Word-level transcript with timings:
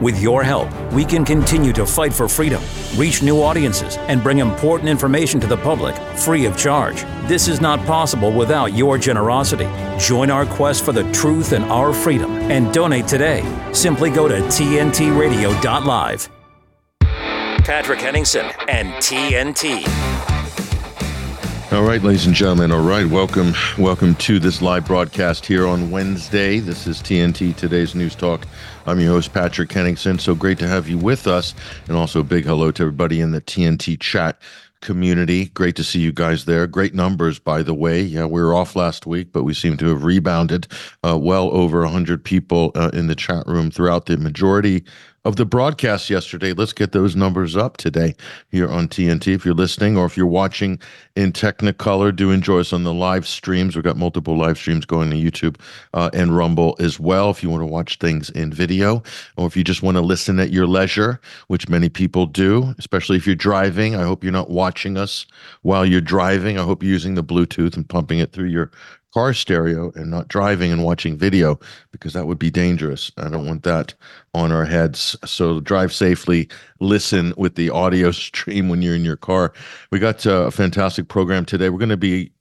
With 0.00 0.20
your 0.20 0.42
help, 0.42 0.68
we 0.92 1.04
can 1.04 1.24
continue 1.24 1.72
to 1.72 1.86
fight 1.86 2.12
for 2.12 2.28
freedom, 2.28 2.62
reach 2.96 3.22
new 3.22 3.40
audiences, 3.40 3.96
and 4.08 4.22
bring 4.22 4.38
important 4.38 4.88
information 4.88 5.38
to 5.40 5.46
the 5.46 5.56
public 5.56 5.94
free 6.18 6.46
of 6.46 6.56
charge. 6.56 7.02
This 7.28 7.46
is 7.48 7.60
not 7.60 7.84
possible 7.86 8.32
without 8.32 8.74
your 8.74 8.98
generosity. 8.98 9.68
Join 9.98 10.30
our 10.30 10.46
quest 10.46 10.84
for 10.84 10.92
the 10.92 11.10
truth 11.12 11.52
and 11.52 11.64
our 11.66 11.92
freedom 11.92 12.32
and 12.50 12.72
donate 12.74 13.06
today. 13.06 13.42
Simply 13.72 14.10
go 14.10 14.26
to 14.26 14.40
tntradio.live. 14.40 16.28
Patrick 17.64 18.00
Henningsen 18.00 18.52
and 18.68 18.92
TNT. 18.94 20.13
All 21.74 21.82
right, 21.82 22.00
ladies 22.00 22.24
and 22.24 22.36
gentlemen. 22.36 22.70
All 22.70 22.84
right, 22.84 23.04
welcome, 23.04 23.52
welcome 23.76 24.14
to 24.16 24.38
this 24.38 24.62
live 24.62 24.86
broadcast 24.86 25.44
here 25.44 25.66
on 25.66 25.90
Wednesday. 25.90 26.60
This 26.60 26.86
is 26.86 27.02
TNT 27.02 27.56
Today's 27.56 27.96
News 27.96 28.14
Talk. 28.14 28.46
I'm 28.86 29.00
your 29.00 29.10
host 29.10 29.34
Patrick 29.34 29.72
Henningsen. 29.72 30.20
So 30.20 30.36
great 30.36 30.60
to 30.60 30.68
have 30.68 30.88
you 30.88 30.98
with 30.98 31.26
us, 31.26 31.52
and 31.88 31.96
also 31.96 32.20
a 32.20 32.22
big 32.22 32.44
hello 32.44 32.70
to 32.70 32.82
everybody 32.84 33.20
in 33.20 33.32
the 33.32 33.40
TNT 33.40 33.98
chat 33.98 34.40
community. 34.82 35.46
Great 35.46 35.74
to 35.74 35.82
see 35.82 35.98
you 35.98 36.12
guys 36.12 36.44
there. 36.44 36.68
Great 36.68 36.94
numbers, 36.94 37.40
by 37.40 37.60
the 37.60 37.74
way. 37.74 38.00
Yeah, 38.02 38.26
we 38.26 38.40
were 38.40 38.54
off 38.54 38.76
last 38.76 39.04
week, 39.04 39.32
but 39.32 39.42
we 39.42 39.52
seem 39.52 39.76
to 39.78 39.88
have 39.88 40.04
rebounded. 40.04 40.68
Uh, 41.02 41.18
well 41.18 41.50
over 41.50 41.80
100 41.80 42.22
people 42.22 42.70
uh, 42.76 42.90
in 42.92 43.08
the 43.08 43.16
chat 43.16 43.48
room 43.48 43.72
throughout 43.72 44.06
the 44.06 44.16
majority 44.16 44.84
of 45.24 45.36
the 45.36 45.46
broadcast 45.46 46.10
yesterday. 46.10 46.52
Let's 46.52 46.74
get 46.74 46.92
those 46.92 47.16
numbers 47.16 47.56
up 47.56 47.78
today 47.78 48.14
here 48.50 48.68
on 48.68 48.88
TNT. 48.88 49.34
If 49.34 49.44
you're 49.44 49.54
listening 49.54 49.96
or 49.96 50.04
if 50.04 50.16
you're 50.16 50.26
watching 50.26 50.78
in 51.16 51.32
Technicolor, 51.32 52.14
do 52.14 52.30
enjoy 52.30 52.60
us 52.60 52.72
on 52.74 52.84
the 52.84 52.92
live 52.92 53.26
streams. 53.26 53.74
We've 53.74 53.84
got 53.84 53.96
multiple 53.96 54.36
live 54.36 54.58
streams 54.58 54.84
going 54.84 55.10
to 55.10 55.16
YouTube 55.16 55.58
uh, 55.94 56.10
and 56.12 56.36
Rumble 56.36 56.76
as 56.78 57.00
well. 57.00 57.30
If 57.30 57.42
you 57.42 57.48
want 57.48 57.62
to 57.62 57.66
watch 57.66 57.98
things 57.98 58.28
in 58.30 58.52
video, 58.52 59.02
or 59.36 59.46
if 59.46 59.56
you 59.56 59.64
just 59.64 59.82
want 59.82 59.96
to 59.96 60.02
listen 60.02 60.38
at 60.38 60.50
your 60.50 60.66
leisure, 60.66 61.20
which 61.48 61.68
many 61.68 61.88
people 61.88 62.26
do, 62.26 62.74
especially 62.78 63.16
if 63.16 63.26
you're 63.26 63.34
driving. 63.34 63.96
I 63.96 64.02
hope 64.02 64.22
you're 64.22 64.32
not 64.32 64.50
watching 64.50 64.98
us 64.98 65.26
while 65.62 65.86
you're 65.86 66.00
driving. 66.02 66.58
I 66.58 66.64
hope 66.64 66.82
you're 66.82 66.92
using 66.92 67.14
the 67.14 67.24
Bluetooth 67.24 67.76
and 67.76 67.88
pumping 67.88 68.18
it 68.18 68.32
through 68.32 68.48
your 68.48 68.70
car 69.14 69.32
stereo 69.32 69.92
and 69.94 70.10
not 70.10 70.26
driving 70.26 70.72
and 70.72 70.82
watching 70.82 71.16
video 71.16 71.58
because 71.92 72.12
that 72.14 72.26
would 72.26 72.38
be 72.38 72.50
dangerous. 72.50 73.12
I 73.16 73.28
don't 73.28 73.46
want 73.46 73.62
that 73.62 73.94
on 74.34 74.50
our 74.50 74.64
heads. 74.64 75.16
So 75.24 75.60
drive 75.60 75.92
safely, 75.92 76.48
listen 76.80 77.32
with 77.36 77.54
the 77.54 77.70
audio 77.70 78.10
stream 78.10 78.68
when 78.68 78.82
you're 78.82 78.96
in 78.96 79.04
your 79.04 79.16
car. 79.16 79.52
We 79.92 80.00
got 80.00 80.26
uh, 80.26 80.46
a 80.46 80.50
fantastic 80.50 81.06
program 81.06 81.44
today. 81.44 81.70
We're 81.70 81.78
going 81.78 81.88
to 81.90 81.96
be 81.96 82.32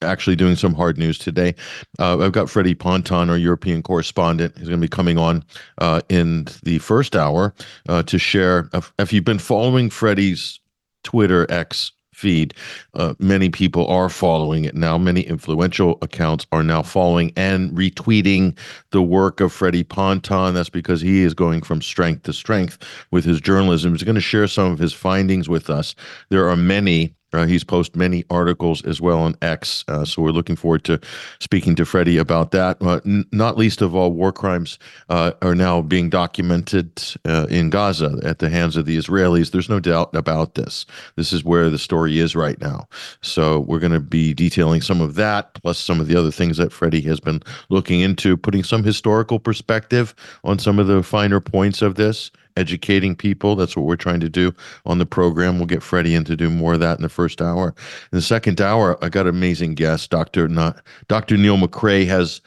actually 0.00 0.34
doing 0.34 0.56
some 0.56 0.74
hard 0.74 0.98
news 0.98 1.18
today. 1.18 1.54
Uh, 1.98 2.18
I've 2.18 2.32
got 2.32 2.50
Freddie 2.50 2.74
Ponton, 2.74 3.30
our 3.30 3.36
European 3.36 3.82
correspondent. 3.82 4.56
He's 4.56 4.68
going 4.68 4.80
to 4.80 4.84
be 4.84 4.88
coming 4.88 5.18
on 5.18 5.44
uh, 5.78 6.00
in 6.08 6.48
the 6.62 6.78
first 6.78 7.14
hour 7.14 7.54
uh, 7.88 8.02
to 8.04 8.18
share. 8.18 8.70
If 8.98 9.12
you've 9.12 9.24
been 9.24 9.38
following 9.38 9.90
Freddie's 9.90 10.58
Twitter 11.04 11.46
X 11.50 11.92
feed. 12.22 12.54
Uh, 12.94 13.14
many 13.18 13.50
people 13.50 13.84
are 13.88 14.08
following 14.08 14.64
it 14.64 14.76
now. 14.76 14.96
Many 14.96 15.22
influential 15.22 15.98
accounts 16.02 16.46
are 16.52 16.62
now 16.62 16.82
following 16.82 17.32
and 17.36 17.72
retweeting 17.72 18.56
the 18.92 19.02
work 19.02 19.40
of 19.40 19.52
Freddie 19.52 19.82
Ponton. 19.82 20.54
That's 20.54 20.70
because 20.70 21.00
he 21.00 21.22
is 21.22 21.34
going 21.34 21.62
from 21.62 21.82
strength 21.82 22.22
to 22.22 22.32
strength 22.32 22.78
with 23.10 23.24
his 23.24 23.40
journalism. 23.40 23.92
He's 23.92 24.04
going 24.04 24.14
to 24.14 24.20
share 24.20 24.46
some 24.46 24.70
of 24.70 24.78
his 24.78 24.92
findings 24.92 25.48
with 25.48 25.68
us. 25.68 25.96
There 26.28 26.48
are 26.48 26.56
many 26.56 27.12
uh, 27.32 27.46
he's 27.46 27.64
posted 27.64 27.96
many 27.96 28.24
articles 28.30 28.84
as 28.84 29.00
well 29.00 29.18
on 29.18 29.36
X, 29.42 29.84
uh, 29.88 30.04
so 30.04 30.22
we're 30.22 30.30
looking 30.30 30.56
forward 30.56 30.84
to 30.84 31.00
speaking 31.40 31.74
to 31.76 31.84
Freddie 31.84 32.18
about 32.18 32.50
that. 32.52 32.76
Uh, 32.80 33.00
n- 33.04 33.26
not 33.32 33.56
least 33.56 33.82
of 33.82 33.94
all, 33.94 34.12
war 34.12 34.32
crimes 34.32 34.78
uh, 35.08 35.32
are 35.42 35.54
now 35.54 35.80
being 35.80 36.10
documented 36.10 37.02
uh, 37.26 37.46
in 37.48 37.70
Gaza 37.70 38.20
at 38.22 38.38
the 38.38 38.48
hands 38.48 38.76
of 38.76 38.86
the 38.86 38.96
Israelis. 38.96 39.50
There's 39.50 39.68
no 39.68 39.80
doubt 39.80 40.14
about 40.14 40.54
this. 40.54 40.86
This 41.16 41.32
is 41.32 41.44
where 41.44 41.70
the 41.70 41.78
story 41.78 42.18
is 42.18 42.36
right 42.36 42.60
now. 42.60 42.86
So 43.22 43.60
we're 43.60 43.78
going 43.78 43.92
to 43.92 44.00
be 44.00 44.34
detailing 44.34 44.80
some 44.80 45.00
of 45.00 45.14
that, 45.14 45.54
plus 45.54 45.78
some 45.78 46.00
of 46.00 46.08
the 46.08 46.16
other 46.16 46.30
things 46.30 46.56
that 46.56 46.72
Freddie 46.72 47.00
has 47.02 47.20
been 47.20 47.42
looking 47.68 48.00
into, 48.00 48.36
putting 48.36 48.64
some 48.64 48.84
historical 48.84 49.38
perspective 49.38 50.14
on 50.44 50.58
some 50.58 50.78
of 50.78 50.86
the 50.86 51.02
finer 51.02 51.40
points 51.40 51.82
of 51.82 51.94
this 51.94 52.30
educating 52.56 53.16
people. 53.16 53.56
That's 53.56 53.76
what 53.76 53.86
we're 53.86 53.96
trying 53.96 54.20
to 54.20 54.28
do 54.28 54.54
on 54.86 54.98
the 54.98 55.06
program. 55.06 55.58
We'll 55.58 55.66
get 55.66 55.82
Freddie 55.82 56.14
in 56.14 56.24
to 56.24 56.36
do 56.36 56.50
more 56.50 56.74
of 56.74 56.80
that 56.80 56.98
in 56.98 57.02
the 57.02 57.08
first 57.08 57.40
hour. 57.40 57.74
In 58.12 58.18
the 58.18 58.22
second 58.22 58.60
hour, 58.60 59.02
I 59.04 59.08
got 59.08 59.26
an 59.26 59.34
amazing 59.34 59.74
guest. 59.74 60.10
Dr. 60.10 60.48
Not, 60.48 60.82
Dr. 61.08 61.36
Niall 61.36 61.58
McCrae 61.58 62.06
has 62.06 62.40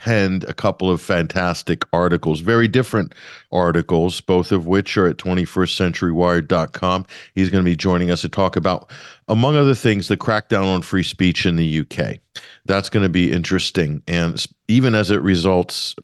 penned 0.00 0.44
a 0.44 0.54
couple 0.54 0.90
of 0.90 1.00
fantastic 1.00 1.84
articles, 1.92 2.40
very 2.40 2.66
different 2.66 3.14
articles, 3.52 4.20
both 4.20 4.50
of 4.50 4.66
which 4.66 4.96
are 4.96 5.06
at 5.06 5.18
21stcenturywired.com. 5.18 7.06
He's 7.34 7.50
going 7.50 7.62
to 7.62 7.70
be 7.70 7.76
joining 7.76 8.10
us 8.10 8.22
to 8.22 8.28
talk 8.28 8.56
about, 8.56 8.90
among 9.28 9.56
other 9.56 9.74
things, 9.74 10.08
the 10.08 10.16
crackdown 10.16 10.74
on 10.74 10.82
free 10.82 11.02
speech 11.02 11.44
in 11.44 11.56
the 11.56 11.80
UK. 11.80 12.18
That's 12.64 12.88
going 12.88 13.02
to 13.02 13.10
be 13.10 13.30
interesting. 13.30 14.02
And 14.08 14.44
even 14.68 14.94
as 14.94 15.10
it 15.10 15.20
results 15.20 15.94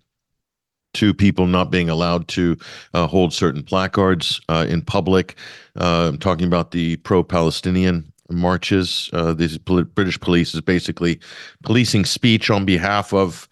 to 0.97 1.15
people 1.15 1.47
not 1.47 1.71
being 1.71 1.89
allowed 1.89 2.29
to 2.29 2.57
uh, 2.95 3.07
hold 3.07 3.33
certain 3.33 3.63
placards 3.63 4.41
uh, 4.49 4.67
in 4.69 4.83
public. 4.83 5.37
Uh, 5.79 6.09
I'm 6.09 6.19
talking 6.19 6.47
about 6.47 6.71
the 6.71 6.97
pro 6.99 7.23
Palestinian 7.23 8.13
marches. 8.31 9.11
Uh, 9.13 9.33
the 9.33 9.59
British 9.95 10.21
police 10.21 10.55
is 10.55 10.61
basically 10.61 11.21
policing 11.63 12.05
speech 12.05 12.51
on 12.51 12.65
behalf 12.65 13.13
of 13.13 13.49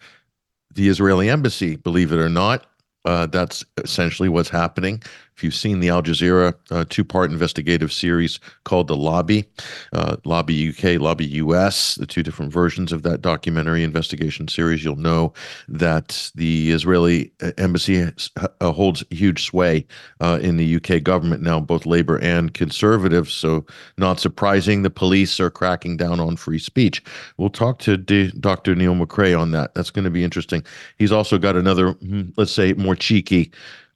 the 0.73 0.89
Israeli 0.89 1.29
embassy, 1.29 1.75
believe 1.77 2.11
it 2.11 2.19
or 2.19 2.29
not. 2.29 2.65
Uh, 3.05 3.27
that's 3.27 3.63
essentially 3.77 4.29
what's 4.29 4.49
happening. 4.49 5.01
If 5.35 5.43
you've 5.43 5.53
seen 5.53 5.81
the 5.81 5.89
Al 5.89 6.01
Jazeera 6.01 6.53
uh, 6.71 6.85
two 6.87 7.03
part 7.03 7.29
investigative 7.29 7.91
series 7.91 8.39
called 8.63 8.87
The 8.87 8.95
Lobby, 8.95 9.45
uh, 9.91 10.15
Lobby 10.23 10.69
UK, 10.69 10.99
Lobby 11.01 11.25
US, 11.25 11.95
the 11.95 12.05
two 12.05 12.23
different 12.23 12.53
versions 12.53 12.93
of 12.93 13.03
that 13.03 13.21
documentary 13.21 13.83
investigation 13.83 14.47
series, 14.47 14.85
you'll 14.85 14.95
know 14.95 15.33
that 15.67 16.31
the 16.35 16.71
Israeli 16.71 17.33
uh, 17.43 17.51
embassy 17.57 17.95
has, 17.97 18.31
uh, 18.37 18.71
holds 18.71 19.03
huge 19.09 19.43
sway 19.43 19.85
uh, 20.21 20.39
in 20.41 20.55
the 20.55 20.77
UK 20.77 21.03
government 21.03 21.41
now, 21.41 21.59
both 21.59 21.85
Labour 21.85 22.17
and 22.19 22.53
Conservative. 22.53 23.29
So, 23.29 23.65
not 23.97 24.21
surprising, 24.21 24.83
the 24.83 24.89
police 24.89 25.37
are 25.41 25.51
cracking 25.51 25.97
down 25.97 26.21
on 26.21 26.37
free 26.37 26.59
speech. 26.59 27.03
We'll 27.37 27.49
talk 27.49 27.79
to 27.79 27.97
D- 27.97 28.31
Dr. 28.39 28.73
Niall 28.73 28.95
McCrae 28.95 29.37
on 29.37 29.51
that. 29.51 29.75
That's 29.75 29.91
going 29.91 30.05
to 30.05 30.11
be 30.11 30.23
interesting. 30.23 30.63
He's 30.97 31.11
also 31.11 31.37
got 31.37 31.57
another, 31.57 31.91
hmm, 31.91 32.29
let's 32.37 32.53
say, 32.53 32.71
more 32.73 32.95
cheeky 32.95 33.51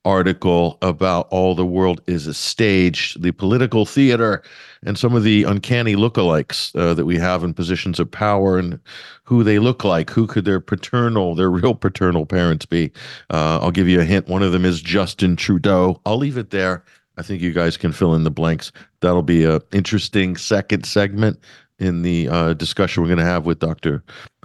article 0.10 0.80
about 0.82 1.28
all 1.30 1.54
the 1.54 1.66
world 1.66 2.02
is 2.08 2.26
a 2.26 2.34
stage, 2.34 3.16
the 3.20 3.32
political 3.32 3.86
theater, 3.86 4.42
and 4.84 4.98
some 4.98 5.14
of 5.14 5.22
the 5.24 5.44
uncanny 5.44 5.96
lookalikes 5.96 6.76
uh, 6.76 6.96
that 6.96 7.06
we 7.06 7.18
have 7.18 7.44
in 7.44 7.54
positions 7.54 8.00
of 8.00 8.10
power 8.10 8.58
and 8.58 8.80
who 9.24 9.44
they 9.44 9.60
look 9.60 9.84
like. 9.84 10.10
Who 10.10 10.26
could 10.26 10.46
their 10.46 10.60
paternal, 10.60 11.36
their 11.36 11.52
real 11.52 11.76
paternal 11.76 12.26
parents 12.26 12.66
be? 12.66 12.92
Uh, 13.30 13.60
I'll 13.62 13.72
give 13.72 13.88
you 13.88 14.02
a 14.02 14.04
hint. 14.04 14.28
One 14.28 14.42
of 14.42 14.52
them 14.52 14.66
is 14.66 14.82
Justin 14.82 15.36
Trudeau. 15.36 16.02
I'll 16.08 16.18
leave 16.18 16.38
it 16.38 16.50
there. 16.50 16.84
I 17.18 17.22
think 17.22 17.42
you 17.42 17.54
guys 17.54 17.78
can 17.78 17.92
fill 17.92 18.16
in 18.16 18.24
the 18.24 18.32
blanks. 18.32 18.72
That'll 19.02 19.22
be 19.22 19.44
a 19.44 19.62
interesting 19.72 20.38
second 20.38 20.86
segment 20.86 21.40
in 21.78 22.02
the 22.02 22.30
uh, 22.30 22.54
discussion 22.54 23.04
we're 23.04 23.10
going 23.10 23.20
to 23.20 23.26
have 23.26 23.46
with 23.46 23.60
Dr. 23.60 24.04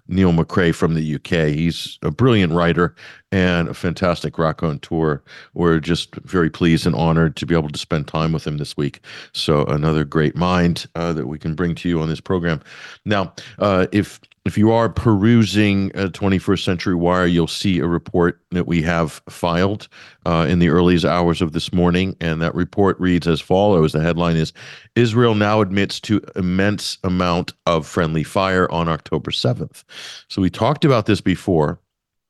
Niall 0.09 0.32
McCrae 0.32 0.75
from 0.75 0.94
the 0.94 1.15
UK. 1.15 1.48
He's 1.48 1.98
a 2.03 2.10
brilliant 2.10 2.53
writer 2.53 2.94
and 3.32 3.69
a 3.69 3.75
fantastic 3.75 4.38
raconteur. 4.38 5.22
We're 5.54 5.81
just 5.81 6.15
very 6.16 6.50
pleased 6.50 6.87
and 6.87 6.94
honored 6.94 7.37
to 7.37 7.47
be 7.47 7.54
able 7.54 7.70
to 7.70 7.78
spend 7.78 8.06
time 8.06 8.32
with 8.32 8.47
him 8.47 8.59
this 8.59 8.76
week. 8.76 9.00
So 9.32 9.65
another 9.65 10.04
great 10.04 10.37
mind 10.37 10.87
uh, 10.94 11.12
that 11.15 11.26
we 11.26 11.38
can 11.38 11.54
bring 11.54 11.75
to 11.76 11.88
you 11.88 12.00
on 12.00 12.09
this 12.09 12.20
program. 12.20 12.60
Now, 13.04 13.32
uh, 13.59 13.87
if 13.92 14.20
if 14.44 14.59
you 14.59 14.71
are 14.71 14.91
perusing 14.91 15.91
uh, 15.97 16.09
21st 16.09 16.65
Century 16.65 16.94
Wire, 16.94 17.27
you'll 17.27 17.47
see 17.47 17.78
a 17.78 17.87
report 17.87 18.41
that 18.50 18.66
we 18.66 18.82
have 18.82 19.22
filed 19.28 19.88
uh, 20.27 20.47
in 20.49 20.59
the 20.59 20.69
earliest 20.69 21.06
hours 21.06 21.41
of 21.41 21.53
this 21.53 21.72
morning. 21.72 22.15
And 22.21 22.42
that 22.42 22.54
report 22.54 23.01
reads 23.01 23.27
as 23.27 23.41
follows 23.41 23.92
The 23.92 24.03
headline 24.03 24.36
is 24.36 24.53
Israel 24.97 25.34
now 25.34 25.63
admits 25.63 25.98
to 26.01 26.21
immense 26.36 26.98
amount 27.04 27.54
of 27.65 27.86
friendly 27.86 28.22
fire 28.22 28.71
on 28.71 28.89
October 28.89 29.30
7th. 29.30 29.83
So 30.28 30.42
we 30.42 30.51
talked 30.51 30.84
about 30.84 31.07
this 31.07 31.22
before. 31.22 31.80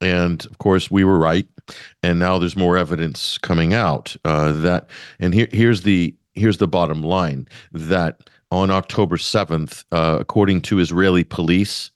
And 0.01 0.45
of 0.47 0.59
course, 0.59 0.91
we 0.91 1.03
were 1.03 1.19
right. 1.19 1.49
And 2.03 2.19
now 2.19 2.39
there's 2.39 2.57
more 2.57 2.77
evidence 2.77 3.39
coming 3.39 3.75
out 3.75 4.15
uh, 4.25 4.53
that, 4.53 4.89
and 5.19 5.35
here, 5.35 5.49
here's 5.51 5.83
the 5.83 6.15
here's 6.35 6.59
the 6.59 6.69
bottom 6.69 7.03
line 7.03 7.49
that 7.73 8.29
on 8.51 8.71
October 8.71 9.17
7th, 9.17 9.85
uh, 9.93 10.19
according 10.21 10.61
to 10.63 10.79
Israeli 10.79 11.25
police, 11.25 11.91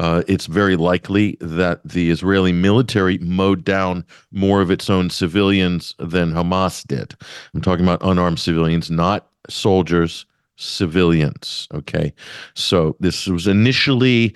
uh, 0.00 0.22
it's 0.26 0.46
very 0.46 0.76
likely 0.76 1.36
that 1.40 1.80
the 1.84 2.10
Israeli 2.10 2.52
military 2.52 3.18
mowed 3.18 3.64
down 3.64 4.04
more 4.32 4.60
of 4.60 4.70
its 4.70 4.90
own 4.90 5.08
civilians 5.10 5.94
than 5.98 6.32
Hamas 6.32 6.86
did. 6.86 7.14
I'm 7.54 7.60
talking 7.60 7.84
about 7.84 8.02
unarmed 8.02 8.40
civilians, 8.40 8.90
not 8.90 9.28
soldiers, 9.48 10.26
civilians. 10.56 11.68
Okay. 11.72 12.12
So 12.54 12.96
this 13.00 13.26
was 13.26 13.46
initially 13.46 14.34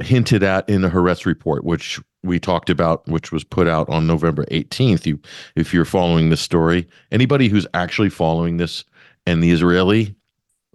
hinted 0.00 0.42
at 0.42 0.68
in 0.68 0.82
the 0.82 0.88
Haaretz 0.88 1.24
report, 1.24 1.64
which 1.64 2.00
we 2.22 2.40
talked 2.40 2.68
about, 2.68 3.06
which 3.06 3.30
was 3.30 3.44
put 3.44 3.68
out 3.68 3.88
on 3.88 4.06
November 4.06 4.44
18th. 4.46 5.06
You, 5.06 5.20
if 5.54 5.72
you're 5.72 5.84
following 5.84 6.30
this 6.30 6.40
story, 6.40 6.86
anybody 7.12 7.48
who's 7.48 7.66
actually 7.74 8.10
following 8.10 8.56
this 8.56 8.84
and 9.26 9.42
the 9.42 9.50
Israeli 9.52 10.14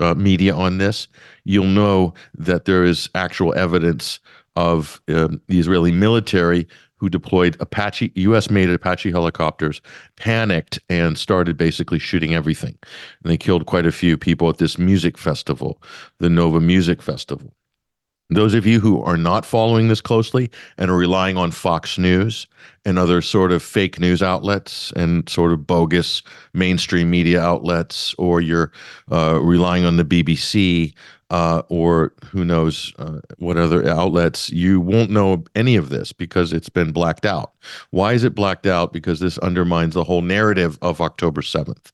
uh, 0.02 0.16
media 0.16 0.54
on 0.56 0.78
this, 0.78 1.08
you'll 1.44 1.66
know 1.66 2.14
that 2.38 2.66
there 2.66 2.84
is 2.84 3.10
actual 3.16 3.54
evidence 3.54 4.20
of 4.56 5.02
uh, 5.08 5.30
the 5.48 5.60
Israeli 5.60 5.92
military 5.92 6.68
who 7.02 7.10
deployed 7.10 7.58
Apache 7.60 8.12
U.S.-made 8.14 8.72
Apache 8.72 9.10
helicopters, 9.10 9.82
panicked 10.18 10.80
and 10.88 11.18
started 11.18 11.58
basically 11.58 11.98
shooting 11.98 12.36
everything. 12.36 12.78
And 13.24 13.32
they 13.32 13.38
killed 13.38 13.66
quite 13.66 13.88
a 13.88 13.92
few 13.92 14.18
people 14.18 14.50
at 14.50 14.60
this 14.60 14.78
music 14.78 15.18
festival, 15.18 15.82
the 16.20 16.30
Nova 16.30 16.60
Music 16.60 17.02
Festival. 17.02 17.56
Those 18.32 18.54
of 18.54 18.66
you 18.66 18.80
who 18.80 19.02
are 19.04 19.18
not 19.18 19.46
following 19.46 19.90
this 19.90 20.00
closely 20.00 20.50
and 20.78 20.90
are 20.90 20.96
relying 20.96 21.36
on 21.36 21.52
Fox 21.52 21.98
News 21.98 22.48
and 22.86 22.98
other 22.98 23.22
sort 23.22 23.52
of 23.52 23.62
fake 23.62 24.00
news 24.00 24.24
outlets 24.24 24.94
and 24.96 25.28
sort 25.28 25.52
of 25.52 25.68
bogus 25.68 26.24
mainstream 26.54 27.10
media 27.10 27.42
outlets, 27.42 28.16
or 28.18 28.40
you're 28.40 28.72
uh, 29.12 29.38
relying 29.42 29.84
on 29.84 29.98
the 29.98 30.06
BBC 30.06 30.94
uh, 31.30 31.62
or 31.70 32.14
who 32.26 32.44
knows 32.46 32.94
uh, 33.00 33.20
what 33.38 33.58
other 33.58 33.88
outlets, 33.88 34.50
you 34.50 34.80
won't 34.80 35.10
know 35.10 35.44
any 35.56 35.76
of 35.78 35.90
this 35.90 36.12
because 36.12 36.52
it's 36.52 36.70
been 36.70 36.92
blacked 36.92 37.26
out. 37.26 37.54
Why 37.90 38.14
is 38.14 38.24
it 38.26 38.36
blacked 38.36 38.66
out? 38.66 38.92
Because 38.92 39.22
this 39.22 39.38
undermines 39.40 39.94
the 39.94 40.04
whole 40.04 40.22
narrative 40.22 40.78
of 40.82 41.00
October 41.00 41.42
7th. 41.42 41.92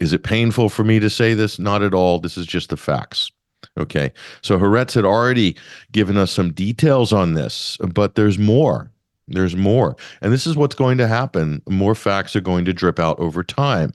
Is 0.00 0.12
it 0.12 0.24
painful 0.24 0.68
for 0.68 0.82
me 0.82 0.98
to 0.98 1.08
say 1.08 1.34
this? 1.34 1.58
Not 1.58 1.82
at 1.82 1.94
all. 1.94 2.18
This 2.18 2.36
is 2.36 2.46
just 2.46 2.70
the 2.70 2.76
facts. 2.76 3.30
Okay. 3.78 4.12
So 4.42 4.58
Haaretz 4.58 4.94
had 4.94 5.04
already 5.04 5.56
given 5.92 6.16
us 6.16 6.30
some 6.30 6.52
details 6.52 7.12
on 7.12 7.34
this, 7.34 7.78
but 7.94 8.14
there's 8.14 8.38
more. 8.38 8.90
There's 9.28 9.56
more. 9.56 9.96
And 10.20 10.32
this 10.32 10.46
is 10.46 10.56
what's 10.56 10.74
going 10.74 10.98
to 10.98 11.06
happen. 11.06 11.62
More 11.68 11.94
facts 11.94 12.34
are 12.34 12.40
going 12.40 12.64
to 12.64 12.72
drip 12.72 12.98
out 12.98 13.18
over 13.20 13.44
time. 13.44 13.92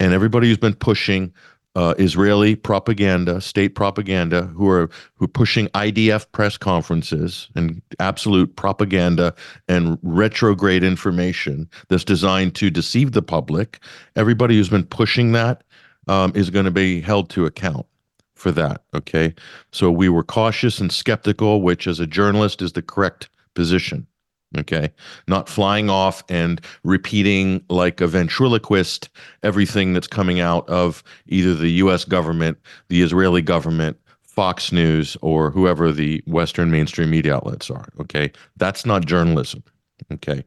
And 0.00 0.12
everybody 0.12 0.48
who's 0.48 0.58
been 0.58 0.74
pushing 0.74 1.32
uh, 1.76 1.94
Israeli 1.98 2.56
propaganda, 2.56 3.40
state 3.40 3.74
propaganda, 3.74 4.44
who 4.46 4.68
are 4.68 4.88
who 5.14 5.26
are 5.26 5.28
pushing 5.28 5.68
IDF 5.68 6.26
press 6.32 6.56
conferences 6.56 7.48
and 7.54 7.82
absolute 8.00 8.56
propaganda 8.56 9.34
and 9.68 9.98
retrograde 10.02 10.82
information 10.82 11.68
that's 11.88 12.04
designed 12.04 12.54
to 12.56 12.70
deceive 12.70 13.12
the 13.12 13.22
public. 13.22 13.78
Everybody 14.16 14.56
who's 14.56 14.70
been 14.70 14.86
pushing 14.86 15.32
that 15.32 15.62
um, 16.08 16.32
is 16.34 16.48
going 16.48 16.64
to 16.64 16.70
be 16.70 17.02
held 17.02 17.28
to 17.30 17.44
account 17.44 17.86
for 18.36 18.52
that. 18.52 18.82
Okay. 18.94 19.34
So 19.72 19.90
we 19.90 20.08
were 20.08 20.22
cautious 20.22 20.78
and 20.78 20.92
skeptical, 20.92 21.62
which 21.62 21.86
as 21.86 21.98
a 21.98 22.06
journalist 22.06 22.62
is 22.62 22.72
the 22.72 22.82
correct 22.82 23.28
position. 23.54 24.06
Okay. 24.56 24.92
Not 25.26 25.48
flying 25.48 25.90
off 25.90 26.22
and 26.28 26.60
repeating 26.84 27.64
like 27.68 28.00
a 28.00 28.06
ventriloquist 28.06 29.08
everything 29.42 29.92
that's 29.92 30.06
coming 30.06 30.38
out 30.38 30.68
of 30.68 31.02
either 31.26 31.54
the 31.54 31.70
US 31.72 32.04
government, 32.04 32.58
the 32.88 33.02
Israeli 33.02 33.42
government, 33.42 33.98
Fox 34.22 34.70
News, 34.70 35.16
or 35.22 35.50
whoever 35.50 35.90
the 35.90 36.22
Western 36.26 36.70
mainstream 36.70 37.10
media 37.10 37.34
outlets 37.34 37.70
are. 37.70 37.88
Okay. 38.00 38.30
That's 38.56 38.86
not 38.86 39.06
journalism. 39.06 39.64
Okay. 40.12 40.44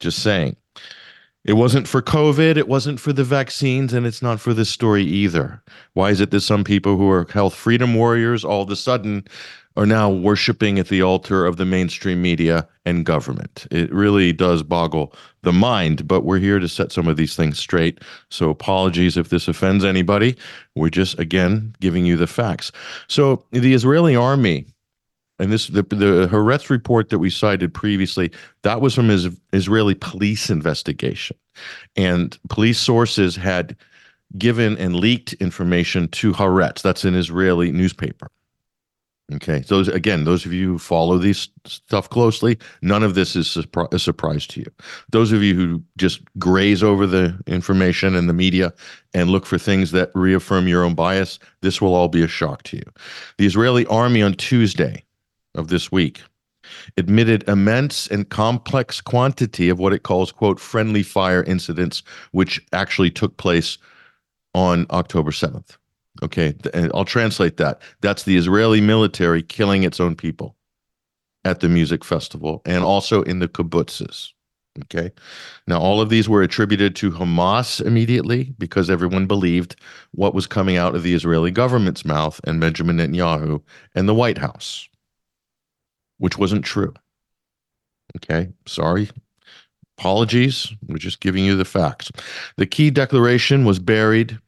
Just 0.00 0.22
saying. 0.22 0.56
It 1.46 1.52
wasn't 1.52 1.86
for 1.86 2.02
COVID, 2.02 2.56
it 2.56 2.66
wasn't 2.66 2.98
for 2.98 3.12
the 3.12 3.22
vaccines, 3.22 3.92
and 3.92 4.04
it's 4.04 4.20
not 4.20 4.40
for 4.40 4.52
this 4.52 4.68
story 4.68 5.04
either. 5.04 5.62
Why 5.92 6.10
is 6.10 6.20
it 6.20 6.32
that 6.32 6.40
some 6.40 6.64
people 6.64 6.96
who 6.96 7.08
are 7.08 7.24
health 7.30 7.54
freedom 7.54 7.94
warriors 7.94 8.44
all 8.44 8.62
of 8.62 8.70
a 8.70 8.74
sudden 8.74 9.24
are 9.76 9.86
now 9.86 10.10
worshiping 10.10 10.80
at 10.80 10.88
the 10.88 11.02
altar 11.02 11.46
of 11.46 11.56
the 11.56 11.64
mainstream 11.64 12.20
media 12.20 12.66
and 12.84 13.06
government? 13.06 13.68
It 13.70 13.92
really 13.92 14.32
does 14.32 14.64
boggle 14.64 15.14
the 15.42 15.52
mind, 15.52 16.08
but 16.08 16.24
we're 16.24 16.40
here 16.40 16.58
to 16.58 16.68
set 16.68 16.90
some 16.90 17.06
of 17.06 17.16
these 17.16 17.36
things 17.36 17.60
straight. 17.60 18.00
So 18.28 18.50
apologies 18.50 19.16
if 19.16 19.28
this 19.28 19.46
offends 19.46 19.84
anybody. 19.84 20.36
We're 20.74 20.90
just, 20.90 21.16
again, 21.20 21.76
giving 21.78 22.04
you 22.04 22.16
the 22.16 22.26
facts. 22.26 22.72
So 23.06 23.44
the 23.52 23.72
Israeli 23.72 24.16
army 24.16 24.66
and 25.38 25.52
this 25.52 25.68
the 25.68 25.82
the 25.82 26.28
Haaretz 26.30 26.70
report 26.70 27.10
that 27.10 27.18
we 27.18 27.30
cited 27.30 27.72
previously 27.74 28.30
that 28.62 28.80
was 28.80 28.94
from 28.94 29.08
his 29.08 29.28
Israeli 29.52 29.94
police 29.94 30.50
investigation, 30.50 31.36
and 31.96 32.38
police 32.48 32.78
sources 32.78 33.36
had 33.36 33.76
given 34.38 34.76
and 34.78 34.96
leaked 34.96 35.34
information 35.34 36.08
to 36.08 36.32
Haaretz. 36.32 36.82
That's 36.82 37.04
an 37.04 37.14
Israeli 37.14 37.70
newspaper. 37.72 38.28
Okay, 39.34 39.62
so 39.62 39.80
again, 39.80 40.22
those 40.22 40.46
of 40.46 40.52
you 40.52 40.68
who 40.68 40.78
follow 40.78 41.18
these 41.18 41.48
stuff 41.64 42.08
closely, 42.08 42.56
none 42.80 43.02
of 43.02 43.16
this 43.16 43.34
is 43.34 43.58
a 43.90 43.98
surprise 43.98 44.46
to 44.46 44.60
you. 44.60 44.66
Those 45.10 45.32
of 45.32 45.42
you 45.42 45.56
who 45.56 45.82
just 45.96 46.20
graze 46.38 46.80
over 46.80 47.08
the 47.08 47.36
information 47.48 48.14
and 48.14 48.28
the 48.28 48.32
media 48.32 48.72
and 49.14 49.28
look 49.28 49.44
for 49.44 49.58
things 49.58 49.90
that 49.90 50.12
reaffirm 50.14 50.68
your 50.68 50.84
own 50.84 50.94
bias, 50.94 51.40
this 51.60 51.80
will 51.80 51.92
all 51.92 52.06
be 52.06 52.22
a 52.22 52.28
shock 52.28 52.62
to 52.64 52.76
you. 52.76 52.84
The 53.38 53.46
Israeli 53.46 53.84
army 53.86 54.22
on 54.22 54.34
Tuesday 54.34 55.02
of 55.56 55.68
this 55.68 55.90
week. 55.90 56.22
Admitted 56.96 57.48
immense 57.48 58.08
and 58.08 58.28
complex 58.28 59.00
quantity 59.00 59.68
of 59.68 59.78
what 59.78 59.92
it 59.92 60.02
calls 60.02 60.32
quote 60.32 60.58
friendly 60.58 61.02
fire 61.02 61.44
incidents 61.44 62.02
which 62.32 62.60
actually 62.72 63.10
took 63.10 63.36
place 63.36 63.78
on 64.54 64.86
October 64.90 65.30
7th 65.30 65.76
okay 66.22 66.54
and 66.74 66.90
I'll 66.94 67.04
translate 67.04 67.56
that. 67.58 67.80
That's 68.00 68.24
the 68.24 68.36
Israeli 68.36 68.80
military 68.80 69.42
killing 69.42 69.82
its 69.82 70.00
own 70.00 70.16
people 70.16 70.56
at 71.44 71.60
the 71.60 71.68
music 71.68 72.04
festival 72.04 72.62
and 72.64 72.82
also 72.84 73.22
in 73.22 73.38
the 73.38 73.48
kibbutzes. 73.48 74.32
Okay 74.84 75.10
now 75.66 75.78
all 75.78 76.00
of 76.00 76.10
these 76.10 76.28
were 76.28 76.42
attributed 76.42 76.96
to 76.96 77.10
Hamas 77.10 77.80
immediately 77.80 78.54
because 78.58 78.90
everyone 78.90 79.26
believed 79.26 79.76
what 80.12 80.34
was 80.34 80.46
coming 80.46 80.76
out 80.76 80.94
of 80.94 81.02
the 81.02 81.14
Israeli 81.14 81.50
government's 81.50 82.04
mouth 82.04 82.40
and 82.44 82.60
Benjamin 82.60 82.98
Netanyahu 82.98 83.62
and 83.94 84.08
the 84.08 84.14
White 84.14 84.38
House 84.38 84.88
which 86.18 86.38
wasn't 86.38 86.64
true. 86.64 86.94
Okay, 88.16 88.48
sorry. 88.66 89.10
Apologies. 89.98 90.72
We're 90.86 90.98
just 90.98 91.20
giving 91.20 91.44
you 91.44 91.56
the 91.56 91.64
facts. 91.64 92.10
The 92.56 92.66
key 92.66 92.90
declaration 92.90 93.64
was 93.64 93.78
buried 93.78 94.38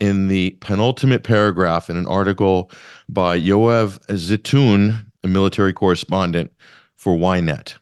in 0.00 0.28
the 0.28 0.50
penultimate 0.60 1.22
paragraph 1.22 1.90
in 1.90 1.96
an 1.96 2.06
article 2.06 2.70
by 3.08 3.38
Yoav 3.38 3.98
Zitun, 4.08 5.04
a 5.22 5.28
military 5.28 5.72
correspondent 5.72 6.52
for 6.96 7.16
Ynet. 7.16 7.74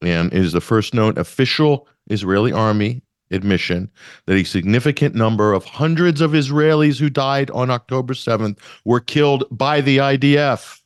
And 0.00 0.32
it 0.32 0.38
is 0.38 0.52
the 0.52 0.60
first 0.60 0.94
known 0.94 1.18
official 1.18 1.88
Israeli 2.08 2.52
army 2.52 3.02
admission 3.30 3.90
that 4.26 4.36
a 4.36 4.44
significant 4.44 5.14
number 5.14 5.52
of 5.52 5.64
hundreds 5.64 6.20
of 6.20 6.32
Israelis 6.32 6.98
who 6.98 7.10
died 7.10 7.50
on 7.50 7.70
October 7.70 8.14
7th 8.14 8.58
were 8.84 9.00
killed 9.00 9.44
by 9.50 9.80
the 9.80 9.98
IDF 9.98 10.80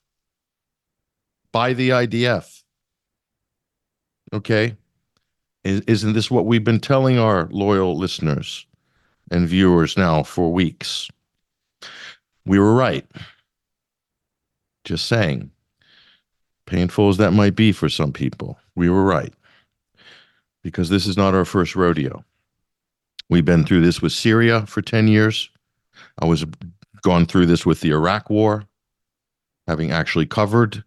by 1.52 1.72
the 1.72 1.90
IDF. 1.90 2.62
Okay? 4.32 4.76
Isn't 5.64 6.12
this 6.12 6.30
what 6.30 6.46
we've 6.46 6.64
been 6.64 6.80
telling 6.80 7.18
our 7.18 7.48
loyal 7.50 7.96
listeners 7.96 8.66
and 9.30 9.48
viewers 9.48 9.96
now 9.96 10.22
for 10.22 10.52
weeks? 10.52 11.10
We 12.46 12.58
were 12.58 12.74
right. 12.74 13.06
Just 14.84 15.06
saying. 15.06 15.50
Painful 16.66 17.08
as 17.08 17.16
that 17.18 17.32
might 17.32 17.56
be 17.56 17.72
for 17.72 17.88
some 17.88 18.12
people, 18.12 18.58
we 18.74 18.88
were 18.88 19.04
right. 19.04 19.32
Because 20.62 20.88
this 20.88 21.06
is 21.06 21.16
not 21.16 21.34
our 21.34 21.44
first 21.44 21.74
rodeo. 21.76 22.24
We've 23.30 23.44
been 23.44 23.64
through 23.64 23.82
this 23.82 24.00
with 24.00 24.12
Syria 24.12 24.66
for 24.66 24.80
10 24.80 25.08
years. 25.08 25.50
I 26.20 26.24
was 26.24 26.44
gone 27.02 27.26
through 27.26 27.46
this 27.46 27.66
with 27.66 27.80
the 27.80 27.90
Iraq 27.90 28.30
war, 28.30 28.64
having 29.66 29.90
actually 29.90 30.26
covered 30.26 30.82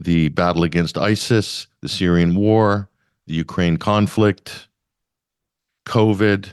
the 0.00 0.28
battle 0.30 0.64
against 0.64 0.98
ISIS, 0.98 1.66
the 1.80 1.88
Syrian 1.88 2.34
war, 2.34 2.88
the 3.26 3.34
Ukraine 3.34 3.76
conflict, 3.76 4.68
COVID, 5.86 6.52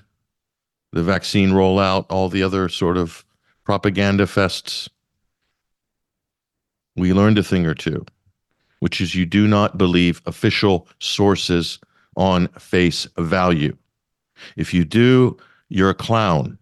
the 0.91 1.03
vaccine 1.03 1.51
rollout, 1.51 2.05
all 2.10 2.29
the 2.29 2.43
other 2.43 2.69
sort 2.69 2.98
of 2.98 3.25
propaganda 3.63 4.25
fests. 4.25 4.89
We 6.95 7.13
learned 7.13 7.38
a 7.38 7.43
thing 7.43 7.65
or 7.65 7.74
two, 7.74 8.05
which 8.79 9.00
is 9.00 9.15
you 9.15 9.25
do 9.25 9.48
not 9.48 9.77
believe 9.77 10.21
official 10.25 10.88
sources 11.00 11.79
on 12.17 12.48
face 12.60 13.07
value. 13.17 13.75
If 14.57 14.74
you 14.74 14.83
do, 14.83 15.38
you're 15.69 15.91
a 15.91 15.95
clown. 15.95 16.57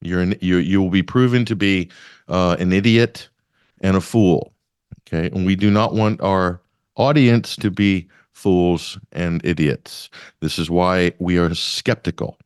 You're 0.00 0.22
an, 0.22 0.34
you 0.40 0.56
you 0.56 0.80
will 0.80 0.90
be 0.90 1.02
proven 1.02 1.44
to 1.44 1.54
be 1.54 1.90
uh, 2.28 2.56
an 2.58 2.72
idiot 2.72 3.28
and 3.82 3.96
a 3.96 4.00
fool. 4.00 4.54
Okay. 5.12 5.34
And 5.34 5.44
we 5.44 5.56
do 5.56 5.70
not 5.70 5.94
want 5.94 6.20
our 6.20 6.60
audience 6.96 7.56
to 7.56 7.70
be 7.70 8.08
fools 8.32 8.98
and 9.12 9.44
idiots. 9.44 10.08
This 10.40 10.58
is 10.58 10.70
why 10.70 11.12
we 11.18 11.36
are 11.36 11.54
skeptical 11.54 12.38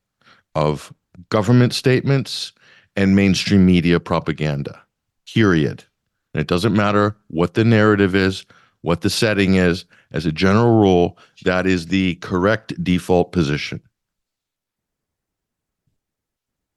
of 0.55 0.93
government 1.29 1.75
statements 1.75 2.53
and 2.97 3.15
mainstream 3.15 3.67
media 3.67 4.01
propaganda, 4.01 4.81
period. 5.33 5.85
And 6.33 6.41
it 6.41 6.47
doesn't 6.47 6.75
matter 6.75 7.17
what 7.29 7.55
the 7.55 7.65
narrative 7.65 8.15
is, 8.15 8.45
what 8.81 9.03
the 9.03 9.11
setting 9.11 9.55
is. 9.55 9.85
As 10.13 10.27
a 10.27 10.33
general 10.33 10.81
rule, 10.81 11.19
that 11.45 11.67
is 11.67 11.87
the 11.87 12.15
correct 12.17 12.73
default 12.83 13.33
position. 13.33 13.81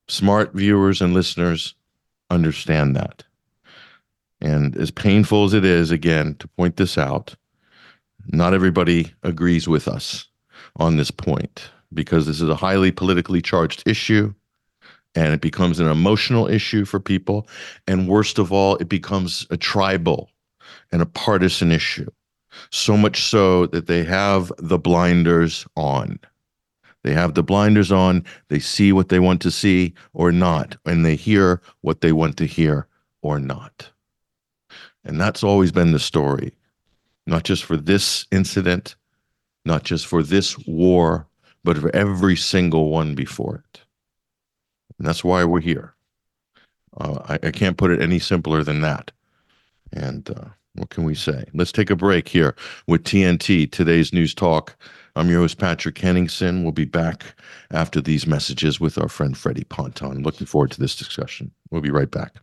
Smart 0.07 0.53
viewers 0.53 1.01
and 1.01 1.13
listeners 1.13 1.75
understand 2.29 2.95
that. 2.95 3.23
And 4.41 4.77
as 4.77 4.91
painful 4.91 5.45
as 5.45 5.53
it 5.53 5.65
is, 5.65 5.91
again, 5.91 6.35
to 6.39 6.47
point 6.49 6.77
this 6.77 6.97
out, 6.97 7.35
not 8.27 8.53
everybody 8.53 9.13
agrees 9.23 9.67
with 9.67 9.87
us 9.87 10.27
on 10.75 10.97
this 10.97 11.11
point 11.11 11.69
because 11.93 12.27
this 12.27 12.41
is 12.41 12.49
a 12.49 12.55
highly 12.55 12.91
politically 12.91 13.41
charged 13.41 13.83
issue 13.87 14.33
and 15.15 15.33
it 15.33 15.41
becomes 15.41 15.79
an 15.79 15.87
emotional 15.87 16.47
issue 16.47 16.85
for 16.85 16.99
people. 16.99 17.47
And 17.87 18.07
worst 18.07 18.37
of 18.37 18.51
all, 18.51 18.75
it 18.77 18.89
becomes 18.89 19.47
a 19.49 19.57
tribal 19.57 20.29
and 20.91 21.01
a 21.01 21.07
partisan 21.07 21.71
issue. 21.71 22.09
So 22.71 22.97
much 22.97 23.23
so 23.23 23.65
that 23.67 23.87
they 23.87 24.03
have 24.03 24.51
the 24.57 24.77
blinders 24.77 25.65
on. 25.75 26.19
They 27.03 27.13
have 27.13 27.35
the 27.35 27.43
blinders 27.43 27.91
on, 27.91 28.25
they 28.49 28.59
see 28.59 28.91
what 28.91 29.09
they 29.09 29.19
want 29.19 29.41
to 29.41 29.51
see 29.51 29.93
or 30.13 30.31
not, 30.31 30.75
and 30.85 31.05
they 31.05 31.15
hear 31.15 31.61
what 31.81 32.01
they 32.01 32.11
want 32.11 32.37
to 32.37 32.45
hear 32.45 32.87
or 33.21 33.39
not. 33.39 33.89
And 35.07 35.19
that's 35.19 35.41
always 35.41 35.71
been 35.71 35.93
the 35.93 35.99
story, 35.99 36.53
not 37.25 37.43
just 37.43 37.63
for 37.63 37.77
this 37.77 38.27
incident, 38.29 38.97
not 39.63 39.83
just 39.83 40.05
for 40.05 40.21
this 40.21 40.57
war, 40.67 41.25
but 41.63 41.77
for 41.77 41.95
every 41.95 42.35
single 42.35 42.89
one 42.89 43.15
before 43.15 43.63
it. 43.71 43.81
And 44.99 45.07
that's 45.07 45.23
why 45.23 45.45
we're 45.45 45.61
here. 45.61 45.93
Uh, 46.97 47.19
I, 47.29 47.47
I, 47.47 47.51
can't 47.51 47.77
put 47.77 47.91
it 47.91 48.01
any 48.01 48.19
simpler 48.19 48.63
than 48.63 48.81
that. 48.81 49.11
And 49.93 50.29
uh, 50.29 50.45
what 50.73 50.89
can 50.89 51.03
we 51.03 51.15
say? 51.15 51.45
Let's 51.53 51.71
take 51.71 51.89
a 51.89 51.95
break 51.95 52.27
here 52.27 52.55
with 52.87 53.03
TNT, 53.03 53.71
today's 53.71 54.11
news 54.11 54.33
talk. 54.33 54.75
I'm 55.15 55.29
your 55.29 55.41
host, 55.41 55.57
Patrick 55.57 55.97
Henningsen. 55.97 56.63
We'll 56.63 56.71
be 56.73 56.85
back 56.85 57.23
after 57.71 58.01
these 58.01 58.27
messages 58.27 58.79
with 58.79 58.97
our 58.97 59.09
friend 59.09 59.37
Freddie 59.37 59.63
Ponton. 59.63 60.23
Looking 60.23 60.47
forward 60.47 60.71
to 60.71 60.79
this 60.79 60.95
discussion. 60.95 61.51
We'll 61.69 61.81
be 61.81 61.91
right 61.91 62.11
back. 62.11 62.35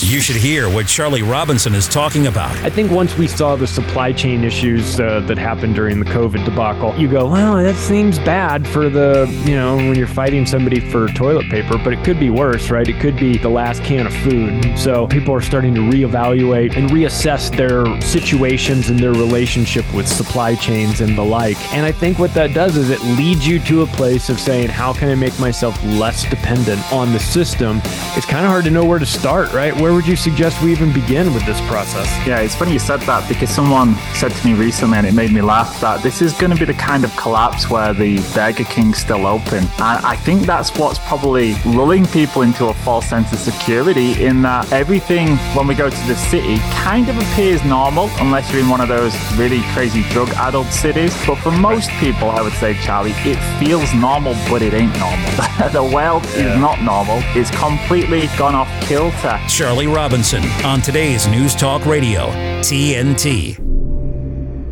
You 0.00 0.20
should 0.20 0.36
hear 0.36 0.68
what 0.68 0.86
Charlie 0.86 1.22
Robinson 1.22 1.74
is 1.74 1.88
talking 1.88 2.26
about. 2.26 2.54
I 2.58 2.68
think 2.68 2.90
once 2.90 3.16
we 3.16 3.26
saw 3.26 3.56
the 3.56 3.66
supply 3.66 4.12
chain 4.12 4.44
issues 4.44 5.00
uh, 5.00 5.20
that 5.20 5.38
happened 5.38 5.74
during 5.74 5.98
the 5.98 6.04
COVID 6.04 6.44
debacle, 6.44 6.94
you 6.96 7.08
go, 7.08 7.26
well, 7.26 7.56
that 7.56 7.74
seems 7.74 8.18
bad 8.18 8.68
for 8.68 8.90
the, 8.90 9.26
you 9.46 9.56
know, 9.56 9.76
when 9.76 9.94
you're 9.94 10.06
fighting 10.06 10.44
somebody 10.44 10.78
for 10.78 11.08
toilet 11.08 11.50
paper, 11.50 11.78
but 11.78 11.94
it 11.94 12.04
could 12.04 12.20
be 12.20 12.28
worse, 12.28 12.68
right? 12.70 12.86
It 12.86 13.00
could 13.00 13.16
be 13.16 13.38
the 13.38 13.48
last 13.48 13.82
can 13.82 14.06
of 14.06 14.14
food. 14.16 14.78
So 14.78 15.06
people 15.06 15.34
are 15.34 15.40
starting 15.40 15.74
to 15.74 15.80
reevaluate 15.80 16.76
and 16.76 16.90
reassess 16.90 17.50
their 17.56 17.84
situations 18.02 18.90
and 18.90 19.00
their 19.00 19.12
relationship 19.12 19.90
with 19.94 20.06
supply 20.06 20.54
chains 20.54 21.00
and 21.00 21.16
the 21.16 21.24
like. 21.24 21.56
And 21.72 21.86
I 21.86 21.92
think 21.92 22.18
what 22.18 22.34
that 22.34 22.52
does 22.52 22.76
is 22.76 22.90
it 22.90 23.02
leads 23.16 23.46
you 23.46 23.58
to 23.60 23.82
a 23.82 23.86
place 23.86 24.28
of 24.28 24.38
saying, 24.38 24.68
how 24.68 24.92
can 24.92 25.08
I 25.08 25.14
make 25.14 25.38
myself 25.40 25.82
less 25.84 26.28
dependent 26.28 26.80
on 26.92 27.12
the 27.14 27.20
system? 27.20 27.80
It's 28.16 28.26
kind 28.26 28.44
of 28.44 28.50
hard 28.50 28.64
to 28.66 28.70
know 28.70 28.84
where 28.84 28.98
to 28.98 29.06
start, 29.06 29.50
right? 29.54 29.63
Right? 29.70 29.80
Where 29.80 29.94
would 29.94 30.06
you 30.06 30.16
suggest 30.16 30.62
we 30.62 30.72
even 30.72 30.92
begin 30.92 31.32
with 31.32 31.46
this 31.46 31.60
process? 31.62 32.06
Yeah, 32.26 32.40
it's 32.40 32.54
funny 32.54 32.72
you 32.72 32.78
said 32.78 33.00
that 33.02 33.26
because 33.28 33.48
someone 33.48 33.94
said 34.14 34.32
to 34.32 34.46
me 34.46 34.52
recently, 34.54 34.98
and 34.98 35.06
it 35.06 35.14
made 35.14 35.32
me 35.32 35.40
laugh, 35.40 35.80
that 35.80 36.02
this 36.02 36.20
is 36.20 36.32
going 36.34 36.52
to 36.52 36.58
be 36.58 36.66
the 36.66 36.74
kind 36.74 37.04
of 37.04 37.16
collapse 37.16 37.70
where 37.70 37.94
the 37.94 38.18
Burger 38.34 38.64
King's 38.64 38.98
still 38.98 39.26
open. 39.26 39.64
And 39.64 39.98
I 40.04 40.16
think 40.16 40.42
that's 40.42 40.76
what's 40.78 40.98
probably 40.98 41.54
lulling 41.64 42.06
people 42.06 42.42
into 42.42 42.66
a 42.66 42.74
false 42.74 43.06
sense 43.06 43.32
of 43.32 43.38
security 43.38 44.22
in 44.24 44.42
that 44.42 44.70
everything, 44.72 45.36
when 45.56 45.66
we 45.66 45.74
go 45.74 45.88
to 45.88 46.06
the 46.06 46.16
city, 46.16 46.58
kind 46.72 47.08
of 47.08 47.16
appears 47.16 47.64
normal 47.64 48.10
unless 48.18 48.52
you're 48.52 48.60
in 48.60 48.68
one 48.68 48.80
of 48.80 48.88
those 48.88 49.14
really 49.36 49.62
crazy 49.72 50.02
drug 50.10 50.28
addled 50.30 50.66
cities. 50.66 51.14
But 51.26 51.36
for 51.36 51.52
most 51.52 51.88
people, 52.00 52.28
I 52.30 52.42
would 52.42 52.52
say, 52.54 52.74
Charlie, 52.82 53.14
it 53.24 53.38
feels 53.58 53.92
normal, 53.94 54.34
but 54.50 54.60
it 54.60 54.74
ain't 54.74 54.96
normal. 54.98 55.30
the 55.72 55.84
world 55.94 56.24
yeah. 56.24 56.52
is 56.52 56.60
not 56.60 56.82
normal. 56.82 57.20
It's 57.34 57.50
completely 57.50 58.28
gone 58.36 58.54
off 58.54 58.68
kilter. 58.82 59.38
Charlie 59.56 59.86
Robinson 59.86 60.42
on 60.64 60.82
today's 60.82 61.28
News 61.28 61.54
Talk 61.54 61.86
Radio, 61.86 62.26
TNT. 62.60 63.54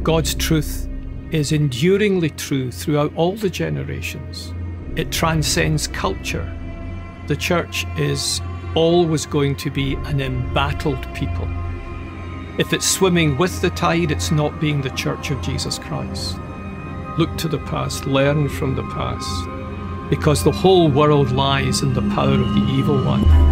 God's 0.03 0.35
truth 0.35 0.89
is 1.31 1.53
enduringly 1.53 2.31
true 2.31 2.73
throughout 2.73 3.15
all 3.15 3.37
the 3.37 3.49
generations. 3.49 4.53
It 4.97 5.13
transcends 5.13 5.87
culture. 5.87 6.53
The 7.29 7.37
church 7.37 7.87
is 7.97 8.41
always 8.75 9.25
going 9.25 9.55
to 9.59 9.71
be 9.71 9.95
an 10.07 10.21
embattled 10.21 11.15
people. 11.15 11.47
If 12.59 12.73
it's 12.73 12.91
swimming 12.91 13.39
with 13.39 13.61
the 13.61 13.71
tide, 13.71 14.11
it's 14.11 14.33
not 14.33 14.61
being 14.61 14.81
the 14.81 14.91
church 14.91 15.31
of 15.31 15.41
Jesus 15.43 15.79
Christ. 15.79 16.37
Look 17.19 17.39
to 17.39 17.47
the 17.47 17.63
past, 17.67 18.07
learn 18.07 18.49
from 18.49 18.75
the 18.75 18.83
past, 18.89 20.11
because 20.11 20.43
the 20.43 20.51
whole 20.51 20.91
world 20.91 21.31
lies 21.31 21.83
in 21.83 21.95
the 21.95 22.03
power 22.17 22.33
of 22.33 22.53
the 22.53 22.67
evil 22.73 23.01
one. 23.05 23.52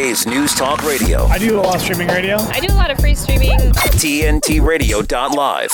Today's 0.00 0.24
News 0.26 0.54
Talk 0.54 0.82
Radio. 0.82 1.26
I 1.26 1.36
do 1.36 1.56
a 1.56 1.60
lot 1.60 1.74
of 1.74 1.82
streaming 1.82 2.08
radio. 2.08 2.38
I 2.38 2.60
do 2.60 2.72
a 2.72 2.74
lot 2.74 2.90
of 2.90 2.98
free 2.98 3.14
streaming. 3.14 3.50
TNTRadio.live. 3.50 5.70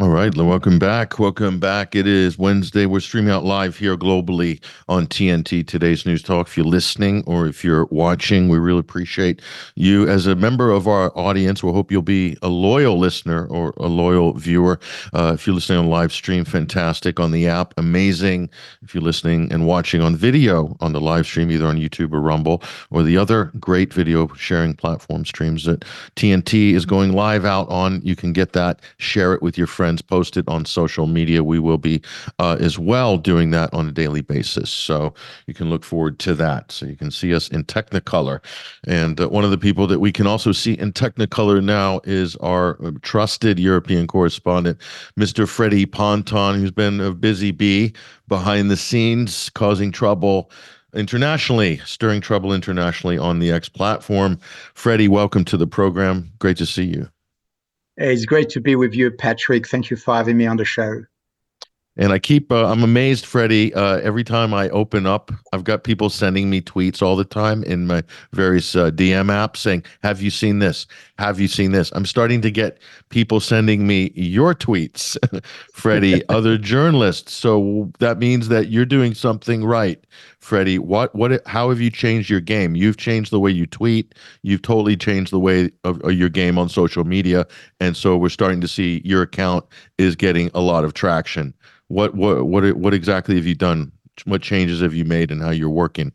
All 0.00 0.10
right, 0.10 0.32
welcome 0.32 0.78
back. 0.78 1.18
Welcome 1.18 1.58
back. 1.58 1.96
It 1.96 2.06
is 2.06 2.38
Wednesday. 2.38 2.86
We're 2.86 3.00
streaming 3.00 3.32
out 3.32 3.42
live 3.42 3.76
here 3.76 3.96
globally 3.96 4.62
on 4.88 5.08
TNT 5.08 5.66
Today's 5.66 6.06
News 6.06 6.22
Talk. 6.22 6.46
If 6.46 6.56
you're 6.56 6.66
listening 6.66 7.24
or 7.26 7.48
if 7.48 7.64
you're 7.64 7.86
watching, 7.86 8.48
we 8.48 8.58
really 8.58 8.78
appreciate 8.78 9.42
you 9.74 10.08
as 10.08 10.28
a 10.28 10.36
member 10.36 10.70
of 10.70 10.86
our 10.86 11.10
audience. 11.18 11.64
We 11.64 11.72
hope 11.72 11.90
you'll 11.90 12.02
be 12.02 12.36
a 12.42 12.48
loyal 12.48 12.96
listener 12.96 13.46
or 13.48 13.74
a 13.78 13.88
loyal 13.88 14.34
viewer. 14.34 14.78
Uh, 15.12 15.32
if 15.34 15.48
you're 15.48 15.54
listening 15.56 15.80
on 15.80 15.88
live 15.88 16.12
stream, 16.12 16.44
fantastic. 16.44 17.18
On 17.18 17.32
the 17.32 17.48
app, 17.48 17.74
amazing. 17.76 18.50
If 18.82 18.94
you're 18.94 19.02
listening 19.02 19.52
and 19.52 19.66
watching 19.66 20.00
on 20.00 20.14
video 20.14 20.76
on 20.78 20.92
the 20.92 21.00
live 21.00 21.26
stream, 21.26 21.50
either 21.50 21.66
on 21.66 21.76
YouTube 21.76 22.12
or 22.12 22.20
Rumble 22.20 22.62
or 22.92 23.02
the 23.02 23.16
other 23.16 23.46
great 23.58 23.92
video 23.92 24.28
sharing 24.34 24.74
platform 24.74 25.24
streams 25.24 25.64
that 25.64 25.84
TNT 26.14 26.74
is 26.74 26.86
going 26.86 27.14
live 27.14 27.44
out 27.44 27.68
on, 27.68 28.00
you 28.04 28.14
can 28.14 28.32
get 28.32 28.52
that, 28.52 28.78
share 28.98 29.34
it 29.34 29.42
with 29.42 29.58
your 29.58 29.66
friends 29.66 29.87
friends, 29.88 30.02
post 30.02 30.36
it 30.36 30.46
on 30.48 30.66
social 30.66 31.06
media. 31.06 31.42
We 31.42 31.58
will 31.58 31.78
be 31.78 32.02
uh, 32.38 32.58
as 32.60 32.78
well 32.78 33.16
doing 33.16 33.52
that 33.52 33.72
on 33.72 33.88
a 33.88 33.92
daily 33.92 34.20
basis. 34.20 34.68
So 34.68 35.14
you 35.46 35.54
can 35.54 35.70
look 35.70 35.82
forward 35.82 36.18
to 36.18 36.34
that. 36.34 36.70
So 36.70 36.84
you 36.84 36.94
can 36.94 37.10
see 37.10 37.34
us 37.34 37.48
in 37.48 37.64
Technicolor. 37.64 38.40
And 38.86 39.18
uh, 39.18 39.30
one 39.30 39.44
of 39.44 39.50
the 39.50 39.56
people 39.56 39.86
that 39.86 39.98
we 39.98 40.12
can 40.12 40.26
also 40.26 40.52
see 40.52 40.74
in 40.74 40.92
Technicolor 40.92 41.64
now 41.64 42.02
is 42.04 42.36
our 42.36 42.76
uh, 42.84 42.90
trusted 43.00 43.58
European 43.58 44.06
correspondent, 44.06 44.78
Mr. 45.18 45.48
Freddie 45.48 45.86
Ponton, 45.86 46.60
who's 46.60 46.70
been 46.70 47.00
a 47.00 47.14
busy 47.14 47.50
bee 47.50 47.94
behind 48.28 48.70
the 48.70 48.76
scenes, 48.76 49.48
causing 49.54 49.90
trouble 49.90 50.50
internationally, 50.94 51.78
stirring 51.86 52.20
trouble 52.20 52.52
internationally 52.52 53.16
on 53.16 53.38
the 53.38 53.50
X 53.50 53.70
platform. 53.70 54.38
Freddie, 54.74 55.08
welcome 55.08 55.46
to 55.46 55.56
the 55.56 55.66
program. 55.66 56.30
Great 56.40 56.58
to 56.58 56.66
see 56.66 56.84
you. 56.84 57.08
It's 57.98 58.24
great 58.24 58.48
to 58.50 58.60
be 58.60 58.76
with 58.76 58.94
you, 58.94 59.10
Patrick. 59.10 59.66
Thank 59.66 59.90
you 59.90 59.96
for 59.96 60.14
having 60.14 60.36
me 60.36 60.46
on 60.46 60.56
the 60.56 60.64
show. 60.64 61.02
And 62.00 62.12
I 62.12 62.20
keep, 62.20 62.52
uh, 62.52 62.70
I'm 62.70 62.84
amazed, 62.84 63.26
Freddie. 63.26 63.74
Uh, 63.74 63.96
every 63.96 64.22
time 64.22 64.54
I 64.54 64.68
open 64.68 65.04
up, 65.04 65.32
I've 65.52 65.64
got 65.64 65.82
people 65.82 66.08
sending 66.08 66.48
me 66.48 66.60
tweets 66.60 67.02
all 67.02 67.16
the 67.16 67.24
time 67.24 67.64
in 67.64 67.88
my 67.88 68.04
various 68.32 68.76
uh, 68.76 68.92
DM 68.92 69.26
apps 69.26 69.56
saying, 69.56 69.82
Have 70.04 70.22
you 70.22 70.30
seen 70.30 70.60
this? 70.60 70.86
Have 71.18 71.40
you 71.40 71.48
seen 71.48 71.72
this? 71.72 71.90
I'm 71.90 72.06
starting 72.06 72.40
to 72.42 72.52
get 72.52 72.78
people 73.08 73.40
sending 73.40 73.84
me 73.84 74.12
your 74.14 74.54
tweets, 74.54 75.16
Freddie, 75.72 76.26
other 76.28 76.56
journalists. 76.56 77.32
So 77.32 77.90
that 77.98 78.20
means 78.20 78.46
that 78.46 78.68
you're 78.68 78.86
doing 78.86 79.12
something 79.12 79.64
right, 79.64 80.00
Freddie. 80.40 80.78
What, 80.78 81.14
what, 81.14 81.46
how 81.46 81.68
have 81.68 81.80
you 81.80 81.90
changed 81.90 82.30
your 82.30 82.40
game? 82.40 82.76
You've 82.76 82.96
changed 82.96 83.30
the 83.30 83.40
way 83.40 83.50
you 83.50 83.66
tweet. 83.66 84.14
You've 84.42 84.62
totally 84.62 84.96
changed 84.96 85.32
the 85.32 85.40
way 85.40 85.70
of, 85.84 86.00
of 86.02 86.12
your 86.12 86.28
game 86.28 86.58
on 86.58 86.68
social 86.68 87.04
media. 87.04 87.46
And 87.80 87.96
so 87.96 88.16
we're 88.16 88.28
starting 88.28 88.60
to 88.60 88.68
see 88.68 89.02
your 89.04 89.22
account 89.22 89.64
is 89.98 90.16
getting 90.16 90.50
a 90.54 90.60
lot 90.60 90.84
of 90.84 90.94
traction. 90.94 91.54
What 91.88 92.14
what 92.14 92.46
what 92.46 92.76
what 92.76 92.94
exactly 92.94 93.36
have 93.36 93.46
you 93.46 93.54
done? 93.54 93.92
What 94.24 94.42
changes 94.42 94.80
have 94.80 94.94
you 94.94 95.04
made 95.04 95.30
and 95.30 95.42
how 95.42 95.50
you're 95.50 95.70
working? 95.70 96.12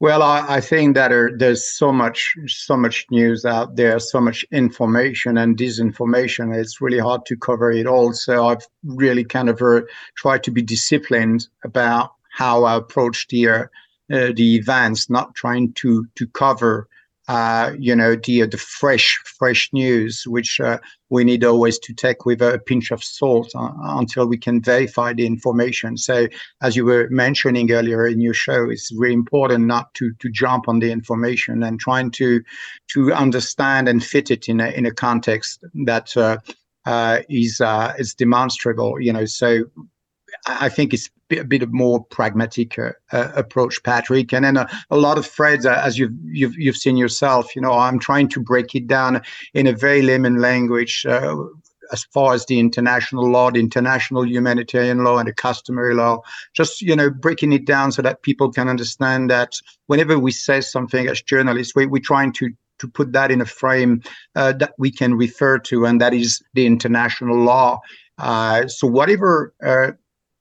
Well, 0.00 0.22
I, 0.22 0.56
I 0.56 0.60
think 0.62 0.94
that 0.94 1.12
are, 1.12 1.30
there's 1.36 1.70
so 1.76 1.92
much 1.92 2.34
so 2.46 2.74
much 2.74 3.04
news 3.10 3.44
out 3.44 3.76
there, 3.76 3.98
so 3.98 4.18
much 4.20 4.46
information 4.50 5.36
and 5.36 5.58
disinformation. 5.58 6.56
It's 6.56 6.80
really 6.80 6.98
hard 6.98 7.26
to 7.26 7.36
cover 7.36 7.70
it 7.70 7.86
all. 7.86 8.14
So 8.14 8.48
I've 8.48 8.66
really 8.82 9.24
kind 9.24 9.50
of 9.50 9.60
uh, 9.60 9.82
tried 10.16 10.42
to 10.44 10.50
be 10.50 10.62
disciplined 10.62 11.48
about 11.64 12.12
how 12.40 12.64
I 12.64 12.74
approach 12.76 13.28
the 13.28 13.48
uh, 13.48 13.66
the 14.08 14.56
events, 14.56 15.10
not 15.10 15.34
trying 15.34 15.74
to 15.74 16.06
to 16.16 16.26
cover 16.28 16.88
uh, 17.28 17.72
you 17.78 17.94
know, 17.94 18.16
the 18.16 18.44
the 18.46 18.56
fresh 18.58 19.16
fresh 19.38 19.70
news, 19.72 20.24
which 20.26 20.58
uh, 20.58 20.78
we 21.10 21.22
need 21.22 21.44
always 21.44 21.78
to 21.78 21.92
take 21.94 22.26
with 22.26 22.42
a 22.42 22.58
pinch 22.66 22.90
of 22.90 23.04
salt 23.04 23.52
uh, 23.54 23.70
until 24.00 24.26
we 24.26 24.36
can 24.36 24.60
verify 24.60 25.12
the 25.12 25.24
information. 25.24 25.96
So, 25.96 26.26
as 26.60 26.74
you 26.74 26.84
were 26.84 27.06
mentioning 27.10 27.70
earlier 27.70 28.04
in 28.08 28.20
your 28.20 28.34
show, 28.34 28.68
it's 28.68 28.90
really 28.96 29.14
important 29.14 29.66
not 29.66 29.94
to 29.94 30.12
to 30.18 30.28
jump 30.28 30.66
on 30.66 30.80
the 30.80 30.90
information 30.90 31.62
and 31.62 31.78
trying 31.78 32.10
to 32.12 32.40
to 32.94 33.12
understand 33.12 33.88
and 33.88 34.02
fit 34.02 34.30
it 34.32 34.48
in 34.48 34.58
a 34.60 34.70
in 34.70 34.86
a 34.86 34.94
context 35.06 35.62
that 35.84 36.16
uh, 36.16 36.38
uh, 36.86 37.18
is 37.28 37.60
uh, 37.60 37.92
is 37.96 38.12
demonstrable. 38.12 39.00
You 39.00 39.12
know, 39.12 39.26
so 39.26 39.64
I 40.46 40.68
think 40.68 40.92
it's 40.94 41.10
a 41.38 41.44
bit 41.44 41.62
of 41.62 41.72
more 41.72 42.04
pragmatic 42.04 42.78
uh, 42.78 42.92
uh, 43.12 43.32
approach, 43.34 43.82
Patrick. 43.82 44.32
And 44.32 44.44
then 44.44 44.56
a, 44.56 44.68
a 44.90 44.96
lot 44.96 45.18
of 45.18 45.26
threads, 45.26 45.66
uh, 45.66 45.80
as 45.84 45.98
you've, 45.98 46.12
you've 46.24 46.56
you've 46.58 46.76
seen 46.76 46.96
yourself. 46.96 47.54
You 47.54 47.62
know, 47.62 47.72
I'm 47.72 47.98
trying 47.98 48.28
to 48.30 48.40
break 48.40 48.74
it 48.74 48.86
down 48.86 49.22
in 49.54 49.66
a 49.66 49.72
very 49.72 50.02
layman 50.02 50.40
language. 50.40 51.06
Uh, 51.06 51.36
as 51.92 52.04
far 52.04 52.34
as 52.34 52.46
the 52.46 52.58
international 52.58 53.28
law, 53.28 53.50
the 53.50 53.58
international 53.58 54.24
humanitarian 54.24 55.02
law, 55.02 55.18
and 55.18 55.26
the 55.26 55.32
customary 55.32 55.94
law, 55.94 56.20
just 56.54 56.80
you 56.80 56.94
know, 56.94 57.10
breaking 57.10 57.52
it 57.52 57.64
down 57.64 57.90
so 57.90 58.00
that 58.02 58.22
people 58.22 58.50
can 58.52 58.68
understand 58.68 59.28
that 59.28 59.54
whenever 59.86 60.18
we 60.18 60.30
say 60.30 60.60
something 60.60 61.08
as 61.08 61.20
journalists, 61.20 61.74
we, 61.74 61.86
we're 61.86 62.00
trying 62.00 62.32
to 62.32 62.50
to 62.78 62.88
put 62.88 63.12
that 63.12 63.30
in 63.30 63.40
a 63.40 63.46
frame 63.46 64.02
uh, 64.36 64.52
that 64.52 64.72
we 64.78 64.90
can 64.90 65.14
refer 65.14 65.58
to, 65.58 65.84
and 65.84 66.00
that 66.00 66.14
is 66.14 66.42
the 66.54 66.66
international 66.66 67.36
law. 67.36 67.78
Uh, 68.18 68.66
so 68.68 68.86
whatever 68.86 69.54
uh, 69.64 69.92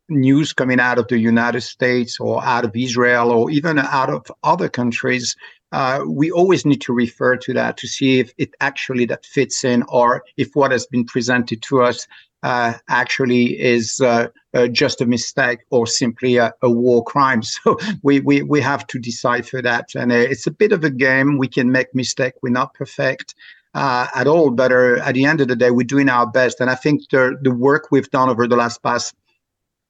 news 0.09 0.53
coming 0.53 0.79
out 0.79 0.97
of 0.97 1.07
the 1.07 1.19
United 1.19 1.61
States 1.61 2.19
or 2.19 2.43
out 2.43 2.65
of 2.65 2.75
Israel 2.75 3.31
or 3.31 3.49
even 3.51 3.79
out 3.79 4.09
of 4.09 4.31
other 4.43 4.69
countries, 4.69 5.35
uh, 5.71 6.03
we 6.07 6.31
always 6.31 6.65
need 6.65 6.81
to 6.81 6.93
refer 6.93 7.37
to 7.37 7.53
that 7.53 7.77
to 7.77 7.87
see 7.87 8.19
if 8.19 8.33
it 8.37 8.49
actually 8.59 9.05
that 9.05 9.25
fits 9.25 9.63
in 9.63 9.83
or 9.89 10.23
if 10.37 10.55
what 10.55 10.71
has 10.71 10.87
been 10.87 11.05
presented 11.05 11.61
to 11.61 11.83
us 11.83 12.07
uh, 12.41 12.73
actually 12.87 13.59
is 13.59 13.99
uh, 13.99 14.27
uh 14.53 14.67
just 14.67 15.01
a 15.01 15.05
mistake 15.05 15.59
or 15.71 15.85
simply 15.85 16.37
a, 16.37 16.53
a, 16.61 16.69
war 16.69 17.03
crime. 17.03 17.41
So 17.63 17.77
we, 18.01 18.21
we, 18.21 18.41
we 18.41 18.61
have 18.61 18.87
to 18.87 18.99
decipher 18.99 19.61
that. 19.61 19.89
And 19.93 20.11
uh, 20.11 20.15
it's 20.15 20.47
a 20.47 20.51
bit 20.51 20.71
of 20.71 20.83
a 20.83 20.89
game. 20.89 21.37
We 21.37 21.49
can 21.49 21.71
make 21.71 21.93
mistake. 21.93 22.33
We're 22.41 22.51
not 22.51 22.73
perfect. 22.73 23.35
Uh, 23.75 24.07
at 24.15 24.25
all, 24.25 24.49
but 24.49 24.71
at 24.71 25.13
the 25.13 25.25
end 25.25 25.41
of 25.41 25.47
the 25.47 25.55
day, 25.55 25.69
we're 25.69 25.85
doing 25.85 26.09
our 26.09 26.25
best, 26.25 26.59
and 26.59 26.71
I 26.71 26.75
think 26.75 27.07
the 27.11 27.37
the 27.43 27.53
work 27.53 27.89
we've 27.91 28.09
done 28.09 28.27
over 28.27 28.47
the 28.47 28.55
last 28.55 28.81
past 28.81 29.13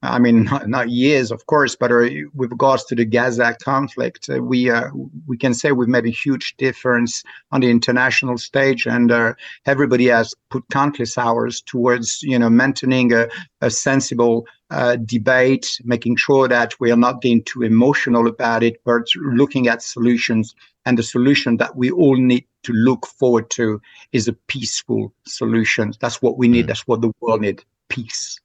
I 0.01 0.17
mean, 0.17 0.45
not, 0.45 0.69
not 0.69 0.89
years, 0.89 1.29
of 1.29 1.45
course, 1.47 1.75
but 1.75 1.91
uh, 1.91 2.07
with 2.33 2.51
regards 2.51 2.85
to 2.85 2.95
the 2.95 3.03
Gaza 3.03 3.55
conflict, 3.61 4.29
uh, 4.29 4.41
we 4.41 4.69
uh, 4.69 4.89
we 5.27 5.37
can 5.37 5.53
say 5.53 5.73
we've 5.73 5.89
made 5.89 6.05
a 6.05 6.09
huge 6.09 6.55
difference 6.55 7.21
on 7.51 7.61
the 7.61 7.69
international 7.69 8.37
stage, 8.37 8.87
and 8.87 9.11
uh, 9.11 9.33
everybody 9.65 10.07
has 10.07 10.33
put 10.49 10.63
countless 10.71 11.17
hours 11.17 11.61
towards, 11.61 12.23
you 12.23 12.39
know, 12.39 12.49
maintaining 12.49 13.11
a, 13.11 13.27
a 13.59 13.69
sensible 13.69 14.45
uh, 14.69 14.95
debate, 14.95 15.81
making 15.83 16.15
sure 16.15 16.47
that 16.47 16.79
we 16.79 16.91
are 16.91 16.97
not 16.97 17.21
getting 17.21 17.43
too 17.43 17.63
emotional 17.63 18.27
about 18.27 18.63
it, 18.63 18.81
but 18.85 19.03
looking 19.15 19.67
at 19.67 19.81
solutions. 19.81 20.55
And 20.85 20.97
the 20.97 21.03
solution 21.03 21.57
that 21.57 21.75
we 21.75 21.91
all 21.91 22.15
need 22.15 22.45
to 22.63 22.71
look 22.71 23.05
forward 23.05 23.49
to 23.51 23.81
is 24.13 24.29
a 24.29 24.33
peaceful 24.47 25.13
solution. 25.25 25.91
That's 25.99 26.21
what 26.21 26.37
we 26.37 26.47
need. 26.47 26.65
Mm. 26.65 26.67
That's 26.69 26.87
what 26.87 27.01
the 27.01 27.11
world 27.19 27.41
needs: 27.41 27.65
peace. 27.89 28.39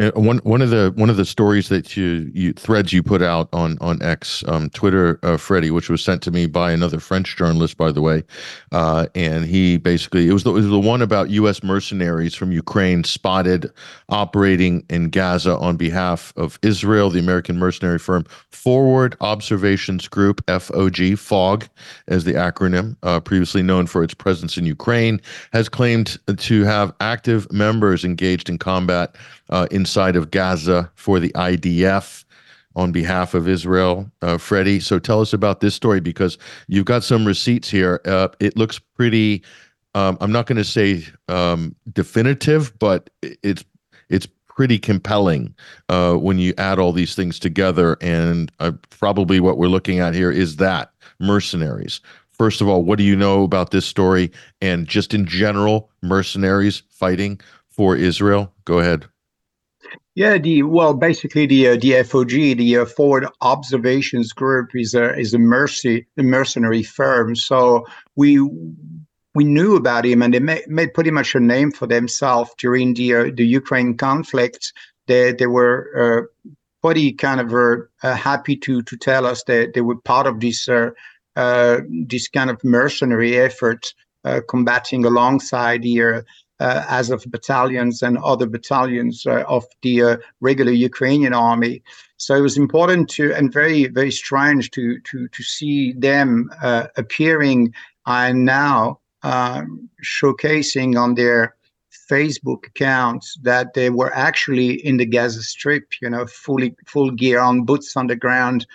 Uh, 0.00 0.10
one 0.14 0.38
one 0.38 0.62
of 0.62 0.70
the 0.70 0.90
one 0.96 1.10
of 1.10 1.18
the 1.18 1.24
stories 1.24 1.68
that 1.68 1.98
you, 1.98 2.30
you 2.32 2.54
threads 2.54 2.94
you 2.94 3.02
put 3.02 3.20
out 3.20 3.46
on 3.52 3.76
on 3.82 4.00
X 4.00 4.42
um, 4.48 4.70
Twitter, 4.70 5.18
uh, 5.22 5.36
Freddie, 5.36 5.70
which 5.70 5.90
was 5.90 6.02
sent 6.02 6.22
to 6.22 6.30
me 6.30 6.46
by 6.46 6.72
another 6.72 6.98
French 6.98 7.36
journalist, 7.36 7.76
by 7.76 7.92
the 7.92 8.00
way, 8.00 8.24
uh, 8.72 9.06
and 9.14 9.44
he 9.44 9.76
basically 9.76 10.30
it 10.30 10.32
was 10.32 10.44
the, 10.44 10.50
it 10.50 10.54
was 10.54 10.68
the 10.68 10.80
one 10.80 11.02
about 11.02 11.28
U.S. 11.28 11.62
mercenaries 11.62 12.34
from 12.34 12.52
Ukraine 12.52 13.04
spotted 13.04 13.70
operating 14.08 14.82
in 14.88 15.10
Gaza 15.10 15.58
on 15.58 15.76
behalf 15.76 16.32
of 16.36 16.58
Israel. 16.62 17.10
The 17.10 17.20
American 17.20 17.58
mercenary 17.58 17.98
firm 17.98 18.24
Forward 18.48 19.14
Observations 19.20 20.08
Group 20.08 20.42
(FOG) 20.48 21.18
FOG, 21.18 21.68
as 22.08 22.24
the 22.24 22.32
acronym, 22.32 22.96
uh, 23.02 23.20
previously 23.20 23.62
known 23.62 23.86
for 23.86 24.02
its 24.02 24.14
presence 24.14 24.56
in 24.56 24.64
Ukraine, 24.64 25.20
has 25.52 25.68
claimed 25.68 26.18
to 26.38 26.64
have 26.64 26.94
active 27.00 27.52
members 27.52 28.06
engaged 28.06 28.48
in 28.48 28.56
combat 28.56 29.16
uh, 29.52 29.66
inside 29.70 30.16
of 30.16 30.30
Gaza 30.30 30.90
for 30.96 31.20
the 31.20 31.28
IDF 31.30 32.24
on 32.74 32.90
behalf 32.90 33.34
of 33.34 33.46
Israel, 33.46 34.10
uh, 34.22 34.38
Freddie. 34.38 34.80
So 34.80 34.98
tell 34.98 35.20
us 35.20 35.34
about 35.34 35.60
this 35.60 35.74
story 35.74 36.00
because 36.00 36.38
you've 36.68 36.86
got 36.86 37.04
some 37.04 37.26
receipts 37.26 37.68
here. 37.68 38.00
Uh, 38.06 38.28
it 38.40 38.56
looks 38.56 38.78
pretty. 38.78 39.42
Um, 39.94 40.16
I'm 40.22 40.32
not 40.32 40.46
going 40.46 40.56
to 40.56 40.64
say 40.64 41.04
um, 41.28 41.76
definitive, 41.92 42.76
but 42.78 43.10
it's 43.20 43.62
it's 44.08 44.26
pretty 44.48 44.78
compelling 44.78 45.54
uh, 45.90 46.14
when 46.14 46.38
you 46.38 46.54
add 46.56 46.78
all 46.78 46.92
these 46.92 47.14
things 47.14 47.38
together. 47.38 47.98
And 48.00 48.50
uh, 48.58 48.72
probably 48.88 49.38
what 49.38 49.58
we're 49.58 49.68
looking 49.68 49.98
at 49.98 50.14
here 50.14 50.30
is 50.30 50.56
that 50.56 50.92
mercenaries. 51.20 52.00
First 52.32 52.62
of 52.62 52.68
all, 52.68 52.82
what 52.82 52.96
do 52.96 53.04
you 53.04 53.16
know 53.16 53.44
about 53.44 53.70
this 53.70 53.84
story 53.84 54.32
and 54.62 54.86
just 54.86 55.12
in 55.12 55.26
general, 55.26 55.90
mercenaries 56.02 56.82
fighting 56.88 57.38
for 57.68 57.96
Israel? 57.96 58.50
Go 58.64 58.78
ahead. 58.78 59.06
Yeah, 60.14 60.36
the 60.38 60.62
well, 60.62 60.94
basically 60.94 61.46
the 61.46 61.68
uh, 61.68 61.76
the 61.76 62.02
FOG, 62.02 62.28
the 62.30 62.78
uh, 62.78 62.84
Forward 62.84 63.26
Observations 63.40 64.32
Group, 64.32 64.70
is 64.74 64.94
a 64.94 65.18
is 65.18 65.32
a 65.32 65.38
mercy 65.38 66.06
a 66.18 66.22
mercenary 66.22 66.82
firm. 66.82 67.34
So 67.34 67.86
we 68.14 68.38
we 69.34 69.44
knew 69.44 69.76
about 69.76 70.04
him, 70.04 70.22
and 70.22 70.34
they 70.34 70.40
made, 70.40 70.68
made 70.68 70.94
pretty 70.94 71.10
much 71.10 71.34
a 71.34 71.40
name 71.40 71.72
for 71.72 71.86
themselves 71.86 72.50
during 72.58 72.94
the 72.94 73.14
uh, 73.14 73.30
the 73.34 73.46
Ukraine 73.46 73.96
conflict. 73.96 74.72
They 75.06 75.32
they 75.32 75.46
were 75.46 75.88
uh, 75.96 76.52
pretty 76.82 77.12
kind 77.12 77.40
of 77.40 77.54
uh, 77.54 77.76
uh, 78.02 78.14
happy 78.14 78.56
to 78.56 78.82
to 78.82 78.96
tell 78.96 79.26
us 79.26 79.42
that 79.44 79.72
they 79.74 79.80
were 79.80 79.96
part 79.96 80.26
of 80.26 80.40
this 80.40 80.66
this 81.36 82.28
kind 82.28 82.50
of 82.50 82.62
mercenary 82.62 83.38
effort, 83.38 83.94
combating 84.48 85.06
alongside 85.06 85.82
the 85.82 86.22
uh, 86.62 86.84
Azov 86.98 87.24
battalions 87.36 88.02
and 88.02 88.18
other 88.18 88.46
battalions 88.46 89.26
uh, 89.26 89.44
of 89.56 89.64
the 89.82 89.94
uh, 90.02 90.16
regular 90.40 90.72
Ukrainian 90.90 91.34
army. 91.34 91.82
So 92.24 92.30
it 92.36 92.40
was 92.48 92.56
important 92.56 93.04
to 93.16 93.24
and 93.36 93.52
very 93.60 93.80
very 94.00 94.12
strange 94.24 94.70
to 94.76 94.84
to 95.08 95.16
to 95.36 95.42
see 95.56 95.92
them 96.08 96.28
appearing 97.02 97.60
and 98.06 98.44
now 98.44 99.00
um, 99.22 99.88
showcasing 100.04 100.90
on 101.02 101.14
their 101.14 101.56
Facebook 102.10 102.66
accounts 102.66 103.38
that 103.42 103.74
they 103.74 103.90
were 103.90 104.12
actually 104.14 104.84
in 104.86 104.96
the 104.96 105.06
Gaza 105.06 105.42
Strip, 105.42 105.86
you 106.00 106.10
know, 106.10 106.26
fully 106.26 106.74
full 106.86 107.10
gear 107.10 107.40
on, 107.40 107.64
boots 107.64 107.96
on 107.96 108.06
the 108.06 108.16
ground. 108.16 108.66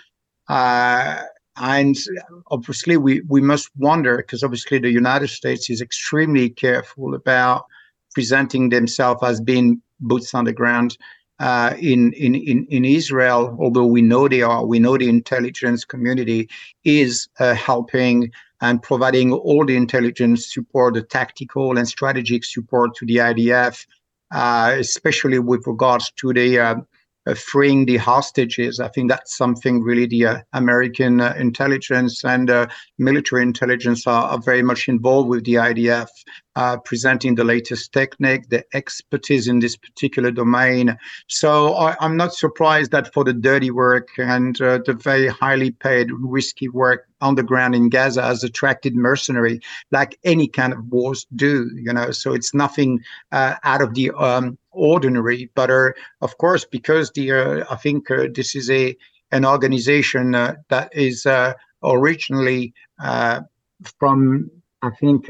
Uh, 0.48 1.22
and 1.56 1.96
obviously, 2.50 2.96
we, 2.96 3.20
we 3.28 3.40
must 3.40 3.70
wonder 3.76 4.16
because 4.18 4.42
obviously 4.42 4.78
the 4.78 4.90
United 4.90 5.28
States 5.28 5.68
is 5.68 5.80
extremely 5.80 6.48
careful 6.48 7.14
about 7.14 7.66
presenting 8.14 8.68
themselves 8.68 9.22
as 9.22 9.40
being 9.40 9.80
boots 10.00 10.34
on 10.34 10.44
the 10.44 10.52
ground 10.52 10.96
uh, 11.40 11.74
in, 11.78 12.12
in, 12.14 12.34
in, 12.34 12.66
in 12.68 12.84
Israel, 12.84 13.56
although 13.60 13.86
we 13.86 14.02
know 14.02 14.28
they 14.28 14.42
are, 14.42 14.66
we 14.66 14.78
know 14.78 14.98
the 14.98 15.08
intelligence 15.08 15.84
community 15.84 16.48
is 16.84 17.28
uh, 17.38 17.54
helping 17.54 18.30
and 18.60 18.82
providing 18.82 19.32
all 19.32 19.64
the 19.64 19.76
intelligence 19.76 20.52
support, 20.52 20.94
the 20.94 21.02
tactical 21.02 21.78
and 21.78 21.86
strategic 21.86 22.44
support 22.44 22.94
to 22.96 23.06
the 23.06 23.16
IDF, 23.16 23.86
uh, 24.32 24.74
especially 24.76 25.38
with 25.38 25.64
regards 25.66 26.10
to 26.16 26.32
the 26.32 26.58
uh, 26.58 26.74
freeing 27.34 27.86
the 27.86 27.96
hostages. 27.96 28.80
I 28.80 28.88
think 28.88 29.10
that's 29.10 29.36
something 29.36 29.82
really 29.82 30.06
the 30.06 30.26
uh, 30.26 30.38
American 30.52 31.20
uh, 31.20 31.34
intelligence 31.38 32.24
and 32.24 32.50
uh, 32.50 32.66
military 32.98 33.42
intelligence 33.42 34.06
are, 34.06 34.24
are, 34.24 34.40
very 34.40 34.62
much 34.62 34.88
involved 34.88 35.28
with 35.28 35.44
the 35.44 35.54
IDF, 35.54 36.08
uh, 36.56 36.76
presenting 36.78 37.34
the 37.34 37.44
latest 37.44 37.92
technique, 37.92 38.48
the 38.48 38.64
expertise 38.72 39.48
in 39.48 39.58
this 39.58 39.76
particular 39.76 40.30
domain. 40.30 40.96
So 41.28 41.74
I, 41.74 41.96
am 42.04 42.16
not 42.16 42.34
surprised 42.34 42.92
that 42.92 43.12
for 43.12 43.24
the 43.24 43.32
dirty 43.32 43.70
work 43.70 44.08
and 44.18 44.60
uh, 44.60 44.78
the 44.86 44.94
very 44.94 45.28
highly 45.28 45.72
paid, 45.72 46.10
risky 46.12 46.68
work 46.68 47.06
on 47.20 47.34
the 47.34 47.42
ground 47.42 47.74
in 47.74 47.88
Gaza 47.88 48.22
has 48.22 48.44
attracted 48.44 48.94
mercenary, 48.94 49.60
like 49.90 50.18
any 50.24 50.46
kind 50.46 50.72
of 50.72 50.86
wars 50.86 51.26
do. 51.34 51.68
You 51.74 51.92
know, 51.92 52.12
so 52.12 52.32
it's 52.32 52.54
nothing 52.54 53.00
out 53.32 53.82
of 53.82 53.94
the 53.94 54.12
um, 54.12 54.56
ordinary. 54.78 55.50
But 55.54 55.70
uh, 55.70 55.90
of 56.20 56.38
course, 56.38 56.64
because 56.64 57.10
the 57.12 57.32
uh, 57.32 57.64
I 57.70 57.76
think 57.76 58.10
uh, 58.10 58.28
this 58.34 58.54
is 58.54 58.70
a 58.70 58.96
an 59.30 59.44
organization 59.44 60.34
uh, 60.34 60.54
that 60.70 60.94
is 60.94 61.26
uh, 61.26 61.54
originally 61.82 62.72
uh, 63.02 63.40
from 63.98 64.50
I 64.82 64.90
think 64.90 65.28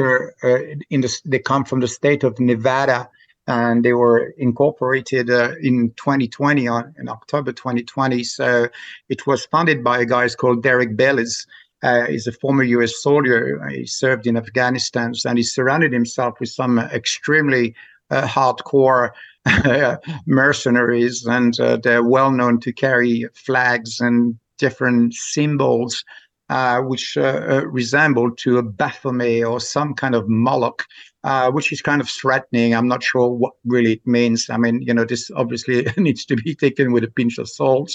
in 0.91 1.01
the 1.01 1.21
they 1.25 1.39
come 1.39 1.65
from 1.65 1.81
the 1.81 1.89
state 1.89 2.25
of 2.25 2.39
Nevada. 2.39 3.09
And 3.51 3.83
they 3.83 3.95
were 3.95 4.35
incorporated 4.37 5.31
in 5.31 5.95
2020, 5.97 6.69
on, 6.69 6.95
in 6.99 7.09
October 7.09 7.51
2020. 7.51 8.23
So 8.23 8.69
it 9.09 9.27
was 9.27 9.47
funded 9.47 9.83
by 9.83 10.01
a 10.01 10.05
guy 10.05 10.29
called 10.29 10.63
Derek 10.63 10.99
Bellis, 10.99 11.47
uh, 11.83 12.07
he's 12.07 12.27
a 12.27 12.33
former 12.33 12.65
U.S. 12.65 13.01
soldier. 13.01 13.67
He 13.69 13.87
served 13.87 14.27
in 14.27 14.37
Afghanistan, 14.37 15.13
and 15.25 15.39
he 15.39 15.45
surrounded 15.45 15.93
himself 15.93 16.41
with 16.41 16.49
some 16.49 16.79
extremely 16.79 17.75
uh, 18.11 18.27
hardcore 18.27 19.11
mercenaries, 20.27 21.25
and 21.27 21.59
uh, 21.61 21.79
they're 21.83 22.05
well 22.05 22.31
known 22.31 22.61
to 22.61 22.73
carry 22.73 23.27
flags 23.35 24.01
and 24.01 24.39
different 24.59 25.15
symbols. 25.15 26.05
Uh, 26.51 26.81
which 26.81 27.15
uh, 27.19 27.43
uh, 27.47 27.67
resemble 27.67 28.31
to 28.31 28.57
a 28.57 28.63
Baphomet 28.63 29.45
or 29.45 29.61
some 29.61 29.93
kind 29.93 30.15
of 30.15 30.27
Moloch, 30.31 30.83
uh, 31.23 31.51
which 31.51 31.71
is 31.71 31.83
kind 31.83 32.01
of 32.01 32.09
threatening. 32.09 32.75
I'm 32.75 32.89
not 32.89 33.03
sure 33.03 33.29
what 33.29 33.53
really 33.67 33.93
it 33.93 34.07
means. 34.07 34.49
I 34.49 34.57
mean, 34.57 34.81
you 34.81 34.95
know, 34.95 35.05
this 35.05 35.31
obviously 35.37 35.87
needs 35.99 36.25
to 36.25 36.37
be 36.37 36.55
taken 36.55 36.91
with 36.93 37.05
a 37.05 37.11
pinch 37.11 37.37
of 37.37 37.51
salt. 37.51 37.95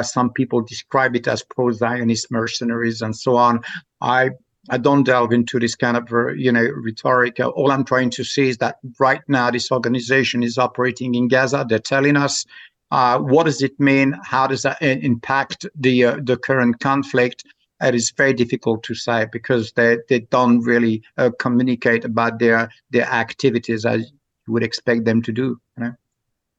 some 0.00 0.32
people 0.32 0.62
describe 0.62 1.14
it 1.16 1.28
as 1.28 1.42
pro-Zionist 1.42 2.30
mercenaries 2.30 3.02
and 3.02 3.14
so 3.14 3.36
on. 3.36 3.60
I 4.00 4.30
I 4.70 4.78
don't 4.78 5.02
delve 5.02 5.32
into 5.32 5.58
this 5.58 5.74
kind 5.74 5.96
of 5.96 6.12
uh, 6.12 6.28
you 6.28 6.52
know 6.52 6.66
rhetoric. 6.76 7.40
All 7.40 7.72
I'm 7.72 7.84
trying 7.84 8.10
to 8.10 8.24
say 8.24 8.48
is 8.48 8.58
that 8.58 8.76
right 8.98 9.22
now 9.28 9.50
this 9.50 9.72
organization 9.72 10.42
is 10.42 10.58
operating 10.58 11.14
in 11.14 11.28
Gaza. 11.28 11.66
They're 11.68 11.78
telling 11.78 12.16
us 12.16 12.46
uh, 12.92 13.18
what 13.18 13.44
does 13.44 13.62
it 13.62 13.78
mean? 13.80 14.14
How 14.22 14.46
does 14.46 14.62
that 14.62 14.80
impact 14.80 15.66
the 15.74 16.04
uh, 16.04 16.16
the 16.22 16.36
current 16.36 16.78
conflict? 16.80 17.44
It 17.80 17.94
is 17.96 18.12
very 18.16 18.34
difficult 18.34 18.84
to 18.84 18.94
say 18.94 19.26
because 19.32 19.72
they, 19.72 19.98
they 20.08 20.20
don't 20.20 20.60
really 20.60 21.02
uh, 21.16 21.30
communicate 21.38 22.04
about 22.04 22.38
their 22.38 22.70
their 22.90 23.06
activities 23.06 23.84
as 23.84 24.12
you 24.46 24.52
would 24.52 24.62
expect 24.62 25.04
them 25.04 25.22
to 25.22 25.32
do. 25.32 25.58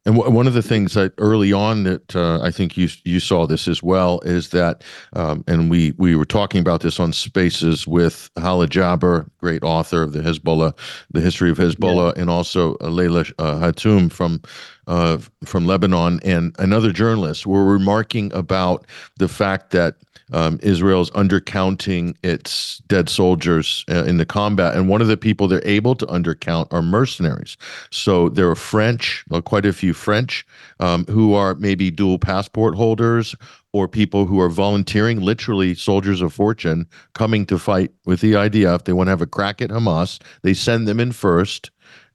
And 0.06 0.16
w- 0.16 0.36
one 0.36 0.48
of 0.48 0.54
the 0.54 0.62
things 0.62 0.94
that 0.94 1.14
early 1.18 1.54
on 1.54 1.84
that 1.84 2.16
uh, 2.16 2.42
I 2.42 2.52
think 2.52 2.78
you 2.78 2.90
you 3.06 3.20
saw 3.20 3.48
this 3.48 3.68
as 3.68 3.82
well 3.82 4.20
is 4.22 4.50
that, 4.50 4.84
um, 5.14 5.44
and 5.48 5.70
we 5.70 5.94
we 5.98 6.16
were 6.16 6.26
talking 6.26 6.60
about 6.60 6.82
this 6.82 7.00
on 7.00 7.14
Spaces 7.14 7.88
with 7.88 8.30
Hala 8.38 8.68
Jaber, 8.68 9.30
great 9.38 9.64
author 9.64 10.04
of 10.04 10.14
the 10.14 10.20
Hezbollah, 10.20 10.78
the 11.12 11.22
history 11.22 11.50
of 11.50 11.58
Hezbollah, 11.58 12.16
yeah. 12.16 12.22
and 12.22 12.30
also 12.30 12.76
uh, 12.82 12.90
Leila 12.90 13.22
uh, 13.40 13.60
Hatoum 13.60 14.12
from 14.12 14.42
uh, 14.88 15.18
from 15.46 15.66
Lebanon, 15.66 16.20
and 16.24 16.56
another 16.60 16.92
journalist 16.92 17.46
were 17.46 17.66
remarking 17.66 18.34
about 18.34 18.86
the 19.18 19.28
fact 19.28 19.72
that 19.72 19.96
um, 20.32 20.60
Israel's 20.64 21.12
undercounting 21.12 22.16
its 22.24 22.80
dead 22.88 23.10
soldiers 23.10 23.86
uh, 23.90 24.04
in 24.04 24.18
the 24.18 24.26
combat. 24.26 24.76
And 24.76 24.90
one 24.90 25.02
of 25.02 25.08
the 25.08 25.18
people 25.18 25.48
they're 25.48 25.66
able 25.66 25.96
to 25.96 26.06
undercount 26.08 26.72
are 26.72 26.82
mercenaries. 26.82 27.56
So 27.92 28.30
there 28.30 28.50
are 28.50 28.56
French, 28.56 29.24
well, 29.30 29.42
quite 29.42 29.66
a 29.66 29.74
few 29.74 29.94
French, 29.94 30.46
um, 30.80 31.06
who 31.06 31.34
are 31.34 31.56
maybe 31.56 31.92
dual 31.92 32.20
passport 32.20 32.76
holders 32.76 33.36
or 33.74 33.88
people 33.88 34.26
who 34.26 34.40
are 34.40 34.50
volunteering, 34.50 35.22
literally 35.22 35.76
soldiers 35.76 36.22
of 36.22 36.34
fortune, 36.34 36.88
coming 37.14 37.46
to 37.48 37.58
fight 37.58 37.92
with 38.06 38.22
the 38.22 38.34
IDF. 38.34 38.86
They 38.86 38.94
want 38.94 39.08
to 39.08 39.12
have 39.12 39.22
a 39.22 39.28
crack 39.28 39.62
at 39.62 39.70
Hamas. 39.70 40.20
They 40.42 40.54
send 40.54 40.88
them 40.88 41.00
in 41.00 41.12
first 41.12 41.72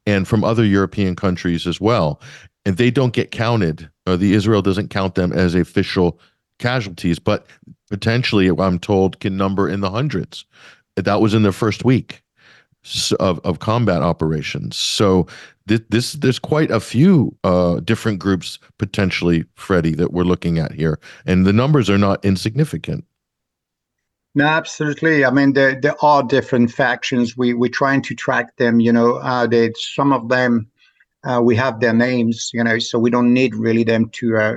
and 0.07 0.27
from 0.27 0.43
other 0.43 0.65
European 0.65 1.15
countries 1.15 1.67
as 1.67 1.81
well. 1.81 2.19
And 2.69 2.77
they 2.77 2.91
don't 2.91 3.15
get 3.15 3.31
counted. 3.31 3.89
Uh, 4.07 4.17
the 4.17 4.35
Israel 4.35 4.61
doesn't 4.61 4.89
count 4.89 5.15
them 5.15 5.33
as 5.33 5.55
official 5.55 6.21
casualties, 6.59 7.19
but 7.19 7.47
potentially, 7.89 8.51
I'm 8.51 8.79
told, 8.79 9.21
can 9.21 9.39
number 9.39 9.71
in 9.71 9.81
the 9.81 9.91
hundreds. 9.91 10.45
That 10.95 11.23
was 11.23 11.33
in 11.33 11.45
the 11.45 11.53
first 11.53 11.83
week 11.83 12.23
of, 13.19 13.41
of 13.43 13.61
combat 13.61 14.03
operations. 14.03 14.77
So 14.77 15.27
th- 15.67 15.87
this 15.89 16.13
there's 16.13 16.39
quite 16.39 16.71
a 16.71 16.79
few 16.79 17.35
uh, 17.43 17.81
different 17.81 18.19
groups 18.19 18.59
potentially, 18.77 19.47
Freddie, 19.55 19.95
that 19.95 20.13
we're 20.13 20.25
looking 20.25 20.59
at 20.59 20.73
here, 20.73 21.01
and 21.25 21.47
the 21.47 21.55
numbers 21.55 21.89
are 21.89 21.97
not 21.97 22.23
insignificant. 22.23 23.07
No, 24.35 24.45
absolutely. 24.45 25.25
I 25.25 25.31
mean, 25.31 25.55
there 25.55 25.81
there 25.81 25.97
are 26.05 26.23
different 26.23 26.71
factions. 26.71 27.35
We 27.35 27.55
we're 27.55 27.71
trying 27.71 28.03
to 28.03 28.15
track 28.15 28.59
them. 28.59 28.79
You 28.79 28.93
know, 28.93 29.15
uh, 29.17 29.47
they 29.47 29.73
some 29.75 30.13
of 30.13 30.29
them 30.29 30.71
uh, 31.29 31.41
we 31.41 31.55
have 31.57 31.81
their 31.81 31.93
names. 31.93 32.51
You 32.53 32.65
know, 32.65 32.79
so 32.79 32.99
we 32.99 33.11
don't 33.11 33.33
need 33.33 33.55
really 33.55 33.85
them 33.85 34.11
to 34.15 34.37
uh, 34.37 34.57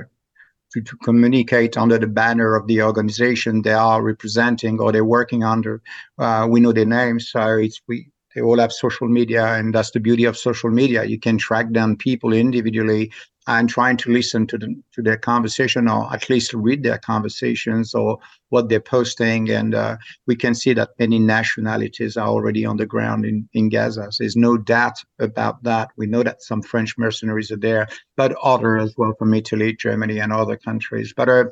to, 0.72 0.80
to 0.80 0.96
communicate 1.04 1.76
under 1.76 1.98
the 1.98 2.06
banner 2.06 2.56
of 2.56 2.66
the 2.66 2.82
organization 2.82 3.62
they 3.62 3.72
are 3.72 4.02
representing 4.02 4.80
or 4.80 4.90
they're 4.90 5.04
working 5.04 5.44
under. 5.44 5.82
Uh, 6.18 6.46
we 6.50 6.60
know 6.60 6.72
their 6.72 6.86
names, 6.86 7.30
so 7.30 7.58
it's 7.58 7.80
we 7.86 8.08
they 8.34 8.40
all 8.40 8.58
have 8.58 8.72
social 8.72 9.08
media, 9.08 9.44
and 9.54 9.74
that's 9.74 9.90
the 9.90 10.00
beauty 10.00 10.24
of 10.24 10.36
social 10.36 10.70
media. 10.70 11.04
You 11.04 11.18
can 11.18 11.36
track 11.36 11.70
down 11.70 11.96
people 11.96 12.32
individually 12.32 13.12
and 13.46 13.68
trying 13.68 13.96
to 13.96 14.12
listen 14.12 14.46
to 14.46 14.58
them 14.58 14.82
to 14.92 15.02
their 15.02 15.16
conversation 15.16 15.88
or 15.88 16.12
at 16.12 16.30
least 16.30 16.54
read 16.54 16.82
their 16.82 16.98
conversations 16.98 17.94
or 17.94 18.18
what 18.50 18.68
they're 18.68 18.80
posting. 18.80 19.50
And 19.50 19.74
uh, 19.74 19.96
we 20.26 20.36
can 20.36 20.54
see 20.54 20.72
that 20.74 20.90
many 20.98 21.18
nationalities 21.18 22.16
are 22.16 22.28
already 22.28 22.64
on 22.64 22.76
the 22.76 22.86
ground 22.86 23.24
in, 23.24 23.48
in 23.52 23.68
gaza. 23.68 24.12
So 24.12 24.22
there's 24.22 24.36
no 24.36 24.56
doubt 24.56 24.98
about 25.18 25.62
that. 25.64 25.90
We 25.96 26.06
know 26.06 26.22
that 26.22 26.42
some 26.42 26.62
french 26.62 26.96
mercenaries 26.98 27.50
are 27.50 27.56
there 27.56 27.88
but 28.16 28.36
other 28.42 28.78
as 28.78 28.94
well 28.96 29.14
from 29.18 29.34
italy 29.34 29.74
germany 29.74 30.18
and 30.18 30.32
other 30.32 30.56
countries. 30.56 31.12
But 31.16 31.28
uh, 31.28 31.44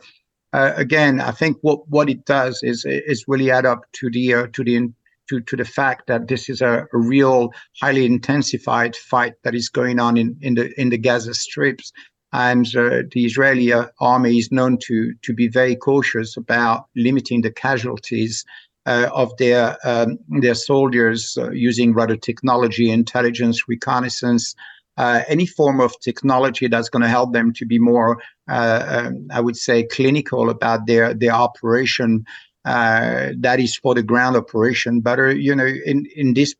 uh, 0.52 0.72
again 0.76 1.20
i 1.20 1.30
think 1.30 1.56
what 1.62 1.88
what 1.88 2.10
it 2.10 2.24
does 2.24 2.60
is 2.64 2.84
is 2.84 3.24
really 3.28 3.50
add 3.52 3.64
up 3.64 3.82
to 3.92 4.10
the 4.10 4.34
uh, 4.34 4.46
to 4.52 4.64
the 4.64 4.74
to, 5.30 5.40
to 5.40 5.56
the 5.56 5.64
fact 5.64 6.06
that 6.08 6.28
this 6.28 6.48
is 6.48 6.60
a, 6.60 6.86
a, 6.92 6.98
real 6.98 7.52
highly 7.80 8.04
intensified 8.04 8.96
fight 8.96 9.34
that 9.44 9.54
is 9.54 9.68
going 9.68 9.98
on 9.98 10.16
in, 10.16 10.36
in 10.42 10.54
the 10.54 10.80
in 10.80 10.90
the 10.90 10.98
Gaza 10.98 11.34
strips. 11.34 11.92
And 12.32 12.66
uh, 12.76 13.02
the 13.10 13.24
Israeli 13.24 13.72
uh, 13.72 13.86
army 14.00 14.38
is 14.38 14.52
known 14.52 14.78
to, 14.86 15.12
to 15.22 15.32
be 15.32 15.48
very 15.48 15.74
cautious 15.74 16.36
about 16.36 16.86
limiting 16.94 17.40
the 17.40 17.50
casualties 17.50 18.44
uh, 18.86 19.08
of 19.12 19.36
their, 19.38 19.76
um, 19.84 20.18
their 20.28 20.54
soldiers 20.54 21.36
uh, 21.36 21.50
using 21.50 21.92
rather 21.92 22.16
technology, 22.16 22.90
intelligence, 22.90 23.68
reconnaissance, 23.68 24.54
uh, 24.96 25.22
any 25.28 25.46
form 25.46 25.80
of 25.80 25.98
technology 26.00 26.68
that's 26.68 26.88
going 26.88 27.02
to 27.02 27.08
help 27.08 27.32
them 27.32 27.52
to 27.54 27.66
be 27.66 27.78
more, 27.78 28.22
uh, 28.48 28.84
um, 28.88 29.26
I 29.32 29.40
would 29.40 29.56
say, 29.56 29.84
clinical 29.84 30.50
about 30.50 30.86
their, 30.86 31.14
their 31.14 31.32
operation. 31.32 32.24
That 32.64 33.56
is 33.58 33.76
for 33.76 33.94
the 33.94 34.02
ground 34.02 34.36
operation. 34.36 35.00
But, 35.00 35.18
you 35.36 35.54
know, 35.54 35.66
in, 35.66 36.06
in 36.16 36.34
this 36.34 36.54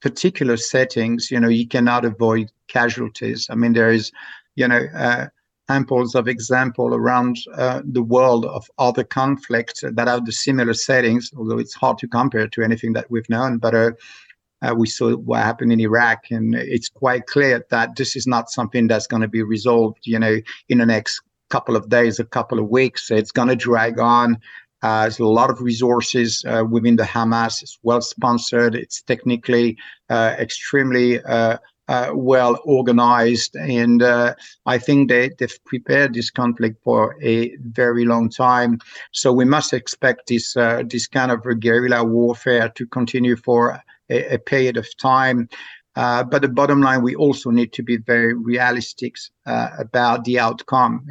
particular 0.00 0.56
settings, 0.56 1.30
you 1.30 1.40
know, 1.40 1.48
you 1.48 1.66
cannot 1.66 2.04
avoid 2.04 2.50
casualties. 2.68 3.48
I 3.50 3.54
mean, 3.54 3.72
there 3.72 3.90
is 3.90 4.12
you 4.56 4.66
know, 4.66 4.86
uh, 4.96 5.26
amples 5.68 6.14
of 6.14 6.28
example 6.28 6.94
around 6.94 7.36
uh, 7.54 7.82
the 7.84 8.02
world 8.02 8.44
of 8.46 8.68
other 8.78 9.04
conflicts 9.04 9.82
that 9.82 10.08
have 10.08 10.24
the 10.24 10.32
similar 10.32 10.74
settings, 10.74 11.30
although 11.36 11.58
it's 11.58 11.74
hard 11.74 11.98
to 11.98 12.08
compare 12.08 12.48
to 12.48 12.62
anything 12.62 12.92
that 12.94 13.10
we've 13.10 13.28
known. 13.28 13.58
But 13.58 13.74
uh, 13.74 13.90
uh, 14.62 14.74
we 14.74 14.86
saw 14.86 15.12
what 15.12 15.42
happened 15.42 15.72
in 15.72 15.80
Iraq, 15.80 16.30
and 16.30 16.54
it's 16.54 16.88
quite 16.88 17.26
clear 17.26 17.64
that 17.70 17.96
this 17.96 18.16
is 18.16 18.26
not 18.26 18.50
something 18.50 18.88
that's 18.88 19.06
going 19.06 19.22
to 19.22 19.28
be 19.28 19.42
resolved, 19.42 19.98
you 20.04 20.18
know, 20.18 20.38
in 20.68 20.78
the 20.78 20.86
next 20.86 21.20
couple 21.50 21.76
of 21.76 21.88
days, 21.88 22.18
a 22.18 22.24
couple 22.24 22.58
of 22.58 22.68
weeks. 22.68 23.10
It's 23.10 23.30
going 23.30 23.48
to 23.48 23.56
drag 23.56 24.00
on. 24.00 24.38
Uh, 24.82 25.02
there's 25.02 25.18
a 25.18 25.24
lot 25.24 25.50
of 25.50 25.60
resources 25.60 26.44
uh, 26.46 26.64
within 26.68 26.96
the 26.96 27.02
Hamas. 27.02 27.62
It's 27.62 27.78
well 27.82 28.00
sponsored. 28.00 28.74
It's 28.74 29.02
technically 29.02 29.76
uh, 30.10 30.34
extremely 30.38 31.22
uh, 31.22 31.58
uh, 31.88 32.10
well 32.14 32.58
organized. 32.64 33.56
And 33.56 34.02
uh, 34.02 34.34
I 34.66 34.78
think 34.78 35.08
they, 35.08 35.30
they've 35.38 35.64
prepared 35.64 36.14
this 36.14 36.30
conflict 36.30 36.82
for 36.82 37.16
a 37.22 37.56
very 37.56 38.04
long 38.04 38.28
time. 38.28 38.78
So 39.12 39.32
we 39.32 39.44
must 39.44 39.72
expect 39.72 40.28
this, 40.28 40.56
uh, 40.56 40.82
this 40.88 41.06
kind 41.06 41.30
of 41.30 41.42
guerrilla 41.60 42.04
warfare 42.04 42.68
to 42.70 42.86
continue 42.86 43.36
for 43.36 43.80
a, 44.10 44.34
a 44.34 44.38
period 44.38 44.76
of 44.76 44.86
time. 44.96 45.48
Uh, 45.94 46.22
but 46.22 46.42
the 46.42 46.48
bottom 46.48 46.82
line, 46.82 47.02
we 47.02 47.14
also 47.14 47.50
need 47.50 47.72
to 47.72 47.82
be 47.82 47.96
very 47.96 48.34
realistic 48.34 49.16
uh, 49.46 49.70
about 49.78 50.24
the 50.24 50.38
outcome 50.38 51.06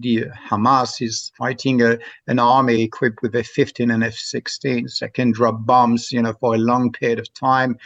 the 0.00 0.26
Hamas 0.48 1.00
is 1.00 1.32
fighting 1.36 1.82
a, 1.82 1.98
an 2.26 2.38
army 2.38 2.82
equipped 2.82 3.22
with 3.22 3.34
F-15 3.34 3.92
and 3.92 4.04
F-16s 4.04 4.98
that 5.00 5.14
can 5.14 5.32
drop 5.32 5.64
bombs, 5.64 6.12
you 6.12 6.22
know, 6.22 6.34
for 6.40 6.54
a 6.54 6.58
long 6.58 6.92
period 6.92 7.18
of 7.18 7.32
time. 7.34 7.76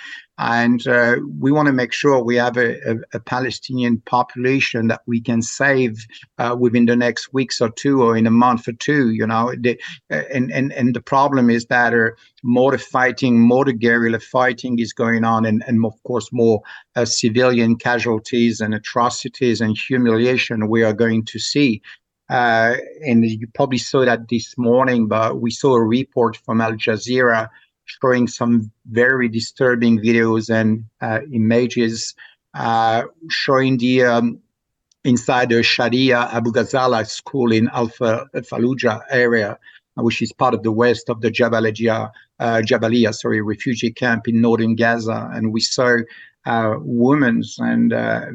And 0.43 0.87
uh, 0.89 1.17
we 1.39 1.53
want 1.53 1.67
to 1.67 1.73
make 1.73 1.93
sure 1.93 2.25
we 2.25 2.37
have 2.37 2.57
a, 2.57 2.77
a, 2.91 2.97
a, 3.13 3.21
Palestinian 3.21 4.01
population 4.07 4.89
that 4.89 5.03
we 5.07 5.21
can 5.21 5.43
save 5.43 6.07
uh, 6.39 6.57
within 6.59 6.87
the 6.87 6.97
next 6.97 7.35
weeks 7.35 7.61
or 7.61 7.69
two 7.69 8.03
or 8.03 8.17
in 8.17 8.27
a 8.27 8.31
month 8.31 8.67
or 8.67 8.73
two, 8.73 9.11
you 9.11 9.27
know. 9.27 9.55
The, 9.61 9.79
uh, 10.11 10.23
and, 10.33 10.51
and, 10.51 10.73
and 10.73 10.97
the 10.97 11.03
problem 11.03 11.51
is 11.51 11.67
that 11.67 11.93
uh, 11.93 12.17
more 12.43 12.79
fighting, 12.79 13.39
more 13.39 13.67
guerrilla 13.67 14.19
fighting 14.19 14.79
is 14.79 14.95
going 14.95 15.25
on, 15.25 15.45
and, 15.45 15.63
and 15.67 15.85
of 15.85 16.03
course, 16.05 16.31
more 16.33 16.63
uh, 16.97 17.05
civilian 17.05 17.77
casualties 17.77 18.63
and 18.63 18.73
atrocities 18.73 19.61
and 19.61 19.77
humiliation 19.77 20.71
we 20.71 20.83
are 20.83 20.95
going 20.95 21.23
to 21.27 21.39
see. 21.39 21.83
Uh, 22.31 22.77
and 23.07 23.27
you 23.27 23.47
probably 23.55 23.77
saw 23.77 24.07
that 24.07 24.29
this 24.31 24.57
morning, 24.57 25.07
but 25.07 25.39
we 25.39 25.51
saw 25.51 25.75
a 25.75 25.85
report 25.85 26.39
from 26.39 26.63
Al 26.63 26.73
Jazeera 26.73 27.51
showing 28.01 28.27
some 28.29 28.71
very 28.87 29.29
disturbing 29.29 29.99
videos 29.99 30.51
and 30.51 30.85
uh, 31.01 31.21
images 31.33 32.15
uh, 32.55 33.05
showing 33.29 33.79
the 33.79 34.05
um, 34.05 34.41
inside 35.05 35.49
the 35.49 35.57
Shadia 35.57 36.33
Abu 36.33 36.53
Ghazala 36.53 37.07
school 37.07 37.53
in 37.53 37.69
Al 37.69 37.89
Fallujah 37.89 39.01
area, 39.11 39.59
which 39.97 40.23
is 40.23 40.33
part 40.33 40.55
of 40.55 40.63
the 40.63 40.73
west 40.73 41.09
of 41.09 41.21
the 41.21 41.31
Jabalia, 41.31 42.11
uh, 42.39 42.63
Jabalia, 42.65 43.15
sorry, 43.15 43.41
refugee 43.41 43.93
camp 43.93 44.29
in 44.29 44.41
northern 44.41 44.75
Gaza, 44.75 45.31
and 45.33 45.53
we 45.53 45.61
saw 45.61 45.99
uh, 46.47 46.75
women 46.81 47.43
and 47.59 47.93
uh, 47.93 48.27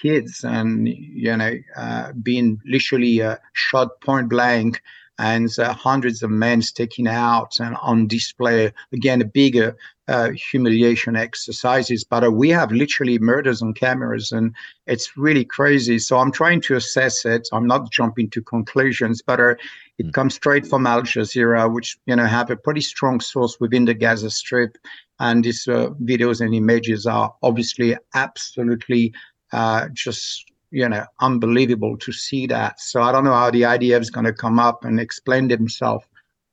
kids 0.00 0.44
and 0.44 0.86
you 0.88 1.34
know 1.36 1.54
uh, 1.76 2.12
being 2.22 2.60
literally 2.66 3.22
uh, 3.22 3.36
shot 3.54 4.00
point 4.02 4.28
blank 4.28 4.82
and 5.20 5.50
uh, 5.58 5.74
hundreds 5.74 6.22
of 6.22 6.30
men 6.30 6.62
sticking 6.62 7.06
out 7.06 7.60
and 7.60 7.76
on 7.82 8.06
display. 8.06 8.72
Again, 8.90 9.20
a 9.20 9.26
bigger 9.26 9.76
uh, 10.08 10.30
humiliation 10.30 11.14
exercises, 11.14 12.04
but 12.04 12.24
uh, 12.24 12.30
we 12.30 12.48
have 12.48 12.72
literally 12.72 13.18
murders 13.18 13.60
on 13.60 13.74
cameras, 13.74 14.32
and 14.32 14.54
it's 14.86 15.18
really 15.18 15.44
crazy. 15.44 15.98
So 15.98 16.16
I'm 16.16 16.32
trying 16.32 16.62
to 16.62 16.74
assess 16.74 17.26
it. 17.26 17.46
I'm 17.52 17.66
not 17.66 17.92
jumping 17.92 18.30
to 18.30 18.42
conclusions, 18.42 19.20
but 19.20 19.38
uh, 19.40 19.54
it 19.98 20.06
mm. 20.06 20.12
comes 20.14 20.34
straight 20.34 20.66
from 20.66 20.86
Al 20.86 21.02
Jazeera, 21.02 21.72
which 21.72 21.98
you 22.06 22.16
know 22.16 22.24
have 22.24 22.50
a 22.50 22.56
pretty 22.56 22.80
strong 22.80 23.20
source 23.20 23.60
within 23.60 23.84
the 23.84 23.94
Gaza 23.94 24.30
Strip, 24.30 24.78
and 25.18 25.44
these 25.44 25.68
uh, 25.68 25.90
videos 26.02 26.40
and 26.40 26.54
images 26.54 27.04
are 27.04 27.34
obviously 27.42 27.94
absolutely 28.14 29.12
uh, 29.52 29.88
just 29.92 30.49
you 30.70 30.88
know, 30.88 31.04
unbelievable 31.20 31.96
to 31.98 32.12
see 32.12 32.46
that. 32.46 32.80
So 32.80 33.02
I 33.02 33.12
don't 33.12 33.24
know 33.24 33.34
how 33.34 33.50
the 33.50 33.62
IDF 33.62 34.00
is 34.00 34.10
going 34.10 34.26
to 34.26 34.32
come 34.32 34.58
up 34.58 34.84
and 34.84 35.00
explain 35.00 35.48
themselves. 35.48 36.04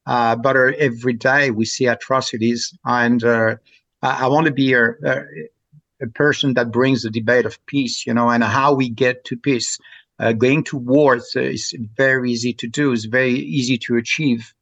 Uh, 0.08 0.36
but 0.36 0.56
uh, 0.56 0.72
every 0.80 1.14
day 1.14 1.52
we 1.52 1.66
see 1.66 1.86
atrocities, 1.86 2.74
and 2.86 3.24
uh, 3.24 3.56
I, 4.02 4.26
I 4.26 4.28
want 4.28 4.46
to 4.48 4.54
be 4.54 4.74
a, 4.74 4.92
a, 5.06 5.22
a, 6.02 6.08
person 6.16 6.54
that 6.54 6.72
brings 6.72 7.04
the 7.04 7.10
debate 7.10 7.46
of 7.46 7.64
peace, 7.66 8.08
you 8.08 8.14
know, 8.14 8.30
and 8.30 8.42
how 8.42 8.74
we 8.74 8.90
get 8.90 9.26
to 9.26 9.36
peace. 9.36 9.78
Uh, 10.20 10.32
going 10.32 10.64
to 10.64 10.78
war 10.78 11.18
is, 11.18 11.36
is, 11.36 11.76
very 11.96 12.32
easy 12.32 12.54
to 12.54 12.68
do. 12.68 12.94
It's 12.94 13.06
very 13.06 13.34
easy 13.34 13.78
to 13.80 13.98
achieve. 13.98 14.54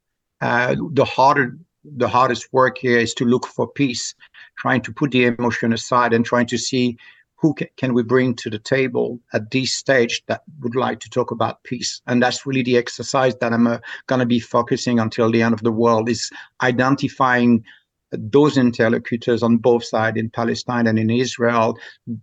Uh, 0.42 0.76
the 0.92 1.06
harder, 1.06 1.58
the 1.86 2.08
hardest 2.08 2.52
work 2.52 2.80
here 2.80 2.98
is 2.98 3.14
to 3.14 3.26
look 3.26 3.46
for 3.46 3.68
peace, 3.68 4.16
trying 4.58 4.82
to 4.82 4.92
put 4.92 5.12
the 5.12 5.26
emotion 5.26 5.72
aside 5.74 6.12
and 6.12 6.26
trying 6.26 6.48
to 6.48 6.58
see 6.58 6.98
who 7.46 7.54
can 7.78 7.94
we 7.94 8.02
bring 8.02 8.34
to 8.34 8.50
the 8.50 8.58
table 8.58 9.20
at 9.34 9.52
this 9.52 9.72
stage 9.72 10.24
that 10.28 10.42
would 10.62 10.76
like 10.76 11.00
to 11.00 11.10
talk 11.10 11.30
about 11.30 11.64
peace 11.64 12.02
and 12.08 12.22
that's 12.22 12.46
really 12.46 12.64
the 12.64 12.78
exercise 12.78 13.36
that 13.36 13.54
i'm 13.54 13.68
uh, 13.68 13.78
going 14.08 14.20
to 14.20 14.26
be 14.26 14.40
focusing 14.40 15.00
until 15.00 15.32
the 15.32 15.44
end 15.44 15.54
of 15.54 15.62
the 15.62 15.72
world 15.72 16.10
is 16.10 16.32
identifying 16.64 17.64
those 18.12 18.58
interlocutors 18.58 19.44
on 19.44 19.58
both 19.58 19.84
sides 19.84 20.18
in 20.18 20.30
palestine 20.30 20.88
and 20.88 20.98
in 20.98 21.12
israel 21.12 21.78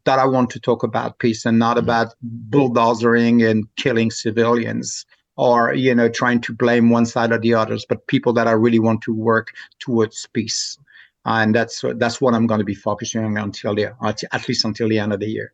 that 0.04 0.18
i 0.18 0.26
want 0.26 0.50
to 0.50 0.58
talk 0.58 0.82
about 0.82 1.18
peace 1.20 1.44
and 1.46 1.58
not 1.58 1.76
mm-hmm. 1.76 1.84
about 1.84 2.14
bulldozering 2.22 3.42
and 3.42 3.64
killing 3.76 4.10
civilians 4.10 5.06
or 5.36 5.72
you 5.72 5.94
know 5.94 6.08
trying 6.08 6.40
to 6.40 6.52
blame 6.52 6.90
one 6.90 7.06
side 7.06 7.30
or 7.30 7.38
the 7.38 7.54
others 7.54 7.86
but 7.88 8.06
people 8.08 8.32
that 8.32 8.48
i 8.48 8.52
really 8.52 8.80
want 8.80 9.00
to 9.02 9.14
work 9.14 9.52
towards 9.78 10.26
peace 10.32 10.76
and 11.24 11.54
that's 11.54 11.84
that's 11.96 12.20
what 12.20 12.34
I'm 12.34 12.46
going 12.46 12.58
to 12.58 12.64
be 12.64 12.74
focusing 12.74 13.24
on 13.24 13.36
until 13.36 13.74
the 13.74 13.94
at 14.02 14.48
least 14.48 14.64
until 14.64 14.88
the 14.88 14.98
end 14.98 15.12
of 15.12 15.20
the 15.20 15.28
year. 15.28 15.52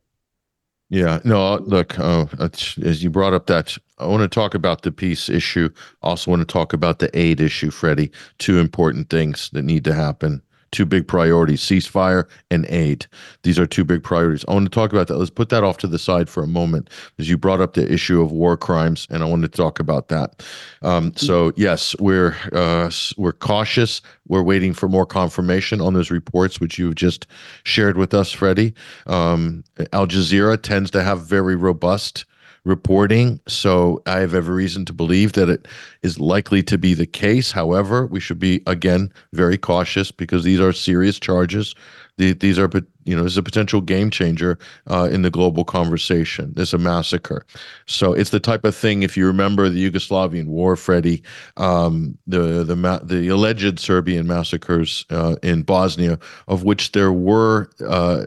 Yeah, 0.91 1.19
no, 1.23 1.57
look, 1.57 1.99
uh, 1.99 2.25
as 2.39 3.03
you 3.03 3.11
brought 3.11 3.35
up 3.35 3.45
that, 3.45 3.77
I 3.99 4.07
want 4.07 4.23
to 4.23 4.27
talk 4.27 4.55
about 4.55 4.81
the 4.81 4.91
peace 4.91 5.29
issue. 5.29 5.69
Also, 6.01 6.31
want 6.31 6.41
to 6.41 6.51
talk 6.51 6.73
about 6.73 6.97
the 6.97 7.15
aid 7.17 7.39
issue, 7.39 7.69
Freddie. 7.69 8.09
Two 8.39 8.57
important 8.57 9.11
things 9.11 9.51
that 9.53 9.61
need 9.61 9.83
to 9.83 9.93
happen 9.93 10.41
two 10.71 10.85
big 10.85 11.07
priorities 11.07 11.61
ceasefire 11.61 12.25
and 12.51 12.65
aid. 12.69 13.07
These 13.43 13.59
are 13.59 13.65
two 13.65 13.83
big 13.83 14.03
priorities. 14.03 14.45
I 14.47 14.53
want 14.53 14.65
to 14.65 14.69
talk 14.69 14.91
about 14.91 15.07
that. 15.07 15.17
Let's 15.17 15.29
put 15.29 15.49
that 15.49 15.63
off 15.63 15.77
to 15.79 15.87
the 15.87 15.99
side 15.99 16.29
for 16.29 16.43
a 16.43 16.47
moment 16.47 16.89
because 17.15 17.29
you 17.29 17.37
brought 17.37 17.61
up 17.61 17.73
the 17.73 17.91
issue 17.91 18.21
of 18.21 18.31
war 18.31 18.57
crimes, 18.57 19.07
and 19.09 19.23
I 19.23 19.25
want 19.25 19.41
to 19.43 19.47
talk 19.47 19.79
about 19.79 20.09
that. 20.09 20.43
Um, 20.81 21.13
so, 21.15 21.51
yes, 21.55 21.95
we're, 21.99 22.35
uh, 22.53 22.91
we're 23.17 23.33
cautious. 23.33 24.01
We're 24.27 24.43
waiting 24.43 24.73
for 24.73 24.87
more 24.87 25.05
confirmation 25.05 25.81
on 25.81 25.93
those 25.93 26.11
reports, 26.11 26.59
which 26.59 26.77
you've 26.77 26.95
just 26.95 27.27
shared 27.63 27.97
with 27.97 28.13
us, 28.13 28.31
Freddie. 28.31 28.73
Um, 29.07 29.63
Al 29.93 30.07
Jazeera 30.07 30.61
tends 30.61 30.91
to 30.91 31.03
have 31.03 31.21
very 31.21 31.55
robust 31.55 32.25
reporting. 32.63 33.39
So 33.47 34.01
I 34.05 34.19
have 34.19 34.33
every 34.33 34.55
reason 34.55 34.85
to 34.85 34.93
believe 34.93 35.33
that 35.33 35.49
it 35.49 35.67
is 36.01 36.19
likely 36.19 36.63
to 36.63 36.77
be 36.77 36.93
the 36.93 37.05
case. 37.05 37.51
However, 37.51 38.05
we 38.05 38.19
should 38.19 38.39
be, 38.39 38.61
again, 38.67 39.11
very 39.33 39.57
cautious 39.57 40.11
because 40.11 40.43
these 40.43 40.59
are 40.59 40.73
serious 40.73 41.19
charges. 41.19 41.75
these 42.17 42.59
are 42.59 42.69
you 43.05 43.15
know, 43.15 43.25
is 43.25 43.37
a 43.37 43.43
potential 43.43 43.81
game 43.81 44.09
changer 44.09 44.57
uh, 44.87 45.09
in 45.11 45.21
the 45.21 45.29
global 45.29 45.63
conversation. 45.63 46.53
There's 46.55 46.73
a 46.73 46.77
massacre. 46.77 47.45
So 47.85 48.13
it's 48.13 48.29
the 48.29 48.39
type 48.39 48.65
of 48.65 48.75
thing, 48.75 49.03
if 49.03 49.17
you 49.17 49.25
remember 49.25 49.69
the 49.69 49.89
Yugoslavian 49.89 50.47
war, 50.47 50.75
Freddie, 50.75 51.23
um, 51.57 52.17
the, 52.27 52.63
the, 52.63 53.01
the 53.03 53.27
alleged 53.29 53.79
Serbian 53.79 54.27
massacres 54.27 55.05
uh, 55.09 55.35
in 55.41 55.63
Bosnia, 55.63 56.19
of 56.47 56.63
which 56.63 56.91
there 56.91 57.13
were 57.13 57.69
uh, 57.87 58.25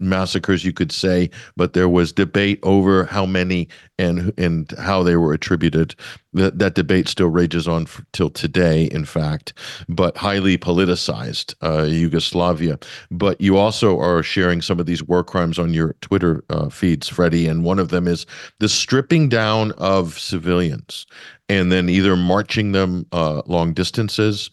massacres, 0.00 0.64
you 0.64 0.72
could 0.72 0.92
say, 0.92 1.30
but 1.56 1.72
there 1.72 1.88
was 1.88 2.12
debate 2.12 2.58
over 2.62 3.04
how 3.04 3.24
many 3.26 3.68
and, 3.98 4.32
and 4.36 4.72
how 4.78 5.02
they 5.02 5.16
were 5.16 5.32
attributed. 5.32 5.94
That, 6.32 6.58
that 6.58 6.74
debate 6.74 7.06
still 7.08 7.28
rages 7.28 7.68
on 7.68 7.82
f- 7.82 8.02
till 8.12 8.28
today, 8.28 8.86
in 8.86 9.04
fact, 9.04 9.52
but 9.88 10.16
highly 10.16 10.58
politicized 10.58 11.54
uh, 11.62 11.84
Yugoslavia. 11.84 12.78
But 13.12 13.40
you 13.40 13.56
also 13.56 13.83
also 13.84 14.00
are 14.00 14.22
sharing 14.22 14.62
some 14.62 14.80
of 14.80 14.86
these 14.86 15.02
war 15.02 15.22
crimes 15.22 15.58
on 15.58 15.74
your 15.74 15.94
Twitter 16.00 16.44
uh, 16.50 16.68
feeds, 16.68 17.08
Freddie, 17.08 17.46
and 17.46 17.64
one 17.64 17.78
of 17.78 17.88
them 17.88 18.08
is 18.08 18.26
the 18.58 18.68
stripping 18.68 19.28
down 19.28 19.72
of 19.72 20.18
civilians 20.18 21.06
and 21.48 21.70
then 21.70 21.88
either 21.88 22.16
marching 22.16 22.72
them 22.72 23.06
uh, 23.12 23.42
long 23.46 23.74
distances 23.74 24.50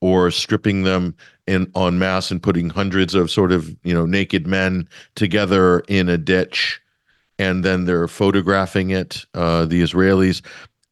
or 0.00 0.30
stripping 0.30 0.82
them 0.82 1.14
in 1.46 1.70
en 1.76 1.98
masse 1.98 2.30
and 2.30 2.42
putting 2.42 2.70
hundreds 2.70 3.14
of 3.14 3.30
sort 3.30 3.52
of 3.52 3.76
you 3.84 3.94
know 3.94 4.06
naked 4.06 4.46
men 4.46 4.88
together 5.14 5.80
in 5.88 6.08
a 6.08 6.18
ditch 6.18 6.80
and 7.38 7.64
then 7.64 7.84
they're 7.84 8.08
photographing 8.08 8.90
it 8.90 9.24
uh, 9.34 9.64
the 9.64 9.82
israelis. 9.82 10.42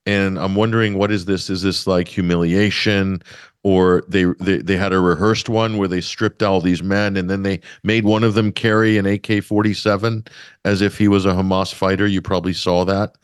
And 0.07 0.39
i'm 0.39 0.55
wondering 0.55 0.95
what 0.95 1.11
is 1.11 1.25
this? 1.25 1.51
Is 1.51 1.63
this 1.63 1.87
like 1.87 2.09
humiliation 2.09 3.23
or 3.63 4.03
they, 4.09 4.25
they 4.41 4.59
they 4.59 4.77
had 4.77 4.93
a 4.93 5.01
rehearsed 5.01 5.49
one 5.49 5.77
where 5.77 5.89
they 5.89 6.01
stripped 6.01 6.43
all 6.43 6.61
these 6.61 6.83
men 6.83 7.17
and 7.17 7.29
then 7.29 7.43
they 7.43 7.61
made 7.85 8.05
one 8.05 8.25
of 8.25 8.35
them 8.35 8.53
carry 8.53 8.97
an 8.97 9.07
AK-47 9.07 10.27
as 10.65 10.81
if 10.81 10.97
he 10.97 11.09
was 11.09 11.27
a 11.27 11.33
Hamas 11.33 11.73
fighter. 11.73 12.07
You 12.07 12.23
probably 12.23 12.55
saw 12.55 12.85
that. 12.85 13.17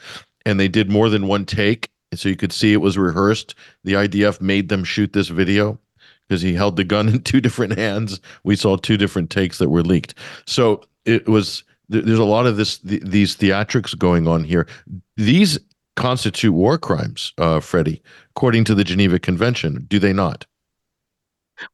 And 0.44 0.60
they 0.60 0.68
did 0.68 0.90
more 0.90 1.08
than 1.08 1.26
one 1.26 1.44
take 1.44 1.90
so 2.14 2.28
you 2.28 2.36
could 2.36 2.52
see 2.52 2.72
it 2.72 2.80
was 2.80 2.96
rehearsed. 2.96 3.54
The 3.84 3.94
IDF 3.94 4.40
made 4.40 4.68
them 4.68 4.84
shoot 4.84 5.12
this 5.12 5.28
video 5.28 5.78
because 6.28 6.42
he 6.42 6.54
held 6.54 6.76
the 6.76 6.84
gun 6.84 7.08
in 7.12 7.22
two 7.22 7.40
different 7.40 7.78
hands. 7.78 8.20
We 8.44 8.56
saw 8.56 8.76
two 8.76 8.96
different 8.96 9.30
takes 9.30 9.58
that 9.58 9.70
were 9.70 9.82
leaked. 9.82 10.14
So 10.46 10.82
it 11.04 11.28
was 11.28 11.64
there's 11.88 12.18
a 12.18 12.24
lot 12.24 12.46
of 12.46 12.56
this 12.56 12.78
these 12.78 13.36
theatrics 13.36 13.96
going 13.96 14.26
on 14.26 14.44
here. 14.44 14.66
These 15.16 15.58
constitute 15.96 16.54
war 16.54 16.78
crimes, 16.78 17.32
uh, 17.38 17.60
Freddie, 17.60 18.02
according 18.30 18.64
to 18.64 18.74
the 18.74 18.84
Geneva 18.84 19.18
Convention, 19.18 19.86
do 19.88 19.98
they 19.98 20.12
not? 20.12 20.46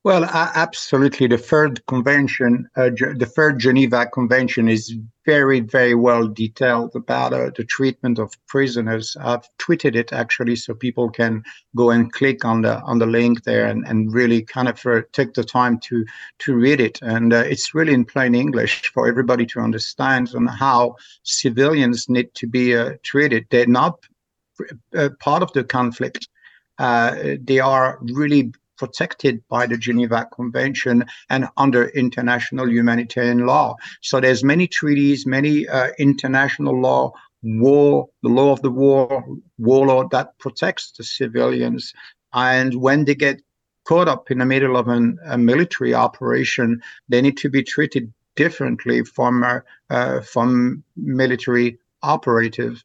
Well, 0.05 0.25
uh, 0.25 0.51
absolutely. 0.55 1.27
The 1.27 1.39
third 1.39 1.85
convention, 1.87 2.69
uh, 2.77 2.91
the 2.91 3.31
third 3.35 3.59
Geneva 3.59 4.07
Convention, 4.07 4.69
is 4.69 4.97
very, 5.25 5.61
very 5.61 5.95
well 5.95 6.29
detailed 6.29 6.95
about 6.95 7.33
uh, 7.33 7.51
the 7.57 7.65
treatment 7.65 8.21
of 8.21 8.33
prisoners. 8.47 9.17
I've 9.21 9.49
tweeted 9.59 9.97
it 9.97 10.13
actually, 10.13 10.57
so 10.57 10.75
people 10.75 11.11
can 11.11 11.43
go 11.75 11.91
and 11.91 12.13
click 12.13 12.45
on 12.45 12.63
the 12.63 12.81
on 12.83 12.99
the 13.01 13.07
link 13.07 13.43
there 13.43 13.67
and, 13.67 13.85
and 13.87 14.13
really 14.13 14.43
kind 14.43 14.69
of 14.69 14.85
uh, 14.87 15.03
take 15.13 15.35
the 15.35 15.45
time 15.45 15.79
to 15.81 16.05
to 16.41 16.55
read 16.55 16.81
it. 16.81 17.01
And 17.03 17.33
uh, 17.33 17.39
it's 17.39 17.75
really 17.75 17.95
in 17.95 18.05
plain 18.05 18.35
English 18.37 18.93
for 18.93 19.09
everybody 19.09 19.47
to 19.47 19.61
understand 19.61 20.33
on 20.35 20.47
how 20.47 20.97
civilians 21.25 22.09
need 22.09 22.35
to 22.35 22.47
be 22.47 22.77
uh, 22.77 22.93
treated. 23.03 23.47
They're 23.51 23.67
not 23.67 23.99
part 25.21 25.43
of 25.43 25.53
the 25.53 25.65
conflict. 25.65 26.29
they 26.79 27.61
are 27.61 27.99
really 28.03 28.53
protected 28.83 29.41
by 29.49 29.65
the 29.65 29.77
Geneva 29.77 30.27
Convention 30.35 31.05
and 31.31 31.47
under 31.57 31.89
international 31.91 32.69
humanitarian 32.69 33.47
law. 33.47 33.77
So 34.01 34.19
there's 34.19 34.43
many 34.43 34.67
treaties, 34.67 35.25
many 35.25 35.69
uh, 35.69 35.91
international 36.01 36.81
law, 36.81 37.13
war, 37.45 38.09
the 38.25 38.29
law 38.29 38.53
of 38.53 38.63
the 38.63 38.71
war, 38.71 39.25
war 39.59 39.87
law 39.87 40.09
that 40.09 40.37
protects 40.39 40.93
the 40.99 41.05
civilians. 41.05 41.93
And 42.33 42.75
when 42.75 43.05
they 43.05 43.15
get 43.15 43.41
caught 43.85 44.09
up 44.09 44.31
in 44.31 44.39
the 44.39 44.47
middle 44.47 44.77
of 44.77 44.89
an, 44.89 45.19
a 45.27 45.39
military 45.39 45.95
operation, 45.95 46.83
they 47.09 47.21
need 47.21 47.37
to 47.39 47.51
be 47.51 47.63
treated 47.63 48.13
differently 48.37 49.05
from 49.05 49.45
uh, 49.45 49.61
uh, 49.91 50.21
from 50.23 50.83
military 50.97 51.79
operatives. 52.03 52.85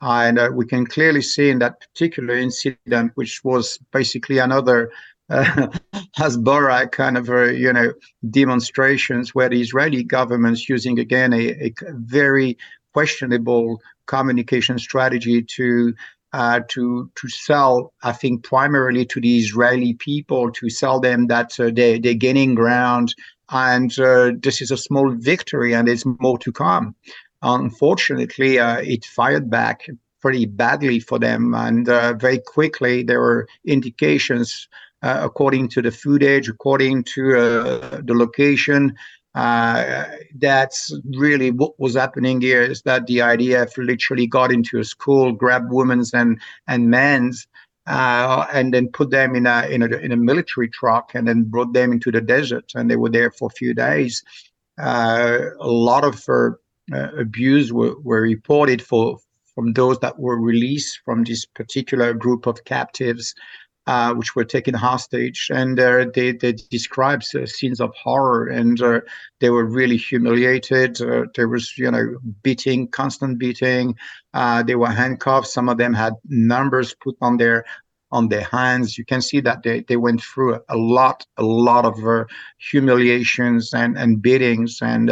And 0.00 0.38
uh, 0.38 0.50
we 0.52 0.66
can 0.66 0.86
clearly 0.86 1.22
see 1.22 1.50
in 1.50 1.58
that 1.58 1.80
particular 1.80 2.36
incident, 2.36 3.12
which 3.14 3.42
was 3.42 3.78
basically 3.92 4.38
another 4.38 4.90
uh, 5.30 5.68
Hasbara 6.18 6.90
kind 6.90 7.18
of 7.18 7.28
uh, 7.28 7.44
you 7.46 7.72
know 7.72 7.92
demonstrations 8.30 9.34
where 9.34 9.48
the 9.48 9.60
Israeli 9.60 10.02
government's 10.02 10.68
using 10.68 10.98
again 10.98 11.32
a, 11.32 11.50
a 11.50 11.72
very 11.92 12.56
questionable 12.94 13.80
communication 14.06 14.78
strategy 14.78 15.42
to 15.42 15.94
uh, 16.32 16.60
to 16.68 17.10
to 17.14 17.28
sell, 17.28 17.92
I 18.02 18.12
think, 18.12 18.44
primarily 18.44 19.04
to 19.06 19.20
the 19.20 19.38
Israeli 19.38 19.94
people 19.94 20.50
to 20.52 20.70
sell 20.70 21.00
them 21.00 21.26
that 21.26 21.58
uh, 21.58 21.70
they 21.74 21.98
they're 21.98 22.14
gaining 22.14 22.54
ground 22.54 23.14
and 23.50 23.98
uh, 23.98 24.32
this 24.38 24.60
is 24.60 24.70
a 24.70 24.76
small 24.76 25.10
victory 25.10 25.74
and 25.74 25.88
there's 25.88 26.04
more 26.20 26.38
to 26.38 26.52
come. 26.52 26.94
Unfortunately, 27.42 28.58
uh, 28.58 28.78
it 28.78 29.04
fired 29.04 29.48
back 29.48 29.86
pretty 30.20 30.46
badly 30.46 30.98
for 30.98 31.18
them, 31.18 31.54
and 31.54 31.88
uh, 31.88 32.14
very 32.14 32.38
quickly 32.38 33.02
there 33.02 33.20
were 33.20 33.46
indications 33.64 34.68
uh, 35.02 35.20
according 35.22 35.68
to 35.68 35.82
the 35.82 35.92
footage, 35.92 36.48
according 36.48 37.04
to 37.04 37.36
uh, 37.36 38.00
the 38.02 38.14
location. 38.14 38.94
Uh, 39.34 40.04
that's 40.38 40.92
really 41.16 41.52
what 41.52 41.78
was 41.78 41.94
happening 41.94 42.40
here 42.40 42.62
is 42.62 42.82
that 42.82 43.06
the 43.06 43.18
IDF 43.18 43.76
literally 43.76 44.26
got 44.26 44.50
into 44.50 44.80
a 44.80 44.84
school, 44.84 45.32
grabbed 45.32 45.70
women's 45.70 46.12
and 46.12 46.40
and 46.66 46.90
men's, 46.90 47.46
uh, 47.86 48.46
and 48.52 48.74
then 48.74 48.88
put 48.88 49.10
them 49.10 49.36
in 49.36 49.46
a, 49.46 49.66
in 49.68 49.82
a 49.82 49.96
in 49.98 50.10
a 50.10 50.16
military 50.16 50.68
truck 50.68 51.14
and 51.14 51.28
then 51.28 51.44
brought 51.44 51.72
them 51.72 51.92
into 51.92 52.10
the 52.10 52.20
desert, 52.20 52.72
and 52.74 52.90
they 52.90 52.96
were 52.96 53.10
there 53.10 53.30
for 53.30 53.46
a 53.46 53.56
few 53.56 53.74
days. 53.74 54.24
Uh, 54.80 55.38
a 55.60 55.68
lot 55.68 56.04
of 56.04 56.24
uh, 56.28 56.50
abuse 56.92 57.72
were, 57.72 57.98
were 58.00 58.22
reported 58.22 58.82
for 58.82 59.18
from 59.54 59.72
those 59.72 59.98
that 59.98 60.18
were 60.18 60.40
released 60.40 61.00
from 61.04 61.24
this 61.24 61.44
particular 61.44 62.14
group 62.14 62.46
of 62.46 62.64
captives 62.64 63.34
uh, 63.88 64.12
which 64.12 64.36
were 64.36 64.44
taken 64.44 64.74
hostage, 64.74 65.50
and 65.50 65.80
uh, 65.80 66.04
they 66.14 66.30
they 66.32 66.52
describe 66.52 67.22
uh, 67.34 67.46
scenes 67.46 67.80
of 67.80 67.90
horror, 67.94 68.46
and 68.46 68.82
uh, 68.82 69.00
they 69.40 69.48
were 69.48 69.64
really 69.64 69.96
humiliated. 69.96 71.00
Uh, 71.00 71.24
there 71.34 71.48
was 71.48 71.76
you 71.78 71.90
know 71.90 72.18
beating, 72.42 72.86
constant 72.88 73.38
beating. 73.38 73.96
Uh, 74.34 74.62
they 74.62 74.74
were 74.74 74.90
handcuffed. 74.90 75.46
Some 75.46 75.70
of 75.70 75.78
them 75.78 75.94
had 75.94 76.12
numbers 76.28 76.94
put 77.02 77.16
on 77.22 77.38
their 77.38 77.64
on 78.12 78.28
their 78.28 78.44
hands. 78.44 78.98
You 78.98 79.06
can 79.06 79.22
see 79.22 79.40
that 79.40 79.62
they, 79.62 79.80
they 79.88 79.96
went 79.96 80.22
through 80.22 80.56
a, 80.56 80.60
a 80.68 80.76
lot, 80.76 81.24
a 81.38 81.42
lot 81.42 81.86
of 81.86 82.26
humiliations 82.58 83.72
and 83.72 83.96
and 83.96 84.20
beatings, 84.20 84.80
and 84.82 85.08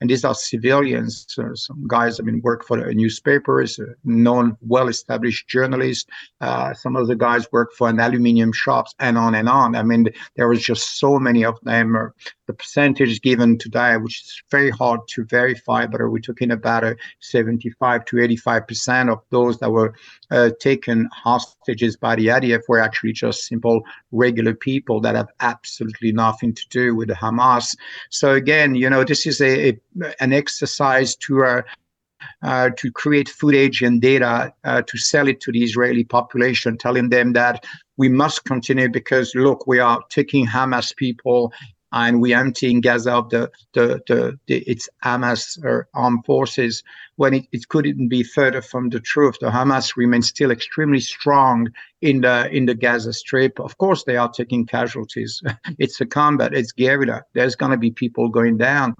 and 0.00 0.10
these 0.10 0.24
are 0.24 0.34
civilians. 0.34 1.24
So 1.28 1.54
some 1.54 1.86
guys, 1.86 2.20
I 2.20 2.22
mean, 2.22 2.40
work 2.42 2.64
for 2.64 2.76
newspapers, 2.92 3.80
known, 4.04 4.56
well-established 4.60 5.48
journalists. 5.48 6.06
Uh, 6.40 6.74
some 6.74 6.96
of 6.96 7.06
the 7.06 7.16
guys 7.16 7.50
work 7.52 7.72
for 7.72 7.88
an 7.88 8.00
aluminium 8.00 8.52
shops, 8.52 8.94
and 8.98 9.16
on 9.16 9.34
and 9.34 9.48
on. 9.48 9.74
I 9.74 9.82
mean, 9.82 10.08
there 10.36 10.48
was 10.48 10.62
just 10.62 10.98
so 10.98 11.18
many 11.18 11.44
of 11.44 11.58
them. 11.62 11.96
Uh, 11.96 12.08
the 12.46 12.52
percentage 12.52 13.20
given 13.22 13.58
today, 13.58 13.96
which 13.96 14.22
is 14.22 14.42
very 14.50 14.70
hard 14.70 15.00
to 15.08 15.24
verify, 15.24 15.86
but 15.86 16.00
we're 16.00 16.18
talking 16.18 16.52
about 16.52 16.84
a 16.84 16.96
75 17.20 18.04
to 18.04 18.20
85 18.20 18.68
percent 18.68 19.10
of 19.10 19.18
those 19.30 19.58
that 19.58 19.70
were 19.70 19.94
uh, 20.30 20.50
taken 20.60 21.08
hostages 21.12 21.96
by 21.96 22.14
the 22.14 22.26
IDF 22.26 22.60
were 22.68 22.80
actually 22.80 23.12
just 23.12 23.46
simple 23.46 23.82
regular 24.12 24.54
people 24.54 25.00
that 25.00 25.14
have 25.14 25.28
absolutely 25.40 26.12
nothing 26.12 26.54
to 26.54 26.62
do 26.70 26.94
with 26.94 27.08
Hamas. 27.08 27.76
So 28.10 28.34
again, 28.34 28.74
you 28.74 28.88
know, 28.88 29.04
this 29.04 29.26
is 29.26 29.40
a, 29.40 29.70
a 29.70 29.80
an 30.20 30.32
exercise 30.32 31.16
to 31.16 31.44
uh, 31.44 31.62
uh, 32.42 32.70
to 32.76 32.90
create 32.90 33.28
footage 33.28 33.82
and 33.82 34.00
data 34.00 34.52
uh, 34.64 34.82
to 34.82 34.98
sell 34.98 35.28
it 35.28 35.40
to 35.40 35.52
the 35.52 35.62
Israeli 35.62 36.04
population, 36.04 36.78
telling 36.78 37.10
them 37.10 37.32
that 37.34 37.64
we 37.96 38.08
must 38.08 38.44
continue 38.44 38.88
because 38.88 39.34
look, 39.34 39.66
we 39.66 39.78
are 39.78 40.02
taking 40.10 40.46
Hamas 40.46 40.94
people 40.96 41.52
and 41.92 42.20
we 42.20 42.34
emptying 42.34 42.80
Gaza 42.80 43.12
of 43.12 43.30
the, 43.30 43.50
the, 43.72 44.00
the, 44.06 44.38
the 44.46 44.58
its 44.70 44.88
Hamas 45.04 45.62
or 45.64 45.88
armed 45.94 46.24
forces 46.24 46.82
when 47.16 47.34
it, 47.34 47.46
it 47.52 47.68
couldn't 47.68 48.08
be 48.08 48.22
further 48.22 48.60
from 48.60 48.90
the 48.90 49.00
truth. 49.00 49.36
The 49.40 49.50
Hamas 49.50 49.96
remains 49.96 50.28
still 50.28 50.50
extremely 50.50 51.00
strong 51.00 51.68
in 52.02 52.20
the 52.22 52.48
in 52.54 52.66
the 52.66 52.74
Gaza 52.74 53.12
Strip. 53.12 53.58
Of 53.60 53.78
course, 53.78 54.04
they 54.04 54.16
are 54.16 54.30
taking 54.30 54.66
casualties. 54.66 55.42
it's 55.78 56.00
a 56.00 56.06
combat. 56.06 56.52
It's 56.52 56.72
guerrilla. 56.72 57.22
There's 57.34 57.56
going 57.56 57.72
to 57.72 57.78
be 57.78 57.90
people 57.90 58.28
going 58.28 58.58
down, 58.58 58.94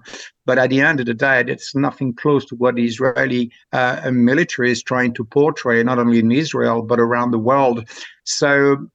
but 0.45 0.57
at 0.57 0.69
the 0.69 0.81
end 0.81 0.99
of 0.99 1.05
the 1.05 1.13
day, 1.13 1.43
it's 1.47 1.75
nothing 1.75 2.13
close 2.13 2.45
to 2.45 2.55
what 2.55 2.75
the 2.75 2.85
Israeli 2.85 3.51
uh, 3.73 4.09
military 4.11 4.71
is 4.71 4.81
trying 4.81 5.13
to 5.15 5.25
portray, 5.25 5.83
not 5.83 5.99
only 5.99 6.19
in 6.19 6.31
Israel 6.31 6.81
but 6.81 6.99
around 6.99 7.31
the 7.31 7.39
world. 7.39 7.87
So 8.23 8.87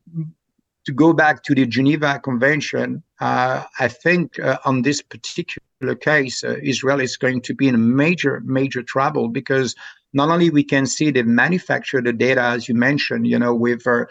to 0.84 0.92
go 0.92 1.12
back 1.12 1.42
to 1.44 1.54
the 1.54 1.66
Geneva 1.66 2.20
Convention, 2.22 3.02
uh, 3.20 3.64
I 3.78 3.88
think 3.88 4.38
uh, 4.38 4.58
on 4.64 4.82
this 4.82 5.00
particular 5.00 5.94
case, 5.94 6.42
uh, 6.42 6.56
Israel 6.62 7.00
is 7.00 7.16
going 7.16 7.42
to 7.42 7.54
be 7.54 7.68
in 7.68 7.96
major, 7.96 8.40
major 8.44 8.82
trouble 8.82 9.28
because 9.28 9.74
not 10.14 10.28
only 10.28 10.50
we 10.50 10.62
can 10.62 10.84
see 10.84 11.10
they 11.10 11.22
manufacture 11.22 12.02
the 12.02 12.12
data 12.12 12.42
as 12.42 12.68
you 12.68 12.74
mentioned, 12.74 13.26
you 13.26 13.38
know, 13.38 13.54
with 13.54 13.86
uh, 13.86 14.04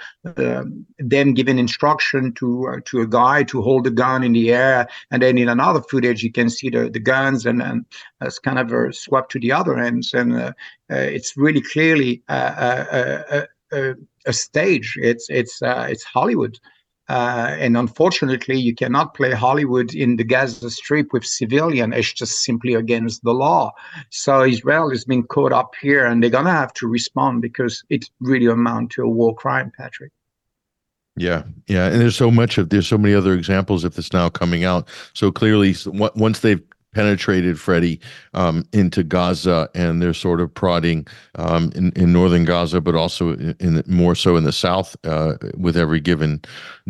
them 0.98 1.34
giving 1.34 1.60
instruction 1.60 2.34
to 2.34 2.68
uh, 2.68 2.80
to 2.86 3.02
a 3.02 3.08
guy 3.08 3.44
to 3.44 3.62
hold 3.62 3.84
the 3.84 3.92
gun 3.92 4.24
in 4.24 4.34
the 4.34 4.52
air, 4.52 4.88
and 5.12 5.22
then 5.22 5.38
in 5.38 5.48
another 5.48 5.82
footage 5.82 6.24
you 6.24 6.32
can 6.32 6.50
see 6.50 6.70
the, 6.70 6.90
the 6.90 7.00
guns 7.00 7.46
and 7.46 7.62
and 7.62 7.86
it's 8.20 8.40
kind 8.40 8.58
of 8.58 8.74
uh, 8.74 8.92
swept 8.92 9.32
to 9.32 9.40
the 9.40 9.52
other 9.52 9.78
ends, 9.78 10.14
and 10.14 10.56
it's 10.90 11.38
really 11.38 11.62
clearly 11.62 12.24
a, 12.28 13.46
a, 14.26 14.34
stage. 14.34 14.98
It's 15.02 15.30
it's 15.30 15.62
uh, 15.62 15.88
it's 15.90 16.04
Hollywood. 16.04 16.60
Uh, 17.10 17.58
and 17.60 17.76
unfortunately, 17.76 18.58
you 18.58 18.74
cannot 18.74 19.14
play 19.14 19.32
Hollywood 19.32 19.94
in 19.94 20.16
the 20.16 20.24
Gaza 20.24 20.70
Strip 20.70 21.12
with 21.12 21.26
civilian. 21.26 21.92
It's 21.92 22.14
just 22.14 22.44
simply 22.44 22.74
against 22.74 23.22
the 23.24 23.34
law. 23.34 23.74
So 24.12 24.44
Israel 24.44 24.90
has 24.92 25.04
been 25.04 25.24
caught 25.24 25.52
up 25.52 25.74
here, 25.82 26.06
and 26.06 26.24
they're 26.24 26.30
gonna 26.30 26.52
have 26.52 26.74
to 26.76 26.88
respond 26.88 27.42
because 27.42 27.84
it 27.90 28.06
really 28.22 28.46
amounts 28.46 28.96
to 28.96 29.04
a 29.04 29.10
war 29.10 29.36
crime, 29.36 29.72
Patrick. 29.78 30.12
Yeah, 31.18 31.44
yeah, 31.68 31.88
and 31.88 32.00
there's 32.00 32.16
so 32.16 32.32
much 32.32 32.58
of 32.58 32.70
there's 32.70 32.88
so 32.88 32.98
many 32.98 33.14
other 33.14 33.34
examples 33.34 33.84
of 33.84 33.96
this 33.96 34.14
now 34.14 34.30
coming 34.30 34.64
out. 34.64 34.88
So 35.14 35.32
clearly, 35.32 35.76
once 35.86 36.40
they've 36.40 36.62
penetrated 36.94 37.60
Freddie 37.60 38.00
um, 38.34 38.66
into 38.74 39.04
Gaza, 39.04 39.70
and 39.74 40.02
they're 40.02 40.14
sort 40.14 40.42
of 40.42 40.54
prodding 40.54 41.08
um, 41.36 41.72
in, 41.76 41.92
in 41.96 42.12
northern 42.12 42.46
Gaza, 42.46 42.82
but 42.82 42.96
also 42.96 43.34
in, 43.34 43.56
in 43.60 43.84
more 43.88 44.16
so 44.16 44.36
in 44.36 44.44
the 44.44 44.52
south 44.52 44.96
uh, 45.06 45.36
with 45.58 45.78
every 45.78 46.00
given 46.00 46.42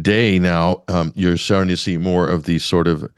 day. 0.01 0.39
Now 0.39 0.83
um, 0.87 1.11
you're 1.15 1.37
starting 1.37 1.69
to 1.69 1.77
see 1.77 1.97
more 1.97 2.27
of 2.27 2.45
these 2.45 2.63
sort 2.63 2.87
of 2.87 3.09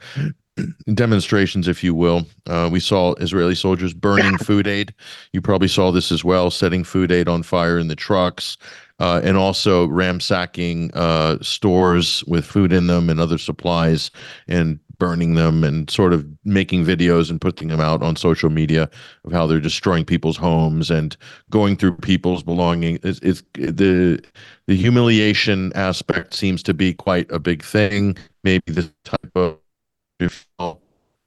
demonstrations, 0.94 1.68
if 1.68 1.82
you 1.82 1.94
will. 1.94 2.26
Uh, 2.46 2.68
we 2.70 2.80
saw 2.80 3.14
Israeli 3.14 3.54
soldiers 3.54 3.94
burning 3.94 4.38
food 4.38 4.66
aid. 4.66 4.94
You 5.32 5.40
probably 5.40 5.68
saw 5.68 5.90
this 5.90 6.12
as 6.12 6.24
well, 6.24 6.50
setting 6.50 6.84
food 6.84 7.10
aid 7.10 7.28
on 7.28 7.42
fire 7.42 7.78
in 7.78 7.88
the 7.88 7.96
trucks. 7.96 8.56
Uh, 9.00 9.20
and 9.24 9.36
also 9.36 9.86
ransacking 9.86 10.88
uh, 10.94 11.36
stores 11.42 12.22
with 12.28 12.46
food 12.46 12.72
in 12.72 12.86
them 12.86 13.10
and 13.10 13.18
other 13.18 13.38
supplies 13.38 14.12
and 14.46 14.78
burning 15.04 15.34
them 15.34 15.62
and 15.64 15.90
sort 15.90 16.14
of 16.14 16.26
making 16.46 16.82
videos 16.82 17.28
and 17.28 17.38
putting 17.38 17.68
them 17.68 17.78
out 17.78 18.02
on 18.02 18.16
social 18.16 18.48
media 18.48 18.88
of 19.26 19.32
how 19.32 19.46
they're 19.46 19.60
destroying 19.60 20.02
people's 20.02 20.38
homes 20.38 20.90
and 20.90 21.14
going 21.50 21.76
through 21.76 21.94
people's 21.96 22.42
belongings. 22.42 22.98
It's, 23.02 23.20
it's 23.20 23.42
the 23.52 24.24
the 24.66 24.74
humiliation 24.74 25.72
aspect 25.74 26.32
seems 26.32 26.62
to 26.62 26.72
be 26.72 26.94
quite 26.94 27.30
a 27.30 27.38
big 27.38 27.62
thing. 27.62 28.16
Maybe 28.44 28.72
the 28.72 28.90
type 29.04 29.36
of 29.36 29.58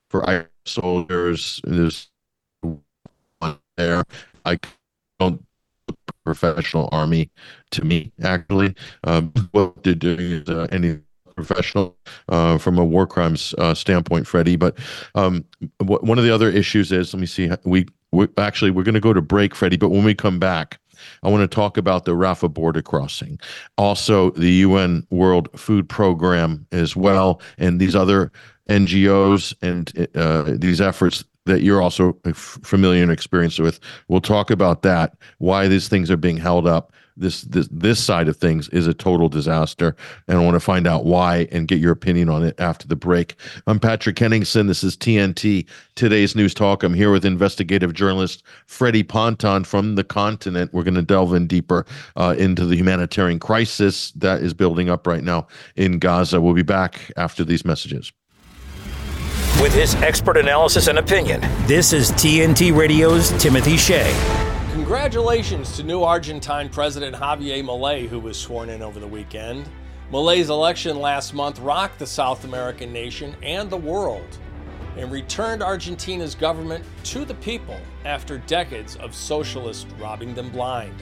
for 0.09 0.27
Irish 0.27 0.47
soldiers 0.65 1.61
there's 1.63 2.09
one 2.61 3.59
there. 3.75 4.03
I 4.43 4.57
don't 5.19 5.45
professional 6.25 6.89
army 6.91 7.29
to 7.69 7.85
me 7.85 8.11
actually. 8.23 8.73
Um, 9.03 9.31
what 9.51 9.83
they're 9.83 9.93
doing 9.93 10.31
is 10.41 10.49
uh, 10.49 10.65
any 10.71 10.97
professional 11.37 11.95
uh, 12.27 12.57
from 12.57 12.77
a 12.77 12.83
war 12.83 13.07
crimes 13.07 13.55
uh, 13.57 13.73
standpoint, 13.73 14.27
Freddie. 14.27 14.57
But 14.57 14.77
um, 15.15 15.45
w- 15.79 16.01
one 16.01 16.17
of 16.17 16.25
the 16.25 16.33
other 16.33 16.49
issues 16.49 16.91
is, 16.91 17.13
let 17.13 17.21
me 17.21 17.25
see, 17.25 17.49
we 17.63 17.85
we 18.11 18.27
actually 18.37 18.71
we're 18.71 18.83
going 18.83 18.95
to 18.95 18.99
go 18.99 19.13
to 19.13 19.21
break, 19.21 19.55
Freddie. 19.55 19.77
But 19.77 19.89
when 19.89 20.03
we 20.03 20.13
come 20.13 20.39
back, 20.39 20.79
I 21.23 21.29
want 21.29 21.49
to 21.49 21.55
talk 21.55 21.77
about 21.77 22.05
the 22.05 22.11
Rafah 22.11 22.53
border 22.53 22.81
crossing, 22.81 23.39
also 23.77 24.31
the 24.31 24.51
UN 24.51 25.05
World 25.11 25.47
Food 25.55 25.87
Program 25.87 26.65
as 26.71 26.95
well, 26.95 27.41
and 27.57 27.79
these 27.79 27.95
other 27.95 28.31
NGOs 28.69 29.53
and 29.61 30.07
uh, 30.15 30.55
these 30.57 30.81
efforts 30.81 31.23
that 31.45 31.61
you're 31.61 31.81
also 31.81 32.17
familiar 32.33 33.01
and 33.01 33.11
experienced 33.11 33.59
with. 33.59 33.79
We'll 34.09 34.21
talk 34.21 34.51
about 34.51 34.81
that, 34.81 35.15
why 35.37 35.69
these 35.69 35.87
things 35.87 36.11
are 36.11 36.17
being 36.17 36.37
held 36.37 36.67
up, 36.67 36.91
this 37.17 37.41
this 37.43 37.67
this 37.71 38.03
side 38.03 38.27
of 38.27 38.37
things 38.37 38.69
is 38.69 38.87
a 38.87 38.93
total 38.93 39.29
disaster. 39.29 39.95
And 40.27 40.37
i 40.37 40.43
want 40.43 40.55
to 40.55 40.59
find 40.59 40.87
out 40.87 41.05
why 41.05 41.47
and 41.51 41.67
get 41.67 41.79
your 41.79 41.91
opinion 41.91 42.29
on 42.29 42.43
it 42.43 42.59
after 42.59 42.87
the 42.87 42.95
break. 42.95 43.35
I'm 43.65 43.79
patrick 43.79 44.17
henningsen. 44.17 44.67
This 44.67 44.83
is 44.83 44.95
tnt 44.95 45.65
today's 45.95 46.35
news 46.35 46.53
talk. 46.53 46.83
I'm 46.83 46.93
here 46.93 47.11
with 47.11 47.25
investigative 47.25 47.93
journalist 47.93 48.43
freddie 48.65 49.03
ponton 49.03 49.63
from 49.63 49.95
the 49.95 50.03
continent. 50.03 50.73
We're 50.73 50.83
going 50.83 50.95
to 50.95 51.01
delve 51.01 51.33
in 51.33 51.47
deeper 51.47 51.85
uh, 52.15 52.35
into 52.37 52.65
the 52.65 52.75
humanitarian 52.75 53.39
crisis 53.39 54.11
that 54.11 54.41
is 54.41 54.53
building 54.53 54.89
up 54.89 55.07
right 55.07 55.23
now 55.23 55.47
in 55.75 55.99
gaza. 55.99 56.39
We'll 56.39 56.53
be 56.53 56.63
back 56.63 57.11
after 57.17 57.43
these 57.43 57.65
messages. 57.65 58.11
With 59.61 59.73
his 59.73 59.95
expert 59.95 60.37
analysis 60.37 60.87
and 60.87 60.99
opinion 60.99 61.41
this 61.65 61.91
is 61.91 62.11
tnt 62.11 62.75
radio's 62.75 63.31
timothy 63.41 63.75
shea 63.75 64.46
Congratulations 64.77 65.75
to 65.75 65.81
new 65.81 66.03
Argentine 66.03 66.69
President 66.69 67.15
Javier 67.15 67.63
Milei, 67.63 68.07
who 68.07 68.19
was 68.19 68.37
sworn 68.39 68.69
in 68.69 68.83
over 68.83 68.99
the 68.99 69.07
weekend. 69.07 69.67
Milei's 70.11 70.51
election 70.51 70.99
last 70.99 71.33
month 71.33 71.59
rocked 71.59 71.97
the 71.97 72.05
South 72.05 72.43
American 72.43 72.93
nation 72.93 73.35
and 73.41 73.71
the 73.71 73.77
world 73.77 74.37
and 74.95 75.11
returned 75.11 75.63
Argentina's 75.63 76.35
government 76.35 76.85
to 77.05 77.25
the 77.25 77.33
people 77.33 77.77
after 78.05 78.37
decades 78.37 78.95
of 78.97 79.15
socialists 79.15 79.87
robbing 79.99 80.35
them 80.35 80.51
blind. 80.51 80.93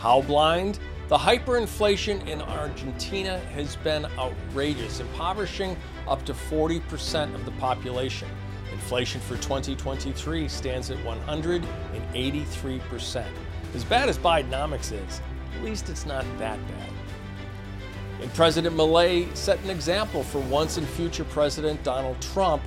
How 0.00 0.22
blind? 0.22 0.80
The 1.06 1.16
hyperinflation 1.16 2.26
in 2.26 2.42
Argentina 2.42 3.38
has 3.54 3.76
been 3.76 4.06
outrageous, 4.18 4.98
impoverishing 4.98 5.76
up 6.08 6.24
to 6.24 6.34
40% 6.34 7.32
of 7.36 7.44
the 7.44 7.52
population. 7.52 8.28
Inflation 8.80 9.20
for 9.20 9.36
2023 9.36 10.48
stands 10.48 10.90
at 10.90 10.96
183%. 11.04 13.26
As 13.74 13.84
bad 13.84 14.08
as 14.08 14.16
Bidenomics 14.16 14.92
is, 14.92 15.20
at 15.54 15.62
least 15.62 15.90
it's 15.90 16.06
not 16.06 16.24
that 16.38 16.58
bad. 16.66 16.88
And 18.22 18.32
President 18.32 18.74
Milei 18.74 19.36
set 19.36 19.62
an 19.64 19.70
example 19.70 20.22
for 20.22 20.38
once 20.40 20.78
and 20.78 20.88
future 20.88 21.24
President 21.24 21.84
Donald 21.84 22.18
Trump 22.22 22.62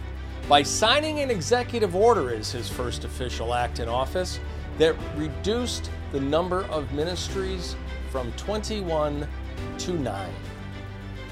by 0.47 0.61
signing 0.61 1.20
an 1.20 1.32
executive 1.32 1.95
order 1.95 2.32
as 2.32 2.51
his 2.51 2.70
first 2.70 3.05
official 3.05 3.55
act 3.55 3.80
in 3.80 3.89
office 3.89 4.39
that 4.78 4.95
reduced 5.16 5.89
the 6.11 6.20
number 6.20 6.66
of 6.66 6.93
ministries 6.93 7.76
from 8.11 8.32
21 8.34 9.28
to 9.80 9.93
9. 9.93 10.30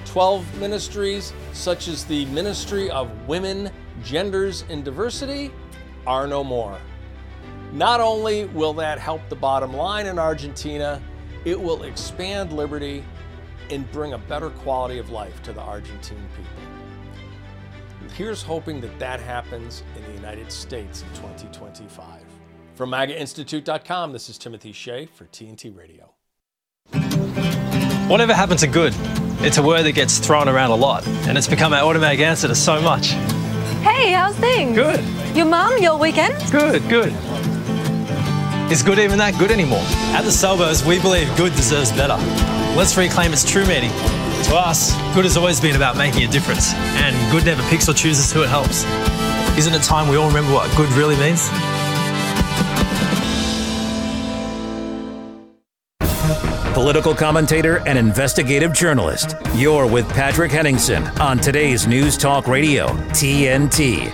12 0.05 0.59
ministries, 0.59 1.33
such 1.53 1.87
as 1.87 2.03
the 2.03 2.25
Ministry 2.25 2.89
of 2.89 3.11
Women 3.27 3.69
genders 4.03 4.65
and 4.69 4.83
diversity 4.83 5.51
are 6.05 6.27
no 6.27 6.43
more. 6.43 6.77
Not 7.71 8.01
only 8.01 8.45
will 8.45 8.73
that 8.73 8.99
help 8.99 9.21
the 9.29 9.35
bottom 9.35 9.73
line 9.73 10.05
in 10.05 10.19
Argentina, 10.19 11.01
it 11.45 11.59
will 11.59 11.83
expand 11.83 12.51
liberty 12.53 13.03
and 13.69 13.89
bring 13.91 14.13
a 14.13 14.17
better 14.17 14.49
quality 14.49 14.97
of 14.97 15.09
life 15.09 15.41
to 15.43 15.53
the 15.53 15.61
Argentine 15.61 16.27
people. 16.35 16.51
Here's 18.15 18.43
hoping 18.43 18.81
that 18.81 18.99
that 18.99 19.21
happens 19.21 19.83
in 19.95 20.03
the 20.03 20.11
United 20.11 20.51
States 20.51 21.01
in 21.01 21.07
2025. 21.15 22.21
From 22.75 22.91
MAGAInstitute.com, 22.91 24.11
this 24.11 24.29
is 24.29 24.37
Timothy 24.37 24.73
Shea 24.73 25.05
for 25.05 25.25
TNT 25.25 25.75
Radio. 25.75 26.11
Whatever 28.09 28.33
happened 28.33 28.59
to 28.59 28.67
good? 28.67 28.93
It's 29.43 29.57
a 29.57 29.63
word 29.63 29.83
that 29.83 29.93
gets 29.93 30.19
thrown 30.19 30.49
around 30.49 30.71
a 30.71 30.75
lot, 30.75 31.07
and 31.07 31.37
it's 31.37 31.47
become 31.47 31.71
our 31.71 31.83
automatic 31.83 32.19
answer 32.19 32.49
to 32.49 32.55
so 32.55 32.81
much. 32.81 33.13
Hey, 33.81 34.11
how's 34.11 34.35
things? 34.37 34.75
Good. 34.75 35.03
Your 35.35 35.47
mum, 35.47 35.81
your 35.81 35.97
weekend? 35.97 36.35
Good, 36.51 36.87
good. 36.87 37.13
Is 38.71 38.83
good 38.83 38.99
even 38.99 39.17
that 39.17 39.35
good 39.39 39.49
anymore? 39.51 39.83
At 40.13 40.21
the 40.21 40.31
Salvos, 40.31 40.85
we 40.85 40.99
believe 40.99 41.27
good 41.35 41.53
deserves 41.55 41.91
better. 41.91 42.15
Let's 42.77 42.95
reclaim 42.95 43.33
its 43.33 43.43
true 43.43 43.65
meaning. 43.65 43.91
To 44.49 44.55
us, 44.55 44.93
good 45.15 45.25
has 45.25 45.35
always 45.35 45.59
been 45.59 45.75
about 45.75 45.97
making 45.97 46.23
a 46.23 46.27
difference, 46.27 46.73
and 47.01 47.15
good 47.31 47.43
never 47.43 47.63
picks 47.69 47.89
or 47.89 47.93
chooses 47.93 48.31
who 48.31 48.43
it 48.43 48.49
helps. 48.49 48.85
Isn't 49.57 49.73
it 49.73 49.83
time 49.83 50.07
we 50.07 50.15
all 50.15 50.27
remember 50.27 50.53
what 50.53 50.69
good 50.77 50.89
really 50.93 51.17
means? 51.17 51.49
Political 56.81 57.13
commentator 57.13 57.87
and 57.87 57.95
investigative 57.95 58.73
journalist. 58.73 59.35
You're 59.53 59.85
with 59.85 60.09
Patrick 60.13 60.51
Henningsen 60.51 61.05
on 61.19 61.37
today's 61.37 61.85
News 61.85 62.17
Talk 62.17 62.47
Radio, 62.47 62.87
TNT. 63.11 64.09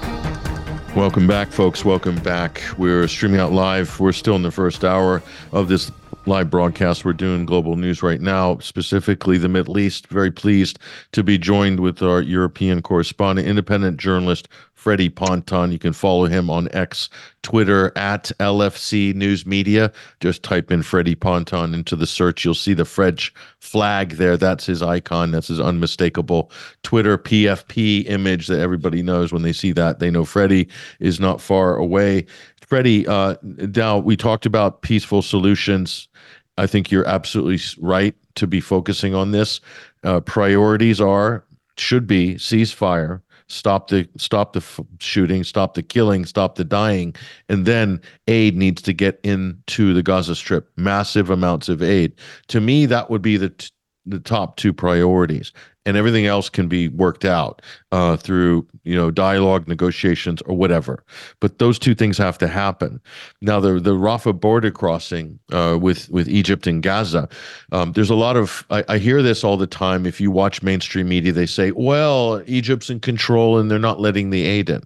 Welcome 0.93 1.27
back, 1.27 1.47
folks. 1.47 1.85
Welcome 1.85 2.17
back. 2.17 2.61
We're 2.77 3.07
streaming 3.07 3.39
out 3.39 3.53
live. 3.53 3.97
We're 4.01 4.11
still 4.11 4.35
in 4.35 4.41
the 4.41 4.51
first 4.51 4.83
hour 4.83 5.23
of 5.53 5.69
this 5.69 5.93
live 6.27 6.49
broadcast. 6.49 7.05
We're 7.05 7.13
doing 7.13 7.45
global 7.45 7.77
news 7.77 8.03
right 8.03 8.19
now, 8.19 8.57
specifically 8.59 9.37
the 9.37 9.47
Middle 9.47 9.79
East. 9.79 10.07
Very 10.07 10.31
pleased 10.31 10.77
to 11.13 11.23
be 11.23 11.37
joined 11.37 11.79
with 11.79 12.03
our 12.03 12.21
European 12.21 12.81
correspondent, 12.81 13.47
independent 13.47 13.97
journalist 13.97 14.49
Freddie 14.73 15.09
Ponton. 15.09 15.71
You 15.71 15.79
can 15.79 15.93
follow 15.93 16.25
him 16.25 16.49
on 16.49 16.69
X, 16.71 17.09
Twitter 17.41 17.91
at 17.97 18.31
LFC 18.39 19.15
News 19.15 19.45
Media. 19.45 19.91
Just 20.19 20.43
type 20.43 20.71
in 20.71 20.83
Freddie 20.83 21.15
Ponton 21.15 21.73
into 21.73 21.95
the 21.95 22.05
search. 22.05 22.45
You'll 22.45 22.53
see 22.53 22.73
the 22.73 22.85
French 22.85 23.33
flag 23.59 24.11
there. 24.11 24.37
That's 24.37 24.65
his 24.65 24.83
icon. 24.83 25.31
That's 25.31 25.47
his 25.47 25.59
unmistakable 25.59 26.51
Twitter 26.83 27.17
PFP 27.17 28.07
image 28.09 28.47
that 28.47 28.59
everybody 28.59 29.01
knows 29.01 29.33
when 29.33 29.41
they 29.41 29.53
see 29.53 29.71
that. 29.73 29.99
They 29.99 30.11
know 30.11 30.25
Freddie 30.25 30.67
is 30.99 31.19
not 31.19 31.41
far 31.41 31.75
away. 31.75 32.25
Freddie, 32.67 33.07
uh, 33.07 33.35
now 33.41 33.97
we 33.97 34.17
talked 34.17 34.45
about 34.45 34.81
peaceful 34.81 35.21
solutions. 35.21 36.09
I 36.57 36.67
think 36.67 36.91
you're 36.91 37.07
absolutely 37.07 37.59
right 37.79 38.15
to 38.35 38.47
be 38.47 38.59
focusing 38.59 39.13
on 39.13 39.31
this. 39.31 39.59
Uh, 40.03 40.19
priorities 40.21 40.99
are 40.99 41.43
should 41.77 42.07
be 42.07 42.35
ceasefire, 42.35 43.21
stop 43.47 43.89
the 43.89 44.07
stop 44.17 44.53
the 44.53 44.59
f- 44.59 44.79
shooting, 44.99 45.43
stop 45.43 45.75
the 45.75 45.83
killing, 45.83 46.25
stop 46.25 46.55
the 46.55 46.63
dying, 46.63 47.15
and 47.49 47.65
then 47.65 48.01
aid 48.27 48.55
needs 48.55 48.81
to 48.83 48.93
get 48.93 49.19
into 49.23 49.93
the 49.93 50.03
Gaza 50.03 50.35
Strip. 50.35 50.69
Massive 50.77 51.29
amounts 51.29 51.69
of 51.69 51.81
aid. 51.81 52.13
To 52.47 52.59
me, 52.59 52.85
that 52.87 53.09
would 53.09 53.21
be 53.21 53.37
the 53.37 53.49
t- 53.49 53.69
the 54.05 54.19
top 54.19 54.57
two 54.57 54.73
priorities. 54.73 55.51
And 55.87 55.95
everything 55.95 56.25
else 56.25 56.49
can 56.49 56.67
be 56.67 56.89
worked 56.89 57.23
out 57.23 57.61
uh, 57.93 58.17
through 58.17 58.67
you 58.83 58.93
know 58.93 59.09
dialogue, 59.09 59.67
negotiations, 59.67 60.41
or 60.41 60.55
whatever. 60.55 61.03
But 61.39 61.59
those 61.59 61.79
two 61.79 61.95
things 61.95 62.17
have 62.17 62.37
to 62.39 62.47
happen. 62.47 62.99
Now, 63.41 63.61
the 63.61 63.79
the 63.79 63.95
Rafah 63.95 64.39
border 64.39 64.69
crossing 64.69 65.39
uh, 65.51 65.79
with 65.81 66.09
with 66.09 66.27
Egypt 66.27 66.67
and 66.67 66.83
Gaza, 66.83 67.29
um, 67.71 67.93
there's 67.93 68.09
a 68.09 68.15
lot 68.15 68.35
of 68.35 68.65
I, 68.69 68.83
I 68.89 68.97
hear 68.97 69.23
this 69.23 69.45
all 69.45 69.55
the 69.55 69.65
time. 69.65 70.05
If 70.05 70.19
you 70.19 70.29
watch 70.29 70.61
mainstream 70.61 71.07
media, 71.07 71.31
they 71.31 71.45
say, 71.45 71.71
"Well, 71.71 72.43
Egypt's 72.45 72.89
in 72.89 72.99
control 72.99 73.57
and 73.57 73.71
they're 73.71 73.79
not 73.79 74.01
letting 74.01 74.29
the 74.29 74.43
aid 74.43 74.69
in." 74.69 74.83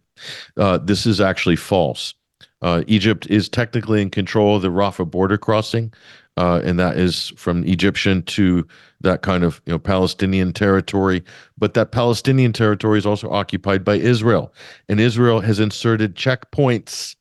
Uh, 0.56 0.78
this 0.78 1.08
is 1.08 1.20
actually 1.20 1.56
false. 1.56 2.14
Uh, 2.62 2.84
Egypt 2.86 3.26
is 3.28 3.49
technically 3.49 4.04
in 4.04 4.12
control 4.12 4.56
of 4.56 4.62
the 4.62 4.70
Rafah 4.70 5.10
border 5.10 5.38
crossing, 5.38 5.91
uh, 6.38 6.61
and 6.63 6.79
that 6.79 6.97
is 6.97 7.34
from 7.36 7.63
Egyptian 7.65 8.23
to 8.23 8.65
that 9.01 9.21
kind 9.21 9.43
of 9.43 9.61
you 9.65 9.73
know 9.73 9.79
Palestinian 9.79 10.53
territory. 10.53 11.23
But 11.57 11.73
that 11.73 11.91
Palestinian 11.91 12.53
territory 12.53 12.97
is 12.97 13.05
also 13.05 13.29
occupied 13.29 13.84
by 13.84 13.95
Israel, 13.95 14.53
and 14.88 14.99
Israel 14.99 15.41
has 15.41 15.59
inserted 15.59 16.15
checkpoints, 16.15 17.15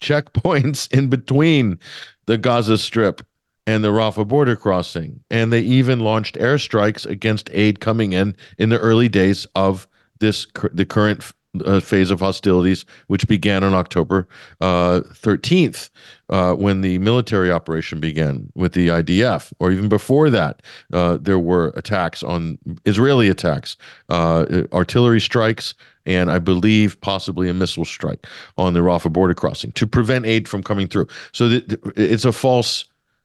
checkpoints 0.00 0.92
in 0.96 1.08
between 1.08 1.78
the 2.26 2.38
Gaza 2.38 2.78
Strip 2.78 3.26
and 3.66 3.82
the 3.82 3.88
Rafah 3.88 4.28
border 4.28 4.56
crossing, 4.56 5.20
and 5.30 5.52
they 5.52 5.60
even 5.60 6.00
launched 6.00 6.36
airstrikes 6.36 7.06
against 7.06 7.50
aid 7.52 7.80
coming 7.80 8.12
in 8.12 8.36
in 8.58 8.68
the 8.68 8.78
early 8.78 9.08
days 9.08 9.46
of 9.54 9.86
this 10.20 10.46
the 10.72 10.86
current 10.86 11.32
uh, 11.64 11.80
phase 11.80 12.10
of 12.10 12.20
hostilities, 12.20 12.84
which 13.06 13.26
began 13.28 13.64
on 13.64 13.74
October 13.74 14.26
uh, 14.60 15.00
13th, 15.12 15.90
uh, 16.30 16.54
when 16.54 16.80
the 16.80 16.98
military 16.98 17.50
operation 17.50 18.00
began 18.00 18.50
with 18.54 18.72
the 18.72 18.88
IDF, 18.88 19.52
or 19.60 19.70
even 19.70 19.88
before 19.88 20.30
that, 20.30 20.62
uh, 20.92 21.18
there 21.20 21.38
were 21.38 21.68
attacks 21.76 22.22
on 22.22 22.58
Israeli 22.84 23.28
attacks, 23.28 23.76
uh, 24.08 24.64
artillery 24.72 25.20
strikes, 25.20 25.74
and 26.06 26.30
I 26.30 26.38
believe 26.38 27.00
possibly 27.00 27.48
a 27.48 27.54
missile 27.54 27.84
strike 27.84 28.26
on 28.58 28.74
the 28.74 28.80
Rafah 28.80 29.12
border 29.12 29.34
crossing 29.34 29.72
to 29.72 29.86
prevent 29.86 30.26
aid 30.26 30.48
from 30.48 30.62
coming 30.62 30.86
through. 30.86 31.08
So 31.32 31.48
th- 31.48 31.80
it's 31.96 32.24
a 32.24 32.32
false 32.32 32.84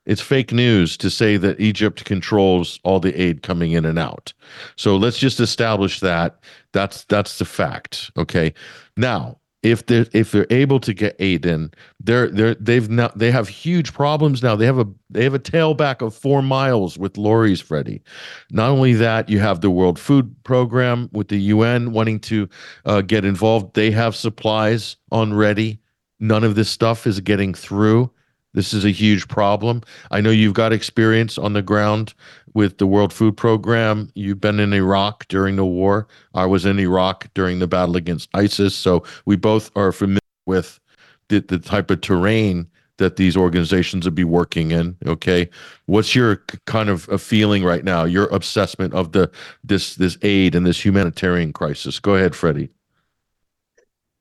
it's 0.09 0.21
fake 0.21 0.51
news 0.51 0.97
to 0.97 1.09
say 1.11 1.37
that 1.37 1.59
Egypt 1.59 2.03
controls 2.03 2.79
all 2.83 2.99
the 2.99 3.13
aid 3.13 3.43
coming 3.43 3.73
in 3.73 3.85
and 3.85 3.99
out. 3.99 4.33
So 4.75 4.97
let's 4.97 5.19
just 5.19 5.39
establish 5.39 5.99
that 5.99 6.39
that's 6.73 7.05
that's 7.05 7.39
the 7.39 7.45
fact. 7.45 8.11
Okay. 8.17 8.53
Now, 8.97 9.39
if 9.61 9.85
they're 9.85 10.05
if 10.13 10.31
they're 10.31 10.47
able 10.49 10.79
to 10.79 10.93
get 10.93 11.15
aid 11.19 11.45
in, 11.45 11.71
they're 11.99 12.29
they're 12.29 12.55
they've 12.55 12.89
now 12.89 13.11
they 13.15 13.31
have 13.31 13.49
huge 13.49 13.93
problems 13.93 14.41
now. 14.41 14.55
They 14.55 14.65
have 14.65 14.79
a 14.79 14.87
they 15.09 15.23
have 15.23 15.33
a 15.33 15.39
tailback 15.39 16.01
of 16.01 16.15
four 16.15 16.41
miles 16.41 16.97
with 16.97 17.17
lorries, 17.17 17.59
Freddie. 17.59 18.01
Not 18.51 18.69
only 18.69 18.93
that, 18.93 19.29
you 19.29 19.39
have 19.39 19.61
the 19.61 19.69
World 19.69 19.99
Food 19.99 20.33
Program 20.43 21.09
with 21.11 21.27
the 21.27 21.39
UN 21.39 21.91
wanting 21.91 22.19
to 22.21 22.47
uh, 22.85 23.01
get 23.01 23.25
involved. 23.25 23.73
They 23.73 23.91
have 23.91 24.15
supplies 24.15 24.95
on 25.11 25.33
ready. 25.33 25.79
None 26.21 26.43
of 26.43 26.55
this 26.55 26.69
stuff 26.69 27.05
is 27.05 27.19
getting 27.19 27.53
through. 27.53 28.11
This 28.53 28.73
is 28.73 28.83
a 28.83 28.91
huge 28.91 29.27
problem. 29.27 29.83
I 30.11 30.21
know 30.21 30.31
you've 30.31 30.53
got 30.53 30.73
experience 30.73 31.37
on 31.37 31.53
the 31.53 31.61
ground 31.61 32.13
with 32.53 32.79
the 32.79 32.87
World 32.87 33.13
Food 33.13 33.37
Program. 33.37 34.11
You've 34.15 34.41
been 34.41 34.59
in 34.59 34.73
Iraq 34.73 35.27
during 35.27 35.55
the 35.55 35.65
war. 35.65 36.07
I 36.33 36.45
was 36.45 36.65
in 36.65 36.79
Iraq 36.79 37.27
during 37.33 37.59
the 37.59 37.67
battle 37.67 37.95
against 37.95 38.29
ISIS. 38.33 38.75
So 38.75 39.03
we 39.25 39.35
both 39.35 39.71
are 39.75 39.91
familiar 39.91 40.19
with 40.45 40.79
the, 41.29 41.39
the 41.41 41.59
type 41.59 41.91
of 41.91 42.01
terrain 42.01 42.67
that 42.97 43.15
these 43.15 43.37
organizations 43.37 44.05
would 44.05 44.15
be 44.15 44.23
working 44.23 44.71
in. 44.71 44.97
Okay. 45.05 45.49
What's 45.85 46.13
your 46.13 46.43
kind 46.65 46.89
of 46.89 47.07
a 47.09 47.17
feeling 47.17 47.63
right 47.63 47.83
now, 47.83 48.03
your 48.03 48.27
assessment 48.35 48.93
of 48.93 49.13
the 49.13 49.31
this 49.63 49.95
this 49.95 50.17
aid 50.21 50.53
and 50.53 50.65
this 50.65 50.83
humanitarian 50.83 51.53
crisis? 51.53 51.99
Go 51.99 52.15
ahead, 52.15 52.35
Freddie. 52.35 52.69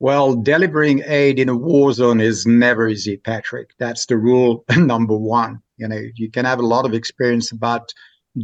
Well, 0.00 0.36
delivering 0.36 1.02
aid 1.06 1.40
in 1.40 1.48
a 1.48 1.56
war 1.56 1.92
zone 1.92 2.20
is 2.20 2.46
never 2.46 2.88
easy, 2.88 3.16
Patrick. 3.16 3.70
That's 3.78 4.06
the 4.06 4.16
rule 4.16 4.64
number 4.76 5.16
one. 5.16 5.60
You 5.76 5.88
know, 5.88 6.00
you 6.14 6.30
can 6.30 6.44
have 6.44 6.60
a 6.60 6.66
lot 6.66 6.84
of 6.86 6.94
experience 6.94 7.50
about 7.50 7.92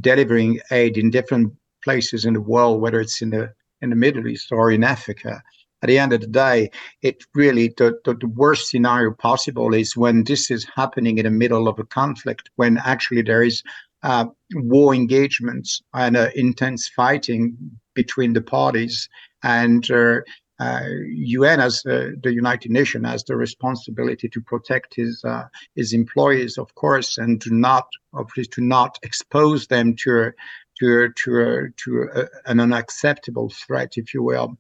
delivering 0.00 0.58
aid 0.72 0.98
in 0.98 1.10
different 1.10 1.52
places 1.84 2.24
in 2.24 2.34
the 2.34 2.40
world, 2.40 2.80
whether 2.80 3.00
it's 3.00 3.22
in 3.22 3.30
the 3.30 3.52
in 3.82 3.90
the 3.90 3.96
Middle 3.96 4.26
East 4.26 4.50
or 4.50 4.72
in 4.72 4.82
Africa. 4.82 5.42
At 5.82 5.88
the 5.88 5.98
end 5.98 6.12
of 6.12 6.22
the 6.22 6.26
day, 6.26 6.70
it 7.02 7.22
really 7.34 7.68
the, 7.76 8.00
the, 8.04 8.14
the 8.14 8.28
worst 8.28 8.70
scenario 8.70 9.12
possible 9.12 9.74
is 9.74 9.96
when 9.96 10.24
this 10.24 10.50
is 10.50 10.66
happening 10.74 11.18
in 11.18 11.24
the 11.24 11.30
middle 11.30 11.68
of 11.68 11.78
a 11.78 11.84
conflict, 11.84 12.50
when 12.56 12.78
actually 12.78 13.22
there 13.22 13.44
is 13.44 13.62
uh, 14.02 14.26
war 14.54 14.94
engagements 14.94 15.82
and 15.92 16.16
uh, 16.16 16.30
intense 16.34 16.88
fighting 16.88 17.56
between 17.94 18.32
the 18.32 18.40
parties, 18.40 19.08
and 19.42 19.90
uh, 19.90 20.20
UN 20.60 21.60
as 21.60 21.84
uh, 21.84 22.10
the 22.22 22.32
United 22.32 22.70
Nations 22.70 23.06
has 23.06 23.24
the 23.24 23.36
responsibility 23.36 24.28
to 24.28 24.40
protect 24.40 24.94
his 24.94 25.24
uh, 25.24 25.48
his 25.74 25.92
employees, 25.92 26.58
of 26.58 26.74
course, 26.74 27.18
and 27.18 27.40
to 27.42 27.52
not 27.52 27.88
obviously 28.12 28.44
to 28.54 28.60
not 28.60 28.98
expose 29.02 29.66
them 29.66 29.96
to 29.96 30.32
to 30.78 31.10
to 31.10 31.68
to 31.76 32.28
an 32.46 32.60
unacceptable 32.60 33.50
threat, 33.50 33.94
if 33.96 34.14
you 34.14 34.22
will. 34.22 34.56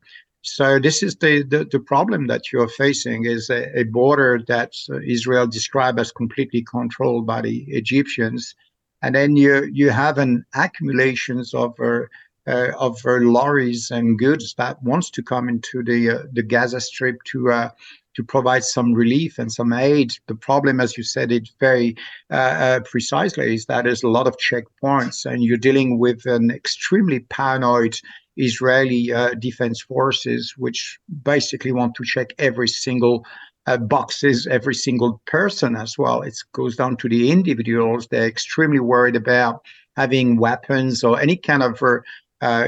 So 0.46 0.78
this 0.78 1.02
is 1.02 1.16
the, 1.16 1.42
the, 1.42 1.64
the 1.64 1.80
problem 1.80 2.26
that 2.26 2.52
you're 2.52 2.68
facing 2.68 3.24
is 3.24 3.48
a, 3.48 3.78
a 3.78 3.84
border 3.84 4.40
that 4.46 4.74
Israel 5.02 5.46
described 5.46 5.98
as 5.98 6.12
completely 6.12 6.62
controlled 6.62 7.26
by 7.26 7.40
the 7.40 7.64
Egyptians, 7.68 8.54
and 9.00 9.14
then 9.14 9.36
you 9.36 9.64
you 9.72 9.88
have 9.90 10.18
an 10.18 10.44
accumulations 10.54 11.54
of 11.54 11.74
uh, 11.80 11.84
uh, 11.84 12.04
of 12.46 13.00
uh, 13.06 13.12
lorries 13.12 13.90
and 13.90 14.18
goods 14.18 14.54
that 14.58 14.82
wants 14.82 15.10
to 15.10 15.22
come 15.22 15.48
into 15.48 15.82
the 15.82 16.10
uh, 16.10 16.22
the 16.32 16.42
Gaza 16.42 16.80
Strip 16.80 17.22
to 17.24 17.50
uh, 17.50 17.70
to 18.14 18.22
provide 18.22 18.64
some 18.64 18.92
relief 18.92 19.38
and 19.38 19.50
some 19.50 19.72
aid. 19.72 20.14
The 20.28 20.34
problem, 20.34 20.80
as 20.80 20.96
you 20.96 21.04
said 21.04 21.32
it 21.32 21.48
very 21.58 21.96
uh, 22.30 22.34
uh, 22.34 22.80
precisely, 22.80 23.54
is 23.54 23.66
that 23.66 23.84
there's 23.84 24.02
a 24.02 24.08
lot 24.08 24.26
of 24.26 24.36
checkpoints, 24.36 25.24
and 25.24 25.42
you're 25.42 25.56
dealing 25.56 25.98
with 25.98 26.26
an 26.26 26.50
extremely 26.50 27.20
paranoid 27.20 27.98
Israeli 28.36 29.12
defense 29.38 29.80
forces, 29.82 30.54
which 30.56 30.98
basically 31.22 31.72
want 31.72 31.94
to 31.94 32.04
check 32.04 32.30
every 32.38 32.68
single 32.68 33.24
uh, 33.66 33.76
boxes 33.78 34.46
every 34.46 34.74
single 34.74 35.22
person 35.26 35.76
as 35.76 35.96
well. 35.96 36.22
It 36.22 36.36
goes 36.52 36.76
down 36.76 36.96
to 36.98 37.08
the 37.08 37.30
individuals. 37.30 38.06
They're 38.08 38.26
extremely 38.26 38.80
worried 38.80 39.16
about 39.16 39.64
having 39.96 40.36
weapons 40.36 41.04
or 41.04 41.20
any 41.20 41.36
kind 41.36 41.62
of 41.62 41.82
uh, 41.82 41.86
uh, 41.86 42.00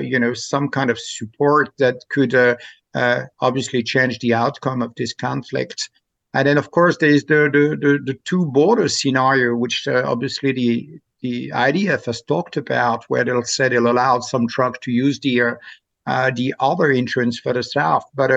you 0.03 0.18
know, 0.18 0.35
some 0.35 0.68
kind 0.68 0.91
of 0.91 0.99
support 0.99 1.70
that 1.79 1.97
could 2.09 2.35
uh, 2.35 2.57
uh, 2.95 3.22
obviously 3.41 3.83
change 3.83 4.18
the 4.18 4.35
outcome 4.35 4.83
of 4.83 4.95
this 4.97 5.12
conflict. 5.12 5.91
And 6.35 6.47
then, 6.47 6.59
of 6.59 6.70
course, 6.70 6.97
there 6.99 7.11
is 7.11 7.24
the 7.24 7.51
the, 7.53 7.77
the, 7.81 7.99
the 8.05 8.18
two 8.24 8.47
border 8.47 8.89
scenario, 8.89 9.57
which 9.57 9.87
uh, 9.87 10.03
obviously 10.05 10.53
the 10.53 11.01
the 11.22 11.51
IDF 11.51 12.05
has 12.07 12.22
talked 12.22 12.57
about, 12.57 13.05
where 13.09 13.24
they'll 13.24 13.43
say 13.43 13.68
they'll 13.68 13.91
allow 13.91 14.20
some 14.20 14.47
truck 14.47 14.81
to 14.83 14.91
use 14.91 15.18
the 15.20 15.57
uh, 16.07 16.31
the 16.35 16.55
other 16.61 16.91
entrance 16.91 17.39
for 17.39 17.53
the 17.53 17.62
south. 17.62 18.05
But 18.14 18.31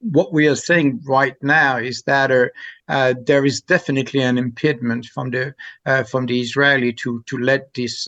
what 0.00 0.32
we 0.32 0.46
are 0.46 0.56
saying 0.56 1.00
right 1.06 1.36
now 1.42 1.78
is 1.78 2.02
that 2.02 2.30
uh, 2.30 2.46
uh, 2.88 3.14
there 3.24 3.44
is 3.44 3.60
definitely 3.62 4.20
an 4.20 4.38
impediment 4.38 5.06
from 5.06 5.30
the 5.30 5.54
uh, 5.86 6.04
from 6.04 6.26
the 6.26 6.40
Israeli 6.40 6.92
to 6.94 7.22
to 7.26 7.38
let 7.38 7.72
this 7.74 8.06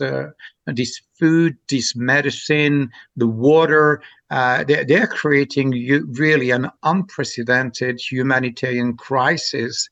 this 0.67 1.01
food, 1.19 1.57
this 1.67 1.95
medicine, 1.95 2.89
the 3.17 3.27
water. 3.27 4.01
Uh, 4.31 4.63
they're, 4.63 4.85
they're, 4.85 5.07
creating 5.07 5.71
really 6.13 6.51
an 6.51 6.69
unprecedented 6.83 7.99
humanitarian 7.99 8.95
crisis, 8.95 9.89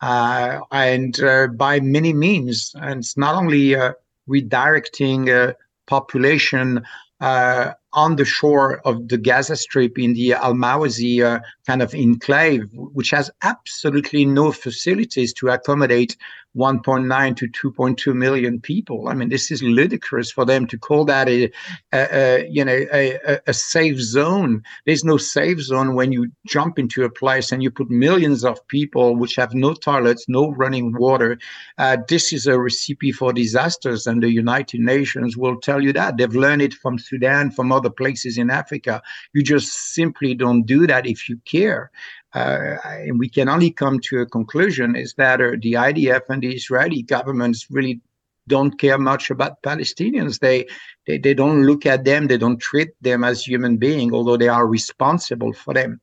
uh, 0.00 0.60
and 0.72 1.20
uh, 1.22 1.48
by 1.48 1.80
many 1.80 2.12
means. 2.12 2.72
And 2.80 3.00
it's 3.00 3.16
not 3.16 3.34
only 3.34 3.74
uh, 3.74 3.92
redirecting 4.28 5.28
uh, 5.28 5.52
population 5.86 6.82
uh, 7.20 7.72
on 7.92 8.16
the 8.16 8.24
shore 8.24 8.80
of 8.86 9.08
the 9.08 9.18
Gaza 9.18 9.56
Strip 9.56 9.98
in 9.98 10.14
the 10.14 10.32
Al 10.32 10.54
Mawasi 10.54 11.42
kind 11.66 11.82
of 11.82 11.94
enclave, 11.94 12.62
which 12.72 13.10
has 13.10 13.30
absolutely 13.42 14.24
no 14.24 14.52
facilities 14.52 15.34
to 15.34 15.48
accommodate 15.48 16.16
1.9 16.56 17.36
to 17.36 17.48
2.2 17.48 18.14
million 18.14 18.60
people. 18.60 19.08
I 19.08 19.14
mean, 19.14 19.28
this 19.28 19.50
is 19.50 19.62
ludicrous 19.62 20.32
for 20.32 20.44
them 20.44 20.66
to 20.66 20.78
call 20.78 21.04
that 21.04 21.28
a, 21.28 21.50
a, 21.92 21.98
a 22.12 22.48
you 22.50 22.64
know 22.64 22.86
a, 22.92 23.38
a, 23.46 23.52
safe 23.52 24.00
zone. 24.00 24.62
There's 24.84 25.04
no 25.04 25.16
safe 25.16 25.60
zone 25.60 25.94
when 25.94 26.10
you 26.10 26.32
jump 26.46 26.78
into 26.78 27.04
a 27.04 27.10
place 27.10 27.52
and 27.52 27.62
you 27.62 27.70
put 27.70 27.90
millions 27.90 28.44
of 28.44 28.66
people 28.66 29.16
which 29.16 29.36
have 29.36 29.54
no 29.54 29.74
toilets, 29.74 30.26
no 30.28 30.50
running 30.50 30.92
water. 30.98 31.38
Uh, 31.78 31.98
this 32.08 32.32
is 32.32 32.46
a 32.46 32.60
recipe 32.60 33.12
for 33.12 33.32
disasters, 33.32 34.06
and 34.06 34.22
the 34.22 34.32
United 34.32 34.80
Nations 34.80 35.36
will 35.36 35.60
tell 35.60 35.80
you 35.80 35.92
that. 35.92 36.16
They've 36.16 36.34
learned 36.34 36.62
it 36.62 36.74
from 36.74 36.98
Sudan, 36.98 37.52
from 37.52 37.70
other 37.70 37.90
places 37.90 38.38
in 38.38 38.50
Africa. 38.50 39.02
You 39.34 39.44
just 39.44 39.94
simply 39.94 40.34
don't 40.34 40.64
do 40.64 40.86
that 40.88 41.06
if 41.06 41.28
you 41.28 41.36
care 41.44 41.92
uh, 42.34 42.76
and 42.84 43.18
we 43.18 43.28
can 43.28 43.48
only 43.48 43.70
come 43.70 43.98
to 44.00 44.20
a 44.20 44.26
conclusion 44.26 44.94
is 44.94 45.14
that 45.14 45.40
uh, 45.40 45.50
the 45.60 45.72
IDF 45.72 46.22
and 46.28 46.42
the 46.42 46.54
Israeli 46.54 47.02
governments 47.02 47.66
really 47.70 48.00
don't 48.46 48.78
care 48.78 48.98
much 48.98 49.30
about 49.30 49.62
Palestinians. 49.62 50.38
They, 50.38 50.66
they 51.06 51.18
they 51.18 51.34
don't 51.34 51.64
look 51.64 51.86
at 51.86 52.04
them. 52.04 52.26
They 52.26 52.38
don't 52.38 52.58
treat 52.58 52.90
them 53.00 53.24
as 53.24 53.44
human 53.44 53.76
beings, 53.76 54.12
although 54.12 54.36
they 54.36 54.48
are 54.48 54.66
responsible 54.66 55.52
for 55.52 55.74
them. 55.74 56.00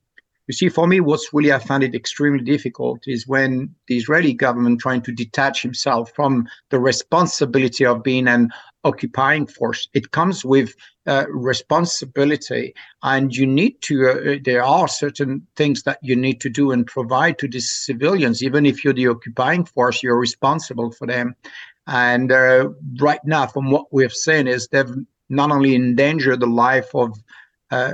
You 0.48 0.54
see, 0.54 0.70
for 0.70 0.88
me, 0.88 1.02
what's 1.02 1.34
really 1.34 1.52
I 1.52 1.60
found 1.60 1.84
it 1.84 1.94
extremely 1.94 2.44
difficult 2.44 3.02
is 3.06 3.28
when 3.28 3.76
the 3.88 3.98
Israeli 3.98 4.34
government 4.34 4.80
trying 4.80 5.02
to 5.02 5.12
detach 5.12 5.62
himself 5.62 6.12
from 6.16 6.48
the 6.70 6.80
responsibility 6.80 7.86
of 7.86 8.02
being 8.02 8.30
an 8.30 8.50
occupying 8.86 9.46
force. 9.46 9.90
It 9.94 10.12
comes 10.12 10.46
with 10.46 10.74
uh, 11.08 11.26
responsibility, 11.30 12.74
and 13.04 13.36
you 13.36 13.48
need 13.48 13.82
to. 13.82 14.10
Uh, 14.10 14.36
there 14.44 14.64
are 14.64 14.88
certain 14.88 15.48
things 15.56 15.84
that 15.84 16.00
you 16.02 16.16
need 16.16 16.42
to 16.42 16.50
do 16.50 16.72
and 16.72 16.86
provide 16.86 17.40
to 17.40 17.48
these 17.48 17.72
civilians. 17.72 18.44
Even 18.44 18.66
if 18.66 18.84
you're 18.84 18.94
the 18.94 19.08
occupying 19.08 19.66
force, 19.66 20.04
you're 20.04 20.20
responsible 20.20 20.92
for 20.92 21.08
them. 21.08 21.36
And 21.88 22.32
uh, 22.32 22.70
right 23.00 23.22
now, 23.24 23.48
from 23.48 23.72
what 23.72 23.86
we've 23.92 24.12
seen, 24.12 24.48
is 24.48 24.68
they've 24.68 24.94
not 25.30 25.52
only 25.52 25.76
endangered 25.76 26.42
the 26.42 26.48
life 26.48 26.94
of 26.94 27.18
uh, 27.72 27.94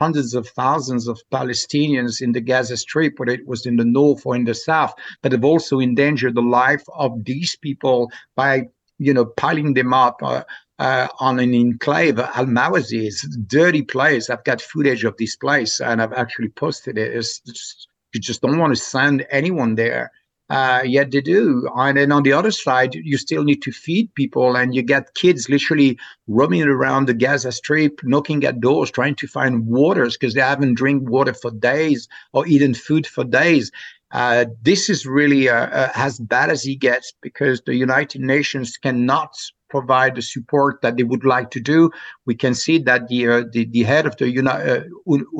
hundreds 0.00 0.34
of 0.34 0.48
thousands 0.48 1.06
of 1.06 1.20
Palestinians 1.32 2.20
in 2.20 2.32
the 2.32 2.40
Gaza 2.40 2.76
Strip, 2.76 3.18
whether 3.18 3.32
it 3.32 3.46
was 3.46 3.66
in 3.66 3.76
the 3.76 3.84
north 3.84 4.26
or 4.26 4.34
in 4.34 4.44
the 4.44 4.54
south, 4.54 4.92
but 5.20 5.30
they've 5.30 5.44
also 5.44 5.78
endangered 5.78 6.34
the 6.34 6.42
life 6.42 6.84
of 6.94 7.24
these 7.24 7.54
people 7.54 8.10
by, 8.34 8.66
you 8.98 9.14
know, 9.14 9.26
piling 9.26 9.74
them 9.74 9.92
up 9.94 10.20
uh, 10.22 10.42
uh, 10.82 11.06
on 11.20 11.38
an 11.38 11.54
enclave. 11.54 12.18
Al 12.18 12.46
Mawasi 12.46 13.06
is 13.06 13.22
a 13.24 13.38
dirty 13.58 13.82
place. 13.82 14.28
I've 14.28 14.44
got 14.44 14.60
footage 14.60 15.04
of 15.04 15.16
this 15.16 15.36
place 15.36 15.80
and 15.80 16.02
I've 16.02 16.12
actually 16.12 16.48
posted 16.48 16.98
it. 16.98 17.12
Just, 17.14 17.88
you 18.12 18.20
just 18.20 18.42
don't 18.42 18.58
want 18.58 18.74
to 18.74 18.82
send 18.82 19.26
anyone 19.30 19.76
there 19.76 20.10
uh, 20.52 20.82
yet 20.84 21.10
they 21.10 21.22
do. 21.22 21.66
And 21.76 21.96
then 21.96 22.12
on 22.12 22.24
the 22.24 22.34
other 22.34 22.50
side, 22.50 22.94
you 22.94 23.16
still 23.16 23.42
need 23.42 23.62
to 23.62 23.72
feed 23.72 24.14
people, 24.14 24.56
and 24.56 24.74
you 24.74 24.82
get 24.82 25.14
kids 25.14 25.48
literally 25.48 25.98
roaming 26.26 26.64
around 26.64 27.06
the 27.06 27.14
Gaza 27.14 27.52
Strip, 27.52 28.00
knocking 28.04 28.44
at 28.44 28.60
doors, 28.60 28.90
trying 28.90 29.14
to 29.16 29.26
find 29.26 29.66
waters 29.66 30.16
because 30.16 30.34
they 30.34 30.42
haven't 30.42 30.74
drink 30.74 31.08
water 31.08 31.32
for 31.32 31.50
days 31.52 32.06
or 32.34 32.46
eaten 32.46 32.74
food 32.74 33.06
for 33.06 33.24
days. 33.24 33.70
Uh, 34.10 34.44
this 34.60 34.90
is 34.90 35.06
really 35.06 35.48
uh, 35.48 35.68
uh, 35.68 35.92
as 35.94 36.18
bad 36.18 36.50
as 36.50 36.66
it 36.66 36.80
gets 36.80 37.14
because 37.22 37.62
the 37.62 37.74
United 37.74 38.20
Nations 38.20 38.76
cannot 38.76 39.34
provide 39.76 40.14
the 40.14 40.22
support 40.34 40.82
that 40.82 40.96
they 40.96 41.02
would 41.12 41.24
like 41.24 41.50
to 41.52 41.60
do. 41.74 41.90
We 42.26 42.34
can 42.42 42.54
see 42.54 42.78
that 42.88 43.08
the 43.08 43.20
uh, 43.28 43.44
the, 43.54 43.64
the, 43.64 43.82
head 43.82 44.06
of 44.06 44.16
the 44.16 44.28
Uni- 44.30 44.62
uh, 44.72 44.84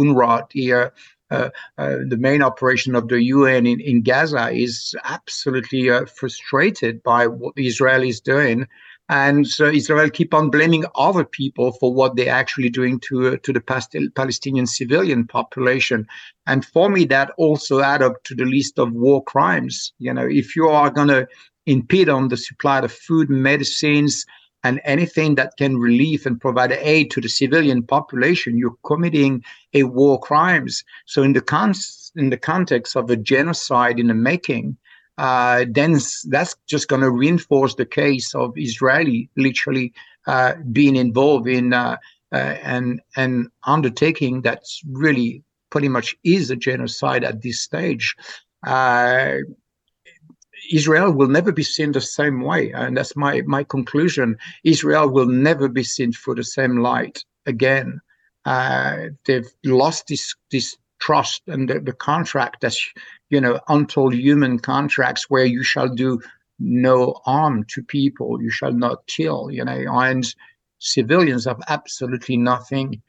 UNRWA, 0.03 0.51
the 0.51 0.93
uh, 1.33 1.49
uh, 1.79 1.97
the 2.13 2.19
main 2.19 2.43
operation 2.43 2.95
of 2.95 3.09
the 3.09 3.23
UN 3.23 3.67
in, 3.67 3.81
in 3.81 4.03
Gaza 4.03 4.51
is 4.51 4.95
absolutely 5.05 5.89
uh, 5.89 6.05
frustrated 6.05 7.03
by 7.03 7.27
what 7.27 7.55
the 7.55 7.67
Israelis 7.67 8.23
doing. 8.23 8.67
And 9.09 9.47
so 9.47 9.67
Israel 9.67 10.11
keep 10.11 10.33
on 10.33 10.51
blaming 10.51 10.85
other 10.95 11.25
people 11.25 11.73
for 11.73 11.93
what 11.93 12.17
they're 12.17 12.41
actually 12.43 12.71
doing 12.71 13.01
to 13.09 13.17
uh, 13.29 13.37
to 13.45 13.53
the 13.53 13.61
Palestinian 14.21 14.67
civilian 14.67 15.27
population. 15.27 16.07
And 16.47 16.65
for 16.65 16.89
me, 16.89 17.05
that 17.07 17.31
also 17.37 17.81
add 17.81 18.03
up 18.03 18.23
to 18.25 18.35
the 18.35 18.45
list 18.57 18.79
of 18.79 18.93
war 18.93 19.23
crimes. 19.25 19.93
You 19.99 20.13
know, 20.15 20.27
if 20.43 20.57
you 20.57 20.69
are 20.69 20.91
going 20.91 21.13
to 21.17 21.27
impede 21.67 22.09
on 22.09 22.29
the 22.29 22.37
supply 22.37 22.81
of 22.81 22.93
food, 22.93 23.31
medicines, 23.31 24.25
and 24.65 24.81
anything 24.85 25.35
that 25.35 25.55
can 25.59 25.77
relieve 25.77 26.25
and 26.25 26.41
provide 26.41 26.73
aid 26.73 27.11
to 27.11 27.21
the 27.21 27.29
civilian 27.29 27.83
population, 27.83 28.57
you're 28.57 28.77
committing 28.85 29.43
a 29.75 29.83
war 29.85 30.21
crimes. 30.21 30.85
So 31.07 31.23
in 31.23 31.33
the 31.33 31.41
con- 31.41 31.75
in 32.17 32.31
the 32.31 32.37
context 32.37 32.97
of 32.97 33.11
a 33.11 33.17
genocide 33.17 33.99
in 33.99 34.07
the 34.07 34.15
making, 34.15 34.77
uh, 35.19 35.65
then 35.69 35.99
that's 36.29 36.55
just 36.69 36.89
going 36.89 37.03
to 37.03 37.11
reinforce 37.11 37.75
the 37.75 37.87
case 37.87 38.35
of 38.35 38.53
Israeli 38.57 39.29
literally 39.37 39.93
uh, 40.27 40.55
being 40.71 40.97
involved 40.97 41.49
in 41.49 41.73
uh, 41.73 41.97
uh, 42.33 42.37
an 42.37 43.01
an 43.17 43.51
undertaking 43.67 44.43
that's 44.43 44.81
really 44.91 45.43
pretty 45.71 45.89
much 45.89 46.15
is 46.25 46.51
a 46.51 46.57
genocide 46.57 47.25
at 47.25 47.43
this 47.43 47.61
stage. 47.61 48.15
Israel 50.73 51.13
will 51.13 51.29
never 51.29 51.53
be 51.53 51.63
seen 51.63 51.93
the 51.93 52.01
same 52.01 52.41
way. 52.41 52.73
And 52.73 52.97
that's 52.97 53.15
my, 53.15 53.43
my 53.43 53.63
conclusion. 53.65 54.37
Israel 54.65 55.09
will 55.09 55.27
never 55.27 55.69
be 55.69 55.85
seen 55.85 56.13
through 56.13 56.37
the 56.37 56.45
same 56.45 56.79
light 56.79 57.25
again. 57.47 58.01
Uh, 58.45 59.09
they've 59.27 59.49
lost 59.65 60.09
this, 60.09 60.35
this 60.51 60.77
trust 61.01 61.43
and 61.47 61.69
the, 61.69 61.79
the 61.79 61.93
contract 61.93 62.63
that's, 62.63 62.81
you 63.31 63.41
know, 63.41 63.61
untold 63.69 64.15
human 64.15 64.59
contracts 64.59 65.29
where 65.29 65.45
you 65.45 65.63
shall 65.63 65.89
do 65.89 66.21
no 66.59 67.15
harm 67.25 67.65
to 67.69 67.83
people, 67.83 68.41
you 68.41 68.51
shall 68.51 68.73
not 68.73 69.07
kill, 69.07 69.51
you 69.51 69.65
know, 69.65 69.85
and 70.01 70.35
civilians 70.79 71.45
have 71.45 71.61
absolutely 71.69 72.37
nothing 72.37 73.03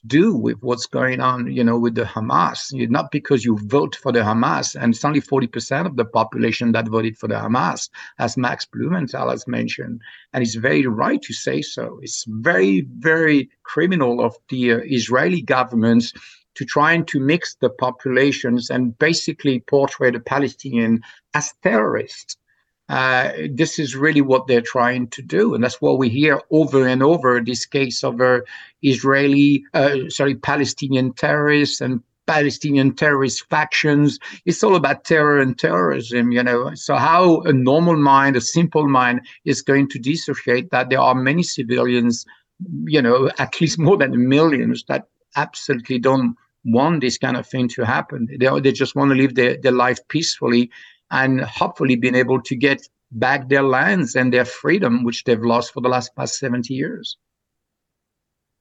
to 0.00 0.06
do 0.06 0.34
with 0.34 0.58
what's 0.62 0.86
going 0.86 1.20
on, 1.20 1.50
you 1.52 1.64
know, 1.64 1.78
with 1.78 1.94
the 1.94 2.04
Hamas. 2.04 2.72
Not 2.90 3.10
because 3.10 3.44
you 3.44 3.58
vote 3.64 3.96
for 3.96 4.12
the 4.12 4.20
Hamas, 4.20 4.74
and 4.80 4.94
it's 4.94 5.04
only 5.04 5.20
40% 5.20 5.86
of 5.86 5.96
the 5.96 6.04
population 6.04 6.72
that 6.72 6.88
voted 6.88 7.16
for 7.18 7.28
the 7.28 7.34
Hamas, 7.34 7.88
as 8.18 8.36
Max 8.36 8.64
Blumenthal 8.64 9.30
has 9.30 9.46
mentioned. 9.46 10.00
And 10.32 10.42
it's 10.42 10.54
very 10.54 10.86
right 10.86 11.20
to 11.22 11.32
say 11.32 11.62
so. 11.62 11.98
It's 12.02 12.24
very, 12.28 12.86
very 12.98 13.50
criminal 13.62 14.24
of 14.24 14.36
the 14.48 14.72
uh, 14.72 14.78
Israeli 14.84 15.42
government 15.42 16.12
to 16.56 16.64
trying 16.64 17.04
to 17.04 17.20
mix 17.20 17.54
the 17.60 17.70
populations 17.70 18.70
and 18.70 18.98
basically 18.98 19.60
portray 19.60 20.10
the 20.10 20.20
Palestinian 20.20 21.00
as 21.34 21.52
terrorists. 21.62 22.36
Uh, 22.88 23.32
this 23.50 23.78
is 23.78 23.96
really 23.96 24.20
what 24.20 24.46
they're 24.46 24.60
trying 24.60 25.08
to 25.08 25.22
do, 25.22 25.54
and 25.54 25.64
that's 25.64 25.80
what 25.80 25.98
we 25.98 26.08
hear 26.08 26.40
over 26.50 26.86
and 26.86 27.02
over. 27.02 27.40
This 27.40 27.66
case 27.66 28.04
of 28.04 28.20
uh, 28.20 28.40
Israeli, 28.82 29.64
uh, 29.74 30.08
sorry, 30.08 30.36
Palestinian 30.36 31.12
terrorists 31.12 31.80
and 31.80 32.00
Palestinian 32.26 32.94
terrorist 32.94 33.48
factions. 33.48 34.18
It's 34.44 34.62
all 34.62 34.76
about 34.76 35.04
terror 35.04 35.38
and 35.38 35.58
terrorism, 35.58 36.32
you 36.32 36.42
know. 36.42 36.74
So 36.74 36.96
how 36.96 37.40
a 37.42 37.52
normal 37.52 37.96
mind, 37.96 38.36
a 38.36 38.40
simple 38.40 38.88
mind, 38.88 39.20
is 39.44 39.62
going 39.62 39.88
to 39.90 39.98
dissociate 39.98 40.70
that 40.70 40.90
there 40.90 41.00
are 41.00 41.14
many 41.14 41.42
civilians, 41.42 42.24
you 42.84 43.02
know, 43.02 43.30
at 43.38 43.60
least 43.60 43.78
more 43.78 43.96
than 43.96 44.28
millions 44.28 44.84
that 44.88 45.08
absolutely 45.36 45.98
don't 45.98 46.36
want 46.64 47.00
this 47.00 47.16
kind 47.16 47.36
of 47.36 47.46
thing 47.46 47.68
to 47.68 47.84
happen. 47.84 48.28
They, 48.40 48.48
they 48.60 48.72
just 48.72 48.96
want 48.96 49.10
to 49.10 49.16
live 49.16 49.36
their, 49.36 49.56
their 49.56 49.72
life 49.72 49.98
peacefully 50.08 50.70
and 51.10 51.40
hopefully 51.42 51.96
being 51.96 52.14
able 52.14 52.40
to 52.42 52.56
get 52.56 52.88
back 53.12 53.48
their 53.48 53.62
lands 53.62 54.14
and 54.16 54.32
their 54.32 54.44
freedom, 54.44 55.04
which 55.04 55.24
they've 55.24 55.42
lost 55.42 55.72
for 55.72 55.80
the 55.80 55.88
last 55.88 56.14
past 56.16 56.38
70 56.38 56.74
years. 56.74 57.16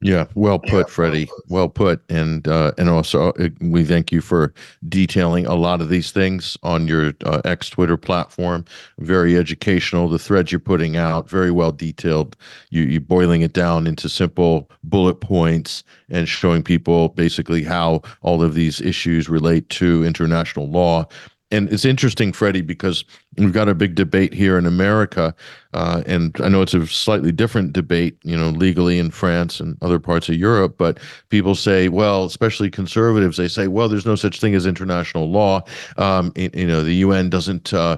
Yeah, 0.02 0.26
well 0.36 0.60
put, 0.60 0.90
Freddie. 0.90 1.30
Well 1.48 1.70
put, 1.70 2.04
and 2.10 2.48
uh, 2.48 2.74
and 2.78 2.90
also 2.90 3.32
uh, 3.32 3.50
we 3.62 3.86
thank 3.86 4.12
you 4.12 4.22
for 4.22 4.54
detailing 4.88 5.48
a 5.48 5.56
lot 5.56 5.82
of 5.82 5.90
these 5.90 6.12
things 6.12 6.58
on 6.64 6.88
your 6.88 7.14
uh, 7.26 7.42
X 7.46 7.70
Twitter 7.70 7.96
platform. 7.96 8.66
Very 9.00 9.38
educational. 9.38 10.10
The 10.10 10.20
threads 10.20 10.52
you're 10.52 10.60
putting 10.60 10.98
out, 10.98 11.30
very 11.30 11.50
well 11.50 11.72
detailed. 11.72 12.36
You 12.70 12.84
you 12.84 13.00
boiling 13.00 13.42
it 13.42 13.54
down 13.54 13.88
into 13.88 14.10
simple 14.10 14.70
bullet 14.84 15.22
points 15.22 15.84
and 16.10 16.28
showing 16.28 16.62
people 16.62 17.10
basically 17.10 17.64
how 17.64 18.02
all 18.22 18.44
of 18.44 18.54
these 18.54 18.82
issues 18.82 19.30
relate 19.30 19.70
to 19.70 20.04
international 20.04 20.70
law 20.70 21.08
and 21.52 21.72
it's 21.72 21.86
interesting, 21.86 22.34
Freddie, 22.34 22.62
because 22.62 23.06
we've 23.38 23.54
got 23.54 23.70
a 23.70 23.76
big 23.76 23.96
debate 23.96 24.34
here 24.34 24.58
in 24.58 24.66
America, 24.66 25.36
uh, 25.74 26.02
and 26.08 26.36
I 26.42 26.50
know 26.50 26.64
it's 26.64 26.74
a 26.74 26.88
slightly 26.88 27.32
different 27.32 27.74
debate, 27.74 28.18
you 28.24 28.36
know, 28.36 28.50
legally 28.50 28.98
in 28.98 29.12
France 29.12 29.60
and 29.60 29.78
other 29.82 30.00
parts 30.00 30.28
of 30.28 30.36
Europe. 30.36 30.76
But 30.78 31.00
people 31.30 31.54
say, 31.54 31.88
well, 31.88 32.26
especially 32.26 32.72
conservatives, 32.72 33.38
they 33.38 33.48
say, 33.48 33.68
well, 33.68 33.88
there's 33.88 34.08
no 34.08 34.16
such 34.16 34.40
thing 34.40 34.56
as 34.56 34.66
international 34.66 35.30
law. 35.30 35.62
Um, 35.98 36.34
you 36.36 36.68
know, 36.68 36.84
the 36.84 36.96
UN 36.96 37.30
doesn't. 37.30 37.74
Uh, 37.74 37.98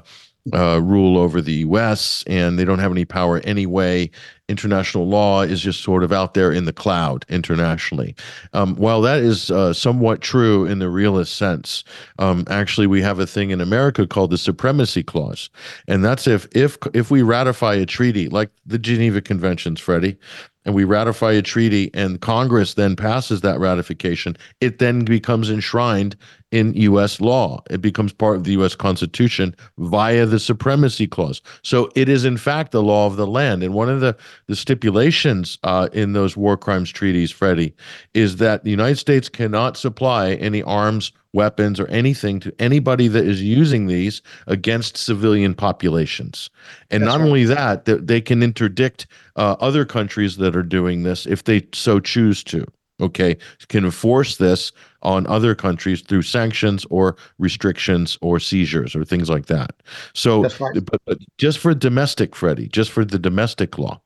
uh, 0.54 0.80
rule 0.82 1.18
over 1.18 1.42
the 1.42 1.56
U.S. 1.56 2.24
and 2.26 2.58
they 2.58 2.64
don't 2.64 2.80
have 2.80 2.92
any 2.92 3.04
power 3.04 3.40
anyway. 3.40 4.10
International 4.50 5.08
law 5.08 5.42
is 5.42 5.62
just 5.62 5.82
sort 5.82 6.04
of 6.04 6.12
out 6.12 6.34
there 6.34 6.52
in 6.52 6.66
the 6.66 6.74
cloud 6.74 7.26
internationally. 7.28 8.16
Um, 8.54 8.76
while 8.76 9.02
that 9.02 9.20
is 9.20 9.52
uh, 9.52 9.74
somewhat 9.74 10.22
true 10.22 10.66
in 10.66 10.80
the 10.80 10.90
realist 10.90 11.36
sense, 11.36 11.84
um, 12.20 12.46
actually 12.48 12.88
we 12.88 13.02
have 13.02 13.20
a 13.20 13.28
thing 13.28 13.50
in 13.50 13.60
America 13.60 14.08
called 14.08 14.32
the 14.32 14.38
Supremacy 14.38 15.04
Clause, 15.04 15.50
and 15.88 16.04
that's 16.04 16.28
if 16.28 16.48
if 16.56 16.78
if 16.94 17.12
we 17.12 17.22
ratify 17.22 17.74
a 17.76 17.86
treaty 17.86 18.30
like 18.30 18.50
the 18.66 18.80
Geneva 18.80 19.22
Conventions, 19.22 19.80
Freddie, 19.80 20.18
and 20.68 20.76
we 20.76 20.84
ratify 20.84 21.32
a 21.32 21.42
treaty 21.42 21.90
and 21.94 22.20
Congress 22.20 22.74
then 22.74 22.96
passes 22.96 23.42
that 23.42 23.60
ratification, 23.60 24.38
it 24.60 24.80
then 24.80 25.06
becomes 25.06 25.50
enshrined 25.50 26.16
in 26.52 26.74
U.S. 26.76 27.20
law. 27.20 27.62
It 27.70 27.82
becomes 27.82 28.14
part 28.14 28.38
of 28.38 28.44
the 28.46 28.54
U.S. 28.54 28.76
Constitution 28.76 29.56
via 29.78 30.26
the 30.26 30.40
supremacy 30.40 31.08
clause. 31.08 31.42
So 31.62 31.90
it 31.96 32.08
is, 32.08 32.24
in 32.24 32.38
fact, 32.38 32.72
the 32.72 32.84
law 32.84 33.06
of 33.06 33.18
the 33.18 33.28
land. 33.28 33.64
And 33.64 33.74
one 33.74 33.90
of 33.90 34.00
the, 34.00 34.16
the 34.48 34.56
stipulations 34.56 35.58
uh, 35.64 35.90
in 35.92 36.14
those 36.14 36.38
war 36.38 36.56
crimes 36.56 36.90
treaties, 36.90 37.32
Freddie, 37.32 37.76
is 38.14 38.38
that 38.38 38.64
the 38.64 38.72
United 38.72 38.98
States 38.98 39.28
cannot 39.28 39.76
supply 39.76 40.34
any 40.34 40.64
arms, 40.64 41.12
weapons, 41.34 41.80
or 41.80 41.88
anything 41.88 42.40
to 42.40 42.54
anybody 42.60 43.10
that 43.10 43.26
is 43.26 43.42
using 43.42 43.88
these 43.88 44.22
against 44.48 44.96
civilian 44.96 45.54
populations. 45.54 46.50
And 46.90 47.04
That's 47.04 47.12
not 47.12 47.20
right. 47.20 47.28
only 47.28 47.44
that, 47.46 47.86
they, 47.86 47.96
they 47.96 48.22
can 48.22 48.42
interdict 48.42 49.08
uh, 49.36 49.58
other 49.60 49.84
countries 49.84 50.38
that 50.38 50.56
are 50.56 50.64
doing 50.64 51.04
this 51.04 51.26
if 51.26 51.44
they 51.44 51.68
so 51.74 52.00
choose 52.00 52.44
to 52.46 52.66
okay 53.00 53.38
can 53.68 53.86
enforce 53.86 54.38
this 54.38 54.72
on 55.04 55.28
other 55.28 55.54
countries 55.54 56.02
through 56.02 56.22
sanctions 56.22 56.86
or 56.90 57.16
restrictions 57.38 58.18
or 58.22 58.40
seizures 58.40 58.96
or 58.96 59.06
things 59.06 59.30
like 59.30 59.46
that. 59.46 59.72
So 60.14 60.44
right. 60.44 60.84
but, 60.84 61.02
but 61.06 61.18
just 61.38 61.60
for 61.60 61.74
domestic 61.74 62.36
freddie 62.36 62.68
just 62.68 62.92
for 62.92 63.06
the 63.06 63.20
domestic 63.20 63.78
law 63.78 64.02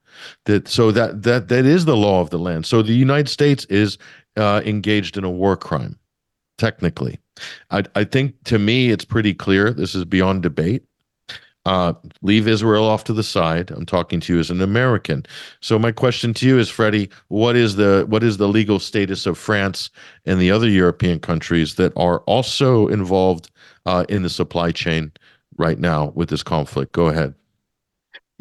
that 0.46 0.68
so 0.68 0.92
that 0.92 1.24
that 1.24 1.48
that 1.48 1.66
is 1.66 1.86
the 1.86 1.98
law 1.98 2.22
of 2.22 2.30
the 2.30 2.40
land. 2.40 2.66
So 2.66 2.82
the 2.82 2.94
united 2.94 3.30
states 3.30 3.66
is 3.66 3.98
uh, 4.38 4.62
engaged 4.66 5.18
in 5.18 5.24
a 5.24 5.32
war 5.32 5.58
crime 5.58 5.98
technically. 6.58 7.20
I, 7.72 7.84
I 7.96 8.04
think 8.04 8.36
to 8.44 8.60
me 8.60 8.92
it's 8.92 9.06
pretty 9.06 9.34
clear 9.34 9.72
this 9.72 9.96
is 9.96 10.06
beyond 10.06 10.44
debate 10.44 10.84
uh, 11.66 11.94
leave 12.22 12.48
Israel 12.48 12.86
off 12.86 13.04
to 13.06 13.14
the 13.14 13.24
side. 13.24 13.72
I'm 13.72 13.86
talking 13.86 14.20
to 14.22 14.34
you 14.34 14.40
as 14.40 14.50
an 14.50 14.62
American. 14.62 15.26
So 15.60 15.78
my 15.78 15.92
question 15.92 16.34
to 16.36 16.48
you 16.48 16.58
is, 16.58 16.70
Freddie, 16.70 17.10
what 17.28 17.56
is 17.56 17.76
the 17.76 18.06
what 18.08 18.24
is 18.24 18.38
the 18.38 18.48
legal 18.48 18.80
status 18.80 19.26
of 19.26 19.38
France 19.38 19.90
and 20.26 20.40
the 20.40 20.52
other 20.52 20.68
European 20.68 21.20
countries 21.20 21.76
that 21.76 21.94
are 21.96 22.20
also 22.22 22.88
involved 22.88 23.52
uh, 23.86 24.06
in 24.10 24.24
the 24.24 24.30
supply 24.30 24.72
chain 24.72 25.12
right 25.58 25.80
now 25.80 26.12
with 26.16 26.30
this 26.30 26.44
conflict? 26.44 26.94
Go 26.94 27.08
ahead. 27.08 27.36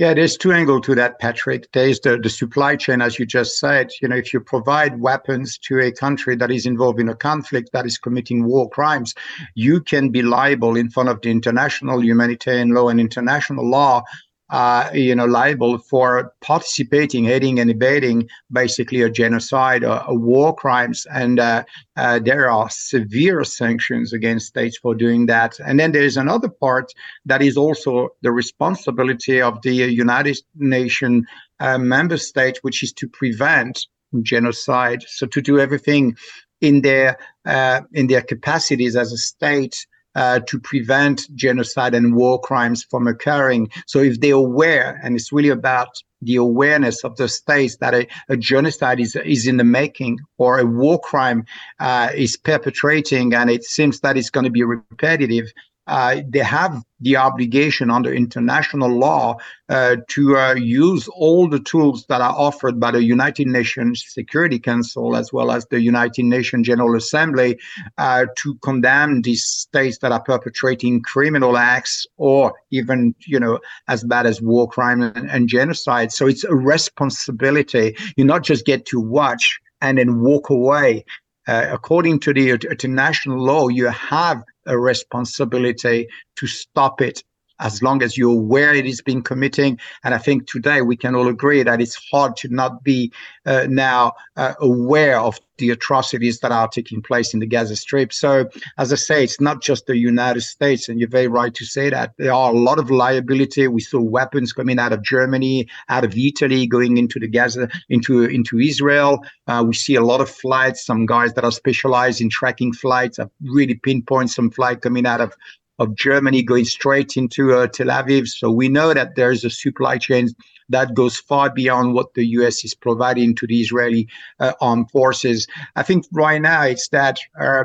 Yeah, 0.01 0.15
there's 0.15 0.39
two 0.39 0.51
angles 0.51 0.87
to 0.87 0.95
that, 0.95 1.19
Patrick. 1.19 1.71
There's 1.73 2.01
the, 2.01 2.17
the 2.17 2.31
supply 2.31 2.75
chain, 2.77 3.03
as 3.03 3.19
you 3.19 3.27
just 3.27 3.59
said. 3.59 3.91
You 4.01 4.09
know, 4.09 4.17
if 4.17 4.33
you 4.33 4.41
provide 4.41 4.99
weapons 4.99 5.59
to 5.65 5.79
a 5.79 5.93
country 5.93 6.37
that 6.37 6.51
is 6.51 6.65
involved 6.65 7.01
in 7.01 7.11
a 7.11 7.15
conflict 7.15 7.69
that 7.75 7.85
is 7.85 7.99
committing 7.99 8.45
war 8.45 8.71
crimes, 8.71 9.15
you 9.55 9.83
can 9.83 10.09
be 10.09 10.23
liable 10.23 10.75
in 10.75 10.89
front 10.89 11.11
of 11.11 11.21
the 11.21 11.31
international 11.31 12.03
humanitarian 12.03 12.71
law 12.71 12.89
and 12.89 12.99
international 12.99 13.69
law. 13.69 14.03
Uh, 14.51 14.91
you 14.93 15.15
know, 15.15 15.27
liable 15.27 15.79
for 15.79 16.35
participating, 16.41 17.27
aiding, 17.27 17.61
and 17.61 17.71
abetting 17.71 18.29
basically 18.51 19.01
a 19.01 19.09
genocide 19.09 19.85
or 19.85 20.03
war 20.09 20.53
crimes, 20.53 21.07
and 21.13 21.39
uh, 21.39 21.63
uh, 21.97 22.19
there 22.19 22.51
are 22.51 22.69
severe 22.69 23.45
sanctions 23.45 24.13
against 24.13 24.49
states 24.49 24.77
for 24.77 24.93
doing 24.93 25.27
that. 25.27 25.57
And 25.61 25.79
then 25.79 25.93
there 25.93 26.03
is 26.03 26.17
another 26.17 26.49
part 26.49 26.93
that 27.27 27.43
is 27.43 27.57
also 27.57 28.09
the 28.23 28.33
responsibility 28.33 29.41
of 29.41 29.63
the 29.63 29.73
United 29.73 30.39
Nations 30.57 31.27
uh, 31.61 31.79
member 31.79 32.17
states, 32.17 32.59
which 32.63 32.83
is 32.83 32.93
to 32.95 33.07
prevent 33.07 33.87
genocide. 34.23 35.05
So 35.07 35.27
to 35.27 35.41
do 35.41 35.61
everything 35.61 36.17
in 36.61 36.83
their 36.83 37.19
uh, 37.47 37.83
in 37.93 38.07
their 38.09 38.23
capacities 38.23 38.97
as 38.97 39.13
a 39.13 39.17
state 39.17 39.87
uh, 40.15 40.41
to 40.41 40.59
prevent 40.59 41.23
genocide 41.35 41.95
and 41.95 42.15
war 42.15 42.41
crimes 42.41 42.85
from 42.91 43.07
occurring. 43.07 43.71
So 43.87 44.01
if 44.01 44.21
they're 44.21 44.35
aware, 44.35 45.01
and 45.03 45.17
it's 45.17 45.33
really 45.33 45.49
about 45.51 45.89
the 46.23 46.37
awareness 46.37 47.03
of 47.05 47.17
the 47.17 47.29
states 47.29 47.77
that 47.79 47.95
a, 47.95 48.07
a 48.29 48.37
genocide 48.37 49.01
is 49.01 49.17
is 49.17 49.47
in 49.47 49.57
the 49.57 49.65
making 49.65 50.19
or 50.39 50.59
a 50.59 50.67
war 50.67 51.01
crime 51.01 51.45
uh, 51.79 52.11
is 52.15 52.37
perpetrating, 52.37 53.35
and 53.35 53.51
it 53.51 53.65
seems 53.65 54.01
that 54.01 54.17
it's 54.17 54.31
going 54.31 54.45
to 54.45 54.51
be 54.51 54.63
repetitive. 54.63 55.53
Uh, 55.91 56.23
they 56.29 56.39
have 56.39 56.85
the 57.01 57.17
obligation 57.17 57.91
under 57.91 58.15
international 58.15 58.97
law 58.97 59.35
uh, 59.69 59.97
to 60.07 60.37
uh, 60.37 60.55
use 60.55 61.09
all 61.09 61.49
the 61.49 61.59
tools 61.59 62.07
that 62.07 62.21
are 62.21 62.33
offered 62.39 62.79
by 62.79 62.93
the 62.93 63.03
United 63.03 63.49
Nations 63.49 64.05
Security 64.07 64.61
Council 64.61 65.17
as 65.17 65.33
well 65.33 65.51
as 65.51 65.67
the 65.67 65.81
United 65.81 66.25
Nations 66.27 66.65
General 66.65 66.95
Assembly 66.95 67.59
uh, 67.99 68.27
to 68.37 68.55
condemn 68.63 69.23
these 69.23 69.45
states 69.45 69.99
that 69.99 70.13
are 70.13 70.23
perpetrating 70.23 71.03
criminal 71.03 71.57
acts 71.57 72.07
or 72.19 72.55
even, 72.71 73.13
you 73.27 73.41
know, 73.41 73.59
as 73.89 74.05
bad 74.05 74.27
as 74.27 74.41
war 74.41 74.69
crime 74.69 75.03
and, 75.03 75.29
and 75.29 75.49
genocide. 75.49 76.13
So 76.13 76.29
it's 76.29 76.45
a 76.45 76.55
responsibility. 76.55 77.97
You 78.17 78.25
not 78.25 78.45
just 78.45 78.65
get 78.65 78.87
to 78.87 79.01
watch 79.01 79.59
and 79.81 79.99
then 79.99 80.21
walk 80.21 80.51
away. 80.51 81.05
Uh, 81.49 81.67
according 81.73 82.21
to 82.21 82.33
the 82.33 82.51
international 82.51 83.43
law, 83.43 83.67
you 83.67 83.89
have 83.89 84.45
a 84.67 84.79
responsibility 84.79 86.09
to 86.37 86.47
stop 86.47 87.01
it 87.01 87.23
as 87.61 87.83
long 87.83 88.03
as 88.03 88.17
you're 88.17 88.33
aware 88.33 88.75
it 88.75 88.87
is 88.87 89.01
being 89.01 89.23
committing. 89.23 89.79
And 90.03 90.15
I 90.15 90.19
think 90.19 90.49
today 90.49 90.83
we 90.83 90.97
can 90.97 91.15
all 91.15 91.29
agree 91.29 91.63
that 91.63 91.81
it's 91.81 91.97
hard 92.11 92.37
to 92.39 92.49
not 92.49 92.83
be 92.83 93.13
uh, 93.47 93.67
now 93.69 94.15
uh, 94.37 94.55
aware 94.61 95.19
of 95.19 95.39
the 95.61 95.71
atrocities 95.71 96.41
that 96.41 96.51
are 96.51 96.67
taking 96.67 97.03
place 97.03 97.33
in 97.33 97.39
the 97.39 97.47
Gaza 97.47 97.77
Strip. 97.77 98.13
So, 98.13 98.49
as 98.79 98.93
I 98.93 98.97
say, 98.97 99.23
it's 99.23 99.41
not 99.41 99.63
just 99.63 99.87
the 99.87 99.97
United 99.97 100.41
States, 100.41 100.89
and 100.89 100.99
you're 100.99 101.09
very 101.09 101.29
right 101.29 101.55
to 101.55 101.65
say 101.65 101.91
that. 101.91 102.15
There 102.19 102.33
are 102.33 102.51
a 102.51 102.59
lot 102.59 102.79
of 102.79 102.91
liability. 102.91 103.69
We 103.69 103.83
saw 103.83 104.01
weapons 104.01 104.53
coming 104.53 104.79
out 104.79 104.93
of 104.93 105.03
Germany, 105.03 105.69
out 105.89 106.05
of 106.05 106.17
Italy, 106.17 106.67
going 106.67 106.97
into 106.97 107.21
the 107.21 107.29
Gaza, 107.29 107.69
into 107.89 108.25
into 108.25 108.59
Israel. 108.59 109.21
Uh, 109.47 109.63
we 109.67 109.75
see 109.75 109.95
a 109.95 110.03
lot 110.03 110.21
of 110.21 110.31
flights. 110.31 110.85
Some 110.85 111.07
guys 111.07 111.35
that 111.35 111.45
are 111.45 111.53
specialized 111.53 112.21
in 112.21 112.31
tracking 112.31 112.73
flights 112.73 113.19
have 113.19 113.31
really 113.43 113.75
pinpoint 113.75 114.31
some 114.31 114.51
flight 114.51 114.81
coming 114.81 115.07
out 115.07 115.21
of 115.21 115.35
of 115.81 115.97
Germany 115.97 116.43
going 116.43 116.67
straight 116.67 117.17
into 117.17 117.55
uh, 117.55 117.67
Tel 117.67 117.87
Aviv. 117.87 118.29
So 118.29 118.51
we 118.51 118.69
know 118.69 118.93
that 118.93 119.17
there 119.17 119.33
is 119.33 119.45
a 119.45 119.51
supply 119.51 119.97
chain 119.97 120.29
that 120.69 120.95
goes 120.95 121.17
far 121.17 121.51
beyond 121.51 121.95
what 121.95 122.15
the 122.15 122.27
U.S. 122.39 122.65
is 122.65 122.75
providing 122.75 123.35
to 123.37 123.47
the 123.47 123.61
Israeli 123.61 124.07
uh, 124.39 124.53
armed 124.61 124.91
forces. 124.91 125.49
I 125.77 125.83
think 125.83 126.05
right 126.13 126.41
now 126.41 126.63
it's 126.63 126.89
that 126.89 127.19
uh, 127.41 127.65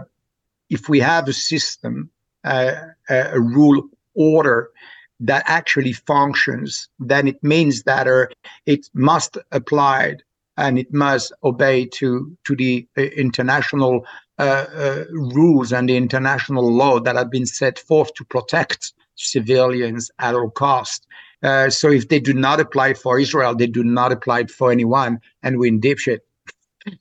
if 0.69 0.87
we 0.89 0.99
have 1.01 1.27
a 1.27 1.33
system, 1.33 2.09
uh, 2.45 2.73
a 3.09 3.39
rule 3.39 3.83
order 4.15 4.71
that 5.19 5.43
actually 5.45 5.93
functions, 5.93 6.87
then 6.99 7.27
it 7.27 7.43
means 7.43 7.83
that 7.83 8.07
uh, 8.07 8.27
it 8.65 8.89
must 8.93 9.37
apply 9.51 10.15
and 10.57 10.79
it 10.79 10.93
must 10.93 11.33
obey 11.43 11.85
to 11.85 12.35
to 12.45 12.55
the 12.55 12.87
uh, 12.97 13.01
international 13.01 14.05
rules 14.37 15.71
and 15.71 15.89
the 15.89 15.95
international 15.95 16.71
law 16.73 16.99
that 16.99 17.15
have 17.15 17.29
been 17.29 17.45
set 17.45 17.79
forth 17.79 18.13
to 18.15 18.25
protect 18.25 18.93
civilians 19.15 20.11
at 20.19 20.35
all 20.35 20.49
cost. 20.49 21.07
Uh, 21.43 21.69
so 21.69 21.89
if 21.89 22.09
they 22.09 22.19
do 22.19 22.33
not 22.33 22.59
apply 22.59 22.93
for 22.93 23.19
Israel, 23.19 23.55
they 23.55 23.67
do 23.67 23.83
not 23.83 24.11
apply 24.11 24.45
for 24.45 24.71
anyone, 24.71 25.19
and 25.43 25.59
we're 25.59 25.67
in 25.67 25.79
deep 25.79 25.99
shit. 25.99 26.25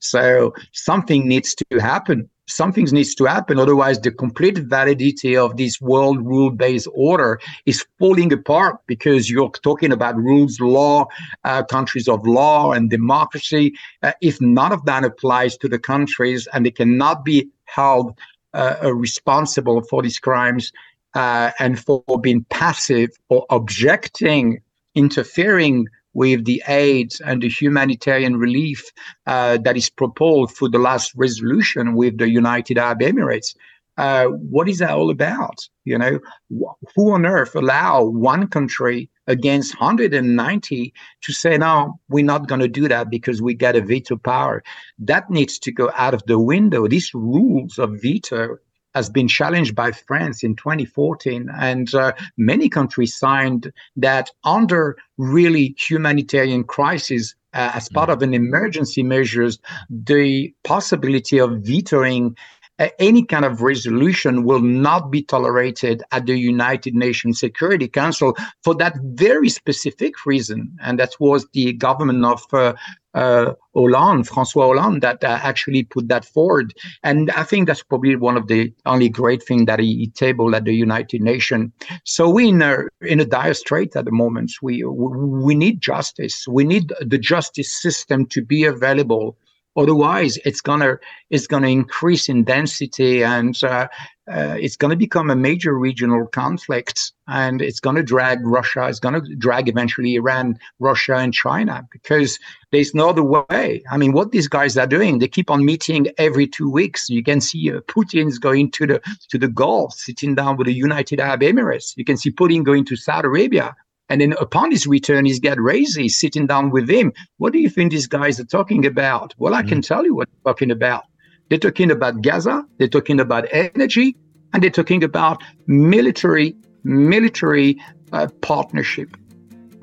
So 0.01 0.55
something 0.73 1.27
needs 1.29 1.55
to 1.55 1.79
happen. 1.79 2.29
Something 2.47 2.85
needs 2.93 3.15
to 3.15 3.25
happen. 3.25 3.59
Otherwise, 3.59 4.01
the 4.01 4.11
complete 4.11 4.59
validity 4.59 5.35
of 5.35 5.57
this 5.57 5.81
world 5.81 6.19
rule 6.25 6.51
based 6.51 6.89
order 6.93 7.41
is 7.65 7.87
falling 7.99 8.33
apart 8.33 8.77
because 8.87 9.31
you're 9.31 9.51
talking 9.63 9.93
about 9.93 10.17
rules, 10.17 10.61
law, 10.61 11.07
uh, 11.45 11.63
countries 11.63 12.07
of 12.07 12.27
law, 12.27 12.73
and 12.73 12.91
democracy. 12.91 13.73
Uh, 14.03 14.13
if 14.21 14.41
none 14.43 14.73
of 14.73 14.85
that 14.85 15.05
applies 15.05 15.57
to 15.57 15.69
the 15.69 15.79
countries 15.79 16.47
and 16.53 16.67
they 16.67 16.71
cannot 16.71 17.25
be 17.25 17.49
held 17.65 18.19
uh, 18.53 18.93
responsible 18.95 19.83
for 19.83 20.03
these 20.03 20.19
crimes 20.19 20.71
uh, 21.15 21.51
and 21.59 21.83
for 21.83 22.05
being 22.21 22.45
passive 22.51 23.11
or 23.31 23.47
objecting, 23.51 24.61
interfering 24.95 25.89
with 26.15 26.45
the 26.45 26.63
aid 26.69 27.13
and 27.25 27.43
the 27.43 27.49
humanitarian 27.49 28.37
relief 28.37 28.91
uh, 29.27 29.59
that 29.59 29.77
is 29.77 29.91
proposed 29.91 30.57
for 30.57 30.69
the 30.69 30.79
last 30.79 31.13
resolution 31.17 31.95
with 31.95 32.19
the 32.19 32.31
United 32.31 32.79
Arab 32.79 33.01
Emirates. 33.01 33.55
Uh, 33.97 34.27
what 34.27 34.69
is 34.69 34.79
that 34.79 34.91
all 34.91 35.11
about? 35.11 35.69
You 35.85 35.99
know, 35.99 36.19
wh- 36.51 36.75
who 36.97 37.13
on 37.13 37.27
earth 37.27 37.55
allow 37.55 38.05
one 38.05 38.49
country 38.49 39.09
against 39.29 39.79
190 39.81 40.93
to 41.23 41.33
say, 41.33 41.57
no, 41.57 41.99
we're 42.09 42.25
not 42.25 42.49
going 42.49 42.61
to 42.61 42.69
do 42.69 42.89
that 42.89 43.09
because 43.09 43.41
we 43.41 43.55
get 43.55 43.77
a 43.77 43.81
veto 43.81 44.17
power? 44.17 44.65
That 44.99 45.31
needs 45.31 45.59
to 45.61 45.73
go 45.73 45.93
out 45.95 46.15
of 46.15 46.25
the 46.27 46.41
window. 46.41 46.89
These 46.89 47.15
rules 47.15 47.79
of 47.79 48.01
veto 48.03 48.57
has 48.95 49.11
been 49.11 49.29
challenged 49.29 49.75
by 49.75 49.93
France 49.93 50.43
in 50.43 50.57
2014, 50.57 51.51
and 51.59 51.95
uh, 51.95 52.13
many 52.37 52.69
countries 52.69 53.17
signed 53.17 53.73
that 53.97 54.31
under 54.45 54.97
really 55.19 55.75
humanitarian 55.79 56.65
crisis. 56.65 57.35
Uh, 57.53 57.71
as 57.75 57.89
part 57.89 58.11
of 58.11 58.21
an 58.21 58.35
emergency 58.35 59.05
measures, 59.05 59.61
the 59.89 60.53
possibility 60.65 61.39
of 61.39 61.61
vetoing 61.61 62.37
uh, 62.79 62.89
any 62.99 63.25
kind 63.25 63.45
of 63.45 63.63
resolution 63.63 64.45
will 64.45 64.61
not 64.61 65.11
be 65.11 65.23
tolerated 65.23 66.03
at 66.11 66.27
the 66.27 66.37
United 66.37 66.95
Nations 66.95 67.39
Security 67.39 67.89
Council 67.89 68.37
for 68.63 68.75
that 68.77 68.95
very 69.03 69.49
specific 69.49 70.27
reason. 70.27 70.77
And 70.83 70.99
that 70.99 71.15
was 71.21 71.47
the 71.53 71.73
government 71.75 72.25
of 72.25 72.43
uh, 72.53 72.75
uh, 73.15 73.53
Hollande, 73.75 74.27
Francois 74.27 74.67
Hollande, 74.67 75.01
that 75.03 75.23
uh, 75.23 75.39
actually 75.43 75.85
put 75.85 76.09
that 76.09 76.25
forward. 76.25 76.75
And 77.05 77.31
I 77.33 77.45
think 77.45 77.69
that's 77.69 77.83
probably 77.83 78.17
one 78.17 78.37
of 78.37 78.49
the 78.49 78.73
only 78.87 79.09
great 79.09 79.43
things 79.43 79.67
that 79.67 79.79
he, 79.79 79.97
he 79.97 80.07
tabled 80.09 80.55
at 80.55 80.65
the 80.65 80.75
United 80.75 81.23
Nations. 81.23 81.71
So 82.05 82.29
we 82.29 82.49
in 82.49 82.61
a, 82.61 82.79
in 83.03 83.21
a 83.21 83.25
dire 83.25 83.55
strait 83.55 83.95
at 83.95 84.05
the 84.05 84.11
moment. 84.11 84.53
We 84.63 84.85
we 84.85 85.55
need 85.55 85.81
justice. 85.81 86.47
We 86.49 86.65
need 86.65 86.93
the 87.01 87.19
justice 87.19 87.71
system 87.71 88.27
to 88.27 88.43
be 88.43 88.65
available 88.65 89.37
Otherwise, 89.77 90.39
it's 90.45 90.61
gonna 90.61 90.97
it's 91.31 91.47
gonna 91.47 91.69
increase 91.69 92.29
in 92.29 92.45
density 92.45 93.25
and 93.25 93.63
uh, 93.65 93.89
uh, 94.31 94.57
it's 94.59 94.77
gonna 94.77 94.97
become 94.97 95.31
a 95.31 95.37
major 95.37 95.77
regional 95.77 96.27
conflict, 96.27 97.13
and 97.27 97.61
it's 97.61 97.81
gonna 97.81 98.03
drag 98.03 98.39
Russia. 98.47 98.87
It's 98.87 99.01
gonna 99.01 99.21
drag 99.37 99.69
eventually 99.69 100.15
Iran, 100.15 100.59
Russia, 100.79 101.17
and 101.17 101.35
China 101.35 101.87
because 101.91 102.39
there's 102.71 102.95
no 102.95 103.11
other 103.11 103.25
way. 103.25 103.83
I 103.91 103.97
mean, 103.97 104.13
what 104.13 104.31
these 104.31 104.49
guys 104.49 104.79
are 104.79 104.87
doing, 104.87 105.19
they 105.19 105.29
keep 105.29 105.51
on 105.51 105.65
meeting 105.65 106.07
every 106.19 106.47
two 106.47 106.71
weeks. 106.71 107.11
You 107.11 107.25
can 107.25 107.41
see 107.41 107.71
uh, 107.71 107.81
Putin's 107.81 108.39
going 108.39 108.71
to 108.73 108.87
the 108.87 109.01
to 109.31 109.39
the 109.39 109.49
Gulf, 109.49 109.95
sitting 109.95 110.37
down 110.37 110.57
with 110.57 110.69
the 110.69 110.75
United 110.75 111.19
Arab 111.19 111.41
Emirates. 111.41 111.97
You 111.97 112.05
can 112.05 112.17
see 112.17 112.31
Putin 112.31 112.65
going 112.65 112.85
to 112.87 112.97
Saudi 112.97 113.27
Arabia. 113.27 113.77
And 114.09 114.21
then 114.21 114.35
upon 114.41 114.71
his 114.71 114.87
return, 114.87 115.25
he's 115.25 115.41
got 115.41 115.59
Raisi 115.59 116.11
sitting 116.11 116.47
down 116.47 116.71
with 116.71 116.89
him. 116.91 117.13
What 117.39 117.53
do 117.53 117.59
you 117.59 117.71
think 117.71 117.93
these 117.93 118.07
guys 118.07 118.39
are 118.39 118.45
talking 118.45 118.85
about? 118.85 119.35
Well, 119.39 119.55
I 119.55 119.63
mm 119.63 119.69
can 119.69 119.83
tell 119.83 120.05
you 120.05 120.15
what 120.15 120.29
they're 120.31 120.53
talking 120.53 120.71
about. 120.71 121.05
They're 121.49 121.59
talking 121.59 121.91
about 121.91 122.23
Gaza, 122.23 122.65
they're 122.79 122.89
talking 122.89 123.21
about 123.21 123.47
energy, 123.51 124.17
and 124.53 124.63
they're 124.63 124.71
talking 124.71 125.05
about 125.05 125.43
military 125.67 126.55
military 126.85 127.81
uh, 128.13 128.29
partnership. 128.41 129.17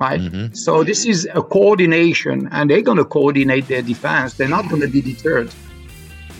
Right. 0.00 0.20
Mm-hmm. 0.20 0.54
So 0.54 0.82
this 0.82 1.04
is 1.04 1.28
a 1.32 1.42
coordination, 1.42 2.48
and 2.50 2.70
they're 2.70 2.82
going 2.82 2.98
to 2.98 3.04
coordinate 3.04 3.68
their 3.68 3.82
defense. 3.82 4.34
They're 4.34 4.48
not 4.48 4.68
going 4.68 4.82
to 4.82 4.88
be 4.88 5.00
deterred. 5.00 5.50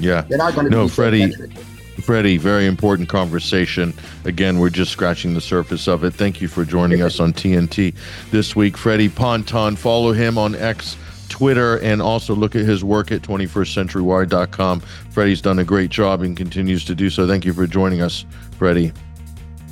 Yeah. 0.01 0.23
They're 0.23 0.39
not 0.39 0.55
going 0.55 0.67
to 0.67 0.71
no, 0.71 0.85
be 0.85 0.91
Freddie. 0.91 1.33
Freddie, 2.03 2.37
very 2.37 2.67
important 2.67 3.09
conversation. 3.09 3.95
Again, 4.25 4.59
we're 4.59 4.71
just 4.71 4.91
scratching 4.91 5.35
the 5.35 5.41
surface 5.41 5.87
of 5.87 6.03
it. 6.03 6.13
Thank 6.13 6.41
you 6.41 6.49
for 6.49 6.65
joining 6.65 7.01
us 7.01 7.21
on 7.21 7.33
TNT 7.33 7.95
this 8.31 8.57
week. 8.57 8.77
Freddie 8.77 9.09
Ponton, 9.09 9.77
follow 9.77 10.13
him 10.13 10.37
on 10.37 10.57
X, 10.57 10.97
Twitter, 11.29 11.79
and 11.79 12.03
also 12.03 12.35
look 12.35 12.57
at 12.57 12.63
his 12.63 12.83
work 12.83 13.13
at 13.13 13.23
21stcenturywire.com. 13.23 14.81
Freddie's 15.11 15.41
done 15.41 15.61
a 15.61 15.65
great 15.65 15.91
job 15.91 16.23
and 16.23 16.37
continues 16.37 16.85
to 16.87 16.95
do 16.95 17.09
so. 17.09 17.27
Thank 17.27 17.45
you 17.45 17.53
for 17.53 17.67
joining 17.69 18.03
us, 18.03 18.25
Freddie. 18.59 18.93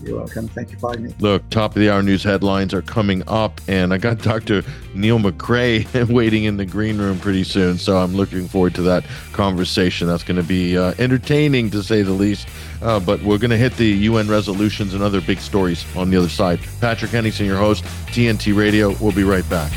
You're 0.03 0.19
welcome. 0.19 0.49
Thank 0.49 0.73
you 0.73 0.79
for 0.79 0.91
having 0.91 1.07
me. 1.07 1.15
Look, 1.21 1.49
top 1.51 1.77
of 1.77 1.81
the 1.81 1.91
hour 1.91 2.03
news 2.03 2.23
headlines 2.23 2.73
are 2.73 2.83
coming 2.83 3.23
up, 3.27 3.61
and 3.69 3.93
I 3.93 3.99
got 3.99 4.19
Dr. 4.23 4.63
Niall 4.95 5.19
McCrae 5.19 6.09
waiting 6.13 6.45
in 6.45 6.57
the 6.57 6.65
green 6.65 6.99
room 6.99 7.19
pretty 7.19 7.45
soon. 7.45 7.79
So 7.79 7.99
I'm 7.99 8.15
looking 8.15 8.49
forward 8.49 8.75
to 8.77 8.83
that 8.83 9.05
conversation. 9.33 10.07
That's 10.07 10.25
going 10.25 10.41
to 10.41 10.47
be 10.47 10.77
uh, 10.77 10.95
entertaining 10.99 11.71
to 11.71 11.83
say 11.83 12.03
the 12.03 12.13
least. 12.13 12.49
Uh, 12.83 12.99
but 12.99 13.23
we're 13.23 13.39
going 13.39 13.51
to 13.51 13.59
hit 13.59 13.77
the 13.77 13.89
UN 13.89 14.29
resolutions 14.29 14.95
and 14.95 15.03
other 15.03 15.21
big 15.21 15.39
stories 15.39 15.85
on 15.97 16.11
the 16.11 16.17
other 16.17 16.29
side. 16.29 16.61
Patrick 16.81 17.11
Henningsen, 17.11 17.47
your 17.47 17.59
host, 17.59 17.85
TNT 18.07 18.57
Radio. 18.57 18.95
We'll 19.01 19.13
be 19.13 19.25
right 19.25 19.49
back. 19.51 19.71